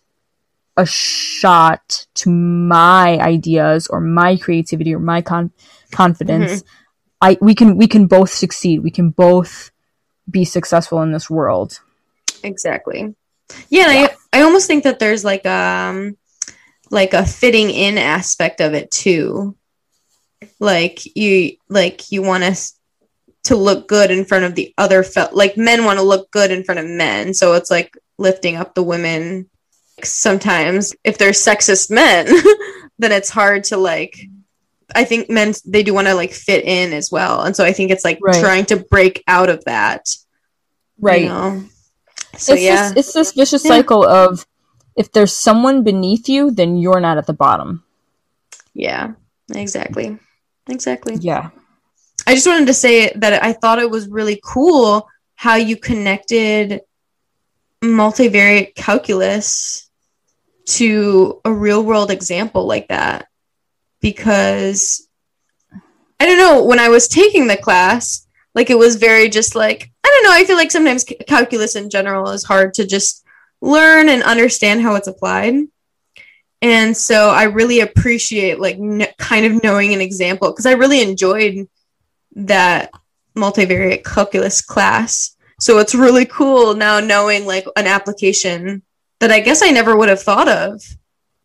a 0.78 0.86
shot 0.86 2.08
to 2.16 2.30
my 2.30 3.18
ideas 3.20 3.88
or 3.88 4.00
my 4.00 4.38
creativity 4.38 4.94
or 4.94 5.00
my 5.00 5.22
con- 5.22 5.52
confidence. 5.92 6.64
I 7.22 7.38
we 7.42 7.54
can 7.54 7.78
we 7.78 7.88
can 7.88 8.08
both 8.08 8.32
succeed. 8.32 8.82
We 8.82 8.92
can 8.92 9.10
both 9.12 9.72
be 10.30 10.46
successful 10.46 11.02
in 11.02 11.12
this 11.12 11.30
world. 11.30 11.80
Exactly. 12.44 13.14
Yeah, 13.70 13.90
and 13.90 14.10
I, 14.34 14.40
I 14.40 14.42
almost 14.44 14.68
think 14.68 14.86
that 14.86 15.00
there's 15.00 15.24
like 15.24 15.46
um 15.46 16.18
like 16.90 17.14
a 17.14 17.26
fitting 17.26 17.70
in 17.70 17.98
aspect 17.98 18.60
of 18.62 18.74
it 18.74 18.90
too. 18.90 19.56
Like 20.60 21.16
you 21.16 21.58
like 21.70 22.12
you 22.12 22.24
want 22.24 22.44
us 22.44 22.74
to 23.44 23.56
look 23.56 23.88
good 23.88 24.12
in 24.12 24.24
front 24.26 24.46
of 24.46 24.56
the 24.56 24.74
other 24.78 25.02
fe- 25.04 25.28
like 25.32 25.58
men 25.58 25.84
want 25.86 25.98
to 26.00 26.04
look 26.06 26.30
good 26.32 26.52
in 26.52 26.64
front 26.64 26.80
of 26.80 26.86
men 26.86 27.34
so 27.34 27.54
it's 27.54 27.72
like 27.72 27.98
lifting 28.18 28.56
up 28.56 28.76
the 28.76 28.84
women 28.84 29.50
sometimes 30.04 30.94
if 31.04 31.18
there's 31.18 31.44
sexist 31.44 31.90
men 31.92 32.26
then 33.00 33.12
it's 33.12 33.30
hard 33.30 33.64
to 33.64 33.78
like 33.78 34.20
i 34.96 35.04
think 35.04 35.30
men 35.30 35.54
they 35.66 35.84
do 35.84 35.94
want 35.94 36.08
to 36.08 36.14
like 36.16 36.32
fit 36.32 36.64
in 36.66 36.94
as 36.94 37.12
well 37.12 37.42
and 37.44 37.56
so 37.56 37.64
i 37.64 37.72
think 37.74 37.92
it's 37.92 38.06
like 38.06 38.20
Right. 38.22 38.40
trying 38.40 38.66
to 38.66 38.78
break 38.78 39.24
out 39.28 39.50
of 39.50 39.64
that 39.66 40.06
you 41.24 41.30
know? 41.30 41.64
so 42.38 42.54
it's 42.54 42.62
yeah 42.64 42.90
this, 42.94 43.08
it's 43.08 43.14
this 43.14 43.32
vicious 43.34 43.66
Yeah. 43.66 43.70
cycle 43.70 44.06
of 44.06 44.46
if 44.96 45.12
there's 45.12 45.34
someone 45.34 45.84
beneath 45.84 46.28
you 46.30 46.52
then 46.52 46.78
you're 46.78 47.00
not 47.00 47.18
at 47.18 47.26
the 47.28 47.34
bottom 47.34 47.84
Yeah, 48.74 49.14
exactly. 49.54 50.18
Exactly. 50.70 51.16
yeah 51.20 51.50
I 52.28 52.34
just 52.34 52.48
wanted 52.48 52.68
to 52.68 52.74
say 52.74 53.12
that 53.16 53.44
I 53.44 53.54
thought 53.54 53.80
it 53.80 53.90
was 53.90 54.08
really 54.08 54.40
cool 54.44 55.08
how 55.36 55.56
you 55.56 55.76
connected 55.76 56.82
multivariate 57.84 58.76
calculus 58.76 59.90
to 60.66 61.42
a 61.44 61.52
real 61.52 61.84
world 61.84 62.12
example 62.12 62.68
like 62.68 62.88
that. 62.90 63.28
Because 64.02 65.08
I 66.20 66.26
don't 66.26 66.38
know, 66.38 66.64
when 66.66 66.80
I 66.80 66.90
was 66.90 67.08
taking 67.08 67.48
the 67.48 67.58
class, 67.58 68.28
like 68.54 68.70
it 68.70 68.78
was 68.78 68.96
very 68.96 69.30
just 69.30 69.56
like, 69.56 69.92
I 70.04 70.08
don't 70.08 70.24
know, 70.24 70.32
I 70.32 70.46
feel 70.46 70.58
like 70.58 70.72
sometimes 70.72 71.04
ca- 71.04 71.16
calculus 71.28 71.76
in 71.76 71.90
general 71.90 72.30
is 72.30 72.44
hard 72.44 72.76
to 72.76 72.86
just 72.86 73.24
learn 73.62 74.10
and 74.10 74.24
understand 74.24 74.82
how 74.82 74.96
it's 74.96 75.08
applied. 75.08 75.56
And 76.62 76.96
so 76.96 77.30
I 77.30 77.44
really 77.44 77.80
appreciate 77.80 78.60
like 78.60 78.78
kind 79.18 79.46
of 79.46 79.64
knowing 79.64 79.94
an 79.94 80.02
example 80.02 80.52
because 80.52 80.68
I 80.68 80.74
really 80.74 81.02
enjoyed 81.02 81.68
that 82.36 82.92
multivariate 83.36 84.04
calculus 84.04 84.62
class. 84.62 85.36
So 85.60 85.78
it's 85.80 85.94
really 85.96 86.26
cool 86.26 86.74
now 86.74 87.00
knowing 87.00 87.46
like 87.46 87.66
an 87.76 87.88
application 87.88 88.82
that 89.20 89.32
I 89.32 89.40
guess 89.40 89.62
I 89.62 89.70
never 89.70 89.96
would 89.96 90.10
have 90.10 90.22
thought 90.22 90.48
of. 90.48 90.82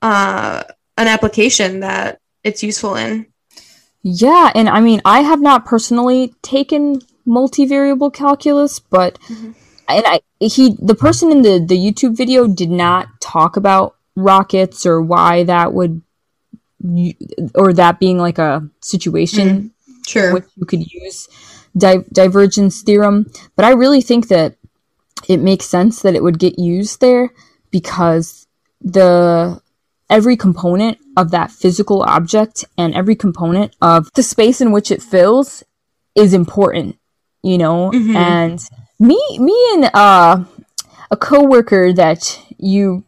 Uh, 0.03 0.63
an 0.99 1.09
application 1.09 1.81
that 1.81 2.21
it's 2.45 2.63
useful 2.63 2.95
in. 2.97 3.27
yeah 4.03 4.51
and 4.55 4.69
i 4.69 4.81
mean 4.81 5.01
i 5.05 5.21
have 5.21 5.41
not 5.41 5.67
personally 5.67 6.33
taken 6.43 7.01
multivariable 7.27 8.13
calculus 8.13 8.79
but 8.79 9.19
Mhm. 9.29 9.55
and 9.89 10.05
i 10.07 10.21
he 10.39 10.77
the 10.81 10.95
person 10.95 11.31
in 11.33 11.43
the 11.43 11.59
the 11.73 11.77
youtube 11.77 12.17
video 12.17 12.47
did 12.47 12.71
not 12.71 13.09
talk 13.21 13.57
about 13.57 13.97
rockets 14.15 14.87
or 14.87 15.03
why 15.03 15.43
that 15.45 15.73
would 15.75 16.01
or 17.55 17.73
that 17.73 17.99
being 17.99 18.19
like 18.19 18.39
a 18.39 18.69
situation 18.81 19.73
Sure. 20.07 20.33
which 20.35 20.45
you 20.57 20.65
could 20.67 20.85
use 20.93 21.29
di- 21.77 22.05
divergence 22.13 22.83
theorem 22.83 23.27
but 23.57 23.65
i 23.65 23.71
really 23.73 24.01
think 24.01 24.29
that 24.29 24.57
it 25.29 25.39
makes 25.41 25.67
sense 25.67 26.03
that 26.03 26.15
it 26.15 26.23
would 26.23 26.39
get 26.39 26.59
used 26.59 27.01
there 27.01 27.31
because 27.71 28.47
the 28.81 29.61
every 30.09 30.37
component 30.37 30.99
of 31.17 31.31
that 31.33 31.51
physical 31.51 32.03
object 32.05 32.65
and 32.79 32.95
every 32.95 33.17
component 33.17 33.75
of 33.83 34.09
the 34.15 34.23
space 34.23 34.61
in 34.61 34.71
which 34.71 34.91
it 34.91 35.03
fills 35.03 35.65
is 36.15 36.33
important 36.33 36.97
you 37.43 37.59
know 37.59 37.91
Mhm. 37.93 38.15
and 38.15 38.61
me 39.01 39.21
me 39.39 39.57
and 39.75 39.91
uh 39.95 40.45
a 41.11 41.17
coworker 41.17 41.93
that 41.93 42.41
you 42.59 43.05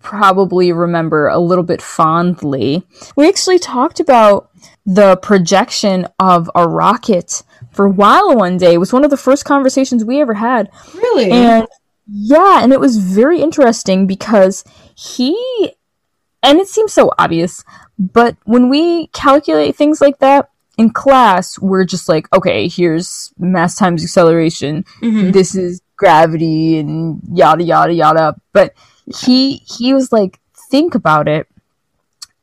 probably 0.00 0.72
remember 0.72 1.28
a 1.28 1.38
little 1.38 1.64
bit 1.64 1.82
fondly 1.82 2.86
we 3.16 3.28
actually 3.28 3.58
talked 3.58 4.00
about 4.00 4.47
the 4.86 5.16
projection 5.16 6.06
of 6.18 6.50
a 6.54 6.66
rocket 6.68 7.42
for 7.72 7.86
a 7.86 7.90
while 7.90 8.36
one 8.36 8.56
day 8.56 8.78
was 8.78 8.92
one 8.92 9.04
of 9.04 9.10
the 9.10 9.16
first 9.16 9.44
conversations 9.44 10.04
we 10.04 10.20
ever 10.20 10.34
had 10.34 10.70
really? 10.94 11.30
and 11.30 11.66
yeah, 12.10 12.62
and 12.62 12.72
it 12.72 12.80
was 12.80 12.96
very 12.96 13.40
interesting 13.40 14.06
because 14.06 14.64
he 14.96 15.74
and 16.42 16.58
it 16.58 16.68
seems 16.68 16.92
so 16.92 17.12
obvious, 17.18 17.64
but 17.98 18.36
when 18.44 18.68
we 18.70 19.08
calculate 19.08 19.76
things 19.76 20.00
like 20.00 20.18
that 20.20 20.48
in 20.78 20.90
class, 20.90 21.58
we're 21.58 21.84
just 21.84 22.08
like, 22.08 22.32
okay, 22.32 22.68
here's 22.68 23.32
mass 23.38 23.74
times 23.76 24.02
acceleration. 24.04 24.84
Mhm. 25.02 25.32
This 25.32 25.54
is 25.54 25.82
gravity 25.96 26.78
and 26.78 27.20
yada 27.32 27.64
yada 27.64 27.92
yada. 27.92 28.36
But 28.52 28.74
he 29.22 29.56
he 29.66 29.92
was 29.92 30.12
like, 30.12 30.40
think 30.70 30.94
about 30.94 31.28
it. 31.28 31.46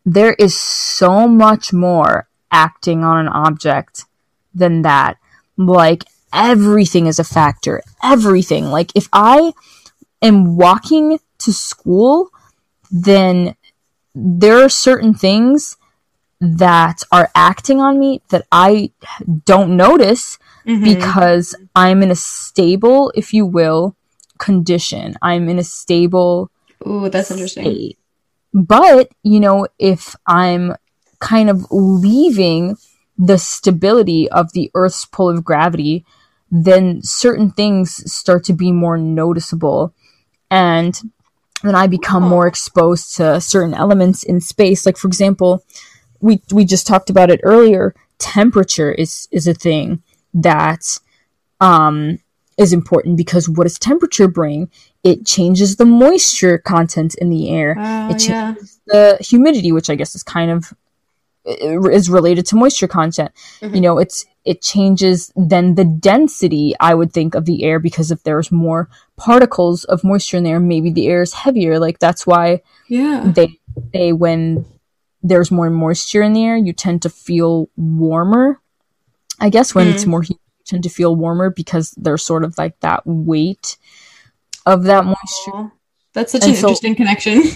There 0.05 0.33
is 0.33 0.55
so 0.57 1.27
much 1.27 1.73
more 1.73 2.27
acting 2.51 3.03
on 3.03 3.17
an 3.17 3.27
object 3.27 4.05
than 4.53 4.83
that. 4.83 5.17
Like 5.57 6.03
everything 6.31 7.07
is 7.07 7.19
a 7.19 7.23
factor. 7.23 7.81
Everything. 8.03 8.65
Like 8.65 8.91
if 8.95 9.09
I 9.11 9.53
am 10.21 10.55
walking 10.55 11.19
to 11.39 11.53
school, 11.53 12.29
then 12.91 13.55
there 14.13 14.63
are 14.63 14.69
certain 14.69 15.13
things 15.13 15.77
that 16.39 17.01
are 17.11 17.31
acting 17.33 17.79
on 17.81 17.97
me 17.97 18.21
that 18.29 18.45
I 18.51 18.91
don't 19.45 19.75
notice 19.75 20.37
Mhm. 20.65 20.83
because 20.83 21.55
I'm 21.75 22.03
in 22.03 22.11
a 22.11 22.15
stable, 22.15 23.11
if 23.15 23.33
you 23.33 23.45
will, 23.45 23.95
condition. 24.37 25.15
I'm 25.21 25.49
in 25.49 25.59
a 25.59 25.63
stable 25.63 26.51
Ooh, 26.85 27.09
that's 27.09 27.31
interesting. 27.31 27.63
state. 27.63 27.97
But, 28.55 29.11
you 29.21 29.41
know, 29.41 29.67
if 29.77 30.15
I'm 30.25 30.75
kind 31.19 31.49
of 31.49 31.67
leaving 31.71 32.77
the 33.17 33.37
stability 33.37 34.29
of 34.31 34.53
the 34.53 34.71
Earth's 34.73 35.03
pull 35.03 35.29
of 35.29 35.43
gravity, 35.43 36.05
then 36.49 37.01
certain 37.01 37.51
things 37.51 38.09
start 38.11 38.45
to 38.45 38.53
be 38.53 38.71
more 38.71 38.97
noticeable. 38.97 39.93
And 40.49 40.97
then 41.63 41.75
I 41.75 41.87
become 41.87 42.23
more 42.23 42.47
exposed 42.47 43.17
to 43.17 43.41
certain 43.41 43.73
elements 43.73 44.23
in 44.23 44.39
space. 44.39 44.85
Like, 44.85 44.97
for 44.97 45.09
example, 45.09 45.65
we, 46.21 46.41
we 46.53 46.63
just 46.63 46.87
talked 46.87 47.09
about 47.09 47.29
it 47.29 47.41
earlier. 47.43 47.93
Temperature 48.19 48.93
is, 48.93 49.27
is 49.31 49.47
a 49.47 49.53
thing 49.53 50.01
that 50.33 50.97
um, 51.59 52.19
is 52.57 52.71
important 52.71 53.17
because 53.17 53.49
what 53.49 53.65
does 53.65 53.77
temperature 53.77 54.29
bring? 54.29 54.69
It 55.05 55.25
changes 55.25 55.75
the 55.77 55.85
moisture 55.85 56.57
content 56.57 57.15
in 57.21 57.29
the 57.29 57.49
air 57.49 57.75
Wow, 57.77 58.09
it 58.09 58.17
yeah. 58.27 58.33
changes 58.33 58.81
the 58.87 59.17
humidity, 59.21 59.71
which 59.71 59.89
I 59.89 59.95
guess 59.95 60.15
is 60.15 60.23
kind 60.23 60.51
of 60.51 60.73
is 61.45 62.09
related 62.09 62.45
to 62.47 62.55
moisture 62.55 62.87
content. 62.87 63.31
Mhm. 63.61 63.75
You 63.75 63.81
know, 63.81 63.99
it's 63.99 64.25
it 64.45 64.61
changes 64.61 65.31
then 65.35 65.75
the 65.75 65.85
density 65.85 66.73
I 66.79 66.93
would 66.95 67.13
think 67.13 67.35
of 67.35 67.45
the 67.45 67.63
air 67.63 67.79
because 67.79 68.11
if 68.11 68.23
there's 68.23 68.51
more 68.51 68.89
particles 69.17 69.83
of 69.85 70.03
moisture 70.03 70.37
in 70.37 70.43
there, 70.43 70.59
maybe 70.59 70.89
the 70.91 71.07
air 71.07 71.21
is 71.21 71.33
heavier. 71.33 71.79
Like 71.79 71.99
that's 71.99 72.25
why 72.25 72.61
Yeah. 72.89 73.31
they 73.37 73.59
say 73.93 74.11
when 74.11 74.65
there's 75.21 75.51
more 75.51 75.69
moisture 75.69 76.21
in 76.23 76.33
the 76.33 76.45
air, 76.45 76.57
you 76.57 76.73
tend 76.73 77.01
to 77.03 77.09
feel 77.09 77.69
warmer. 77.77 78.59
I 79.39 79.49
guess 79.49 79.75
when 79.75 79.87
it's 79.87 80.05
Mm. 80.05 80.07
more 80.07 80.21
heat, 80.23 80.39
you 80.59 80.65
tend 80.65 80.83
to 80.83 80.89
feel 80.89 81.15
warmer 81.15 81.49
because 81.49 81.91
there's 81.97 82.23
sort 82.23 82.43
of 82.43 82.57
like 82.57 82.79
that 82.81 83.01
weight 83.05 83.77
of 84.65 84.83
that 84.83 85.05
moisture. 85.05 85.71
That's 86.13 86.31
such 86.31 86.43
And 86.43 86.51
an 86.51 86.57
so- 86.57 86.67
interesting 86.67 86.95
connection. 86.95 87.43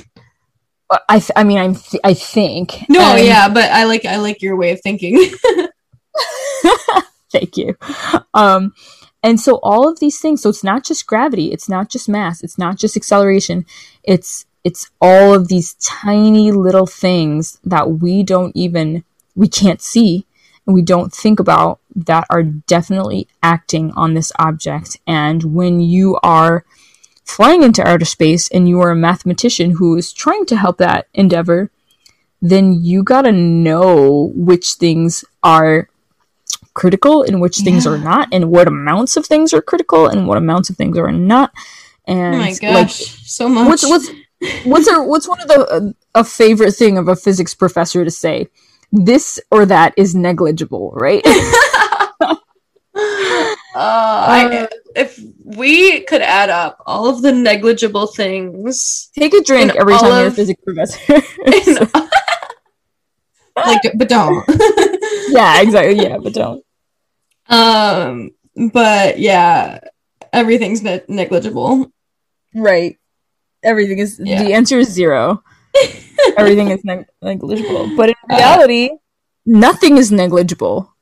I, 1.07 1.20
th- 1.20 1.32
I 1.36 1.43
mean, 1.43 1.60
I'm 1.60 1.76
th- 1.76 2.01
I 2.03 2.16
think. 2.16 2.84
No, 2.89 2.99
And- 3.16 3.24
yeah, 3.26 3.47
but 3.47 3.70
I 3.72 3.84
like 3.84 4.05
I 4.05 4.18
like 4.18 4.41
your 4.41 4.55
way 4.55 4.72
of 4.72 4.82
thinking. 4.82 5.24
Thank 7.32 7.57
you. 7.57 7.78
Um, 8.34 8.74
and 9.22 9.39
so 9.39 9.60
all 9.62 9.88
of 9.88 9.99
these 9.99 10.20
things. 10.20 10.41
So 10.41 10.49
it's 10.49 10.64
not 10.64 10.84
just 10.84 11.05
gravity. 11.05 11.51
It's 11.51 11.70
not 11.70 11.89
just 11.89 12.10
mass. 12.10 12.41
It's 12.43 12.57
not 12.57 12.78
just 12.78 12.97
acceleration. 12.97 13.66
It's 14.03 14.45
it's 14.64 14.89
all 14.99 15.34
of 15.34 15.47
these 15.47 15.76
tiny 15.76 16.51
little 16.51 16.88
things 16.88 17.60
that 17.64 17.99
we 17.99 18.24
don't 18.24 18.55
even 18.55 19.03
we 19.36 19.47
can't 19.47 19.82
see 19.82 20.26
and 20.66 20.74
we 20.74 20.82
don't 20.82 21.14
think 21.14 21.39
about 21.39 21.80
that 21.95 22.26
are 22.30 22.43
definitely 22.43 23.28
acting 23.43 23.91
on 23.91 24.16
this 24.16 24.32
object. 24.39 24.97
And 25.05 25.43
when 25.55 25.80
you 25.82 26.18
are 26.24 26.66
flying 27.30 27.64
into 27.64 27.88
outer 27.88 28.06
space 28.06 28.48
and 28.50 28.68
you 28.68 28.80
are 28.82 28.92
a 28.92 28.96
mathematician 28.96 29.72
who 29.72 29.96
is 29.96 30.12
trying 30.12 30.46
to 30.48 30.56
help 30.56 30.78
that 30.78 31.08
endeavor, 31.14 31.70
then 32.42 32.74
you 32.74 33.04
gotta 33.04 33.32
know 33.32 34.32
which 34.36 34.74
things 34.74 35.24
are 35.44 35.90
critical 36.74 37.22
and 37.24 37.42
which 37.42 37.58
things 37.58 37.86
Yeah. 37.86 37.92
are 37.92 37.98
not, 37.98 38.30
and 38.32 38.50
what 38.50 38.68
amounts 38.68 39.18
of 39.18 39.26
things 39.26 39.54
are 39.54 39.62
critical 39.62 40.08
and 40.08 40.28
what 40.28 40.38
amounts 40.38 40.70
of 40.70 40.78
things 40.78 40.98
are 40.98 41.12
not. 41.12 41.52
And 42.06 42.36
oh 42.36 42.40
my 42.40 42.58
like, 42.62 42.90
so 42.90 43.48
much. 43.50 43.68
what's 43.68 43.88
what's 43.88 44.10
what's 44.64 44.88
a, 44.88 45.04
what's 45.04 45.28
one 45.28 45.42
of 45.42 45.48
the 45.50 45.94
a 46.16 46.24
favorite 46.24 46.72
thing 46.72 46.98
of 46.98 47.08
a 47.08 47.16
physics 47.16 47.54
professor 47.54 48.04
to 48.06 48.12
say? 48.12 48.48
This 48.92 49.40
or 49.52 49.66
that 49.68 49.94
is 49.98 50.16
negligible, 50.16 50.92
right? 50.96 51.24
uh, 53.76 54.26
I, 54.30 54.67
if 54.95 55.20
we 55.43 56.01
could 56.01 56.22
add 56.22 56.49
up 56.49 56.82
all 56.86 57.07
of 57.07 57.22
the 57.22 57.32
negligible 57.32 58.07
things, 58.07 59.09
Take 59.17 59.34
a 59.34 59.41
drink 59.43 59.76
every 59.76 59.93
time 59.93 60.05
you're 60.11 60.24
a 60.24 60.28
of- 60.28 60.36
physics 60.36 60.61
professor. 60.63 60.99
in- 61.45 61.89
like, 63.55 63.82
but 63.95 64.09
don't. 64.09 64.43
yeah, 65.30 65.61
exactly. 65.61 65.95
Yeah, 66.01 66.17
but 66.17 66.34
don't. 66.34 66.63
um, 67.49 68.32
but 68.72 69.20
yeah, 69.20 69.80
everything's 70.34 70.82
ne- 70.82 71.01
negligible. 71.07 71.91
Right. 72.55 72.97
Everything 73.63 73.99
is 73.99 74.20
Yeah. 74.24 74.43
the 74.43 74.53
answer 74.53 74.80
is 74.80 74.89
zero. 74.89 75.43
Everything 76.38 76.70
is 76.70 76.84
neg- 76.84 77.07
negligible, 77.22 77.91
but 77.95 78.09
in 78.09 78.15
Uh, 78.32 78.36
reality, 78.38 78.89
nothing 79.45 79.97
is 79.97 80.11
negligible, 80.11 80.93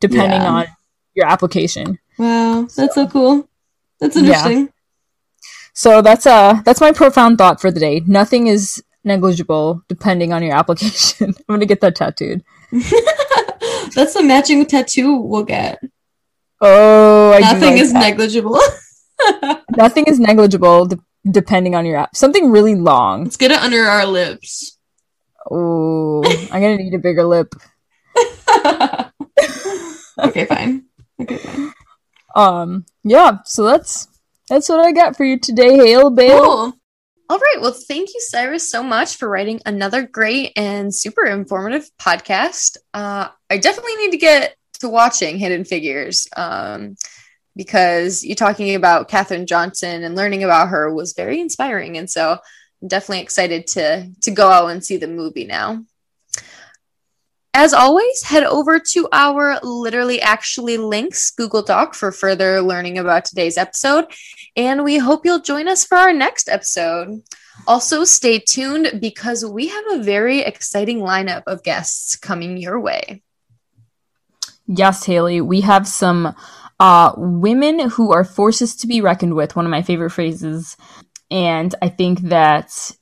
depending 0.00 0.40
Yeah. 0.40 0.50
on 0.52 0.66
your 1.14 1.26
application. 1.26 1.98
Wow, 2.18 2.66
that's 2.76 2.94
so 2.94 3.06
cool. 3.06 3.48
That's 4.00 4.16
Yeah. 4.16 4.22
interesting. 4.22 4.68
So 5.74 6.02
that's 6.02 6.26
uh 6.26 6.60
that's 6.64 6.80
my 6.80 6.92
profound 6.92 7.38
thought 7.38 7.60
for 7.60 7.70
the 7.70 7.80
day. 7.80 8.02
Nothing 8.06 8.46
is 8.48 8.82
negligible 9.04 9.82
depending 9.88 10.32
on 10.32 10.42
your 10.42 10.54
application. 10.54 11.28
I'm 11.48 11.54
gonna 11.56 11.66
get 11.66 11.80
that 11.80 11.96
tattooed. 11.96 12.42
that's 13.94 14.14
the 14.14 14.22
matching 14.22 14.64
tattoo 14.66 15.16
we'll 15.16 15.44
get. 15.44 15.80
Oh, 16.60 17.32
I 17.32 17.40
Nothing 17.40 17.60
like 17.72 17.80
is 17.80 17.92
that. 17.92 18.00
negligible. 18.00 18.58
nothing 19.76 20.04
is 20.06 20.20
negligible 20.20 20.86
de- 20.86 20.98
depending 21.30 21.74
on 21.74 21.86
your 21.86 21.96
app. 21.96 22.14
Something 22.16 22.50
really 22.50 22.74
long. 22.74 23.24
Let's 23.24 23.36
get 23.38 23.50
it 23.50 23.58
under 23.60 23.84
our 23.84 24.04
lips. 24.06 24.76
Oh, 25.50 26.22
I'm 26.52 26.60
gonna 26.60 26.76
need 26.76 26.92
a 26.94 26.98
bigger 26.98 27.24
lip. 27.24 27.54
okay, 30.18 30.44
fine. 30.46 30.84
Um, 32.34 32.84
yeah. 33.02 33.38
So 33.44 33.64
that's 33.64 34.08
that's 34.48 34.68
what 34.68 34.80
I 34.80 34.92
got 34.92 35.16
for 35.16 35.24
you 35.24 35.38
today, 35.38 35.76
Hail 35.76 36.10
Bale. 36.10 36.42
Cool. 36.42 36.72
All 37.30 37.38
right. 37.38 37.58
Well, 37.60 37.72
thank 37.72 38.08
you, 38.08 38.20
Cyrus, 38.20 38.68
so 38.68 38.82
much 38.82 39.16
for 39.16 39.28
writing 39.28 39.60
another 39.64 40.02
great 40.02 40.52
and 40.56 40.92
super 40.92 41.24
informative 41.24 41.88
podcast. 41.96 42.76
Uh, 42.92 43.28
I 43.48 43.58
definitely 43.58 43.94
need 43.96 44.10
to 44.10 44.16
get 44.16 44.56
to 44.80 44.88
watching 44.88 45.38
Hidden 45.38 45.64
Figures 45.64 46.26
um, 46.36 46.96
because 47.54 48.24
you 48.24 48.34
talking 48.34 48.74
about 48.74 49.08
Katherine 49.08 49.46
Johnson 49.46 50.02
and 50.02 50.16
learning 50.16 50.42
about 50.42 50.70
her 50.70 50.92
was 50.92 51.12
very 51.12 51.40
inspiring, 51.40 51.96
and 51.96 52.10
so 52.10 52.38
I'm 52.82 52.88
definitely 52.88 53.22
excited 53.22 53.68
to 53.68 54.10
to 54.22 54.30
go 54.32 54.48
out 54.50 54.70
and 54.70 54.84
see 54.84 54.96
the 54.96 55.06
movie 55.06 55.44
now. 55.44 55.84
As 57.52 57.72
always, 57.74 58.22
head 58.22 58.44
over 58.44 58.78
to 58.78 59.08
our 59.12 59.58
literally 59.62 60.20
actually 60.20 60.76
links 60.76 61.32
Google 61.32 61.62
Doc 61.62 61.94
for 61.94 62.12
further 62.12 62.62
learning 62.62 62.96
about 62.96 63.24
today's 63.24 63.58
episode 63.58 64.06
and 64.56 64.84
we 64.84 64.98
hope 64.98 65.24
you'll 65.24 65.40
join 65.40 65.68
us 65.68 65.84
for 65.84 65.96
our 65.96 66.12
next 66.12 66.48
episode. 66.48 67.22
Also, 67.66 68.04
stay 68.04 68.38
tuned 68.38 69.00
because 69.00 69.44
we 69.44 69.68
have 69.68 69.84
a 69.90 70.02
very 70.02 70.40
exciting 70.40 71.00
lineup 71.00 71.42
of 71.46 71.62
guests 71.62 72.16
coming 72.16 72.56
your 72.56 72.80
way. 72.80 73.22
Yes, 74.66 75.04
Haley. 75.04 75.40
We 75.40 75.62
have 75.62 75.86
some 75.86 76.34
uh, 76.78 77.12
women 77.16 77.90
who 77.90 78.12
are 78.12 78.24
forces 78.24 78.74
to 78.76 78.86
be 78.86 79.00
reckoned 79.00 79.34
with. 79.34 79.56
One 79.56 79.66
of 79.66 79.70
my 79.70 79.82
favorite 79.82 80.10
phrases, 80.10 80.76
and 81.30 81.74
I 81.82 81.88
think 81.88 82.20
that 82.22 82.92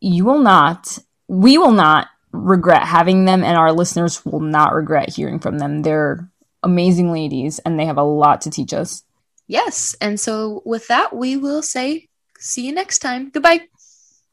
you 0.00 0.24
will 0.24 0.38
not, 0.38 0.98
we 1.28 1.58
will 1.58 1.72
not 1.72 2.08
regret 2.34 2.82
having 2.82 3.24
them, 3.24 3.42
and 3.42 3.56
our 3.56 3.72
listeners 3.72 4.24
will 4.24 4.40
not 4.40 4.74
regret 4.74 5.14
hearing 5.14 5.38
from 5.38 5.58
them. 5.58 5.82
They're 5.82 6.28
amazing 6.62 7.12
ladies, 7.12 7.58
and 7.60 7.78
they 7.78 7.86
have 7.86 7.98
a 7.98 8.02
lot 8.02 8.42
to 8.42 8.50
teach 8.50 8.72
us. 8.72 9.02
Yes, 9.46 9.94
and 10.00 10.18
so 10.18 10.62
with 10.64 10.88
that, 10.88 11.14
we 11.14 11.36
will 11.36 11.62
say 11.62 12.08
see 12.38 12.66
you 12.66 12.72
next 12.72 12.98
time. 12.98 13.30
Goodbye. 13.30 13.60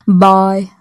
Bye. 0.07 0.71